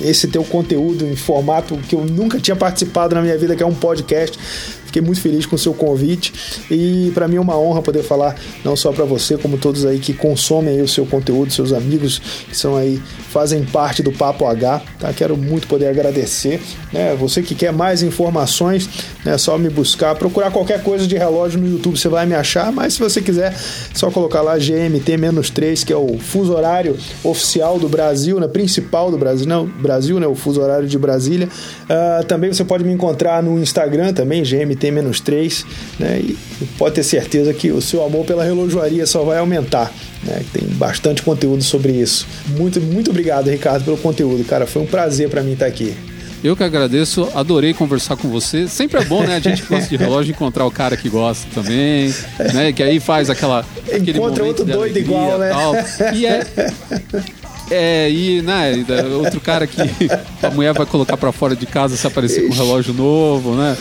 [0.00, 3.66] esse teu conteúdo em formato que eu nunca tinha participado na minha vida, que é
[3.66, 4.38] um podcast.
[4.94, 6.32] Fiquei muito feliz com o seu convite
[6.70, 9.98] e para mim é uma honra poder falar não só para você, como todos aí
[9.98, 14.82] que consomem o seu conteúdo, seus amigos que são aí fazem parte do Papo H,
[15.00, 15.12] tá?
[15.12, 16.62] Quero muito poder agradecer,
[16.92, 17.16] né?
[17.16, 18.88] Você que quer mais informações,
[19.24, 19.34] né?
[19.34, 22.70] É só me buscar, procurar qualquer coisa de relógio no YouTube, você vai me achar,
[22.70, 23.52] mas se você quiser,
[23.92, 28.46] só colocar lá GMT-3, que é o fuso horário oficial do Brasil, né?
[28.46, 30.26] Principal do Brasil, não, Brasil, né?
[30.28, 31.48] O fuso horário de Brasília.
[31.48, 35.64] Uh, também você pode me encontrar no Instagram também, GMT tem menos 3,
[35.98, 36.20] né?
[36.22, 36.36] E
[36.76, 39.90] pode ter certeza que o seu amor pela relojoaria só vai aumentar.
[40.22, 40.42] Né?
[40.52, 42.26] Tem bastante conteúdo sobre isso.
[42.48, 44.66] Muito, muito obrigado, Ricardo, pelo conteúdo, cara.
[44.66, 45.94] Foi um prazer para mim estar aqui.
[46.42, 48.68] Eu que agradeço, adorei conversar com você.
[48.68, 49.36] Sempre é bom, né?
[49.36, 52.14] A gente que gosta de relógio encontrar o cara que gosta também,
[52.52, 52.70] né?
[52.70, 53.64] Que aí faz aquela.
[53.90, 55.48] Encontra outro doido igual, né?
[55.48, 55.74] Tal.
[56.14, 56.44] E é.
[57.70, 58.84] É, e, né,
[59.18, 59.80] outro cara que
[60.42, 63.76] a mulher vai colocar para fora de casa se aparecer com um relógio novo, né?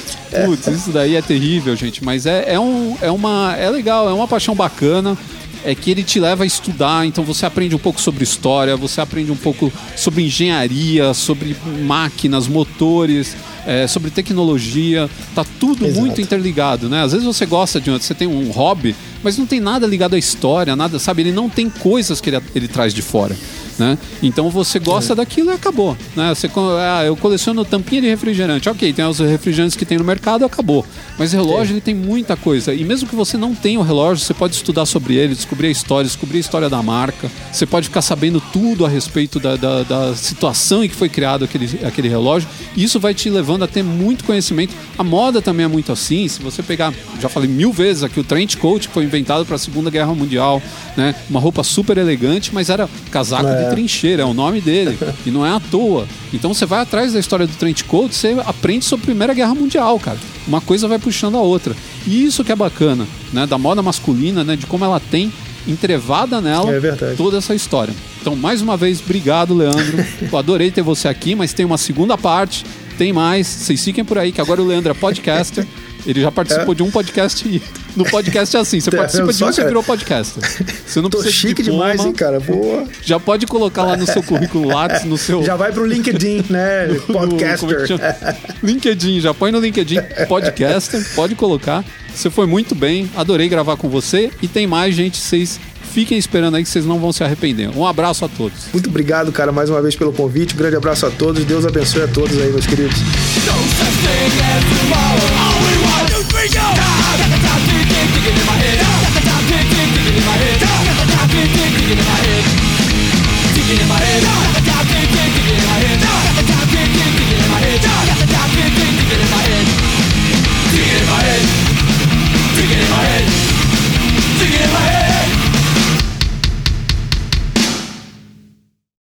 [0.45, 2.03] Putz, isso daí é terrível, gente.
[2.03, 3.55] Mas é, é, um, é uma.
[3.57, 5.17] É legal, é uma paixão bacana.
[5.65, 8.99] É que ele te leva a estudar, então você aprende um pouco sobre história, você
[8.99, 11.55] aprende um pouco sobre engenharia, sobre
[11.85, 13.33] máquinas, motores,
[13.65, 15.09] é, sobre tecnologia.
[15.35, 16.01] Tá tudo Exato.
[16.01, 17.03] muito interligado, né?
[17.03, 17.89] Às vezes você gosta de.
[17.91, 21.21] Você tem um hobby, mas não tem nada ligado à história, nada, sabe?
[21.21, 23.35] Ele não tem coisas que ele, ele traz de fora.
[23.77, 23.97] Né?
[24.21, 25.15] Então você gosta é.
[25.15, 25.97] daquilo e acabou.
[26.15, 26.33] Né?
[26.33, 26.49] Você,
[26.79, 28.69] ah, eu coleciono tampinha de refrigerante.
[28.69, 30.85] Ok, tem os refrigerantes que tem no mercado, acabou.
[31.17, 32.73] Mas relógio ele tem muita coisa.
[32.73, 35.71] E mesmo que você não tenha o relógio, você pode estudar sobre ele, descobrir a
[35.71, 37.31] história, descobrir a história da marca.
[37.51, 41.45] Você pode ficar sabendo tudo a respeito da, da, da situação em que foi criado
[41.45, 42.47] aquele, aquele relógio.
[42.75, 44.73] E isso vai te levando a ter muito conhecimento.
[44.97, 46.27] A moda também é muito assim.
[46.27, 49.55] Se você pegar, já falei mil vezes aqui, o trench coat que foi inventado para
[49.55, 50.61] a Segunda Guerra Mundial,
[50.97, 51.13] né?
[51.29, 53.63] Uma roupa super elegante, mas era casaco é.
[53.63, 54.97] de trincheira, é o nome dele.
[55.25, 56.07] e não é à toa.
[56.33, 59.53] Então você vai atrás da história do trench coat, você aprende sobre a Primeira Guerra
[59.53, 60.17] Mundial, cara.
[60.47, 61.75] Uma coisa vai puxando a outra.
[62.07, 63.45] E isso que é bacana, né?
[63.45, 64.55] Da moda masculina, né?
[64.55, 65.31] De como ela tem
[65.67, 67.93] entrevada nela é toda essa história.
[68.21, 70.05] Então, mais uma vez, obrigado, Leandro.
[70.31, 73.47] Eu adorei ter você aqui, mas tem uma segunda parte, tem mais.
[73.47, 75.65] Vocês fiquem por aí, que agora o Leandro é podcaster.
[76.05, 76.75] Ele já participou é.
[76.75, 77.61] de um podcast e
[77.95, 80.43] no podcast é assim, você participa de um, você virou podcaster.
[80.85, 82.39] Você não Tô precisa chique de diploma, demais, hein, cara?
[82.39, 82.85] Boa.
[83.01, 85.43] Já pode colocar lá no seu currículo Lattes, no seu...
[85.43, 86.87] Já vai pro LinkedIn, né?
[87.07, 87.89] Podcaster.
[87.89, 91.85] No, é LinkedIn, já põe no LinkedIn podcaster, pode colocar.
[92.13, 95.59] Você foi muito bem, adorei gravar com você e tem mais, gente, vocês
[95.93, 97.69] fiquem esperando aí que vocês não vão se arrepender.
[97.77, 98.65] Um abraço a todos.
[98.73, 100.55] Muito obrigado, cara, mais uma vez pelo convite.
[100.55, 101.45] Um grande abraço a todos.
[101.45, 102.97] Deus abençoe a todos aí, meus queridos.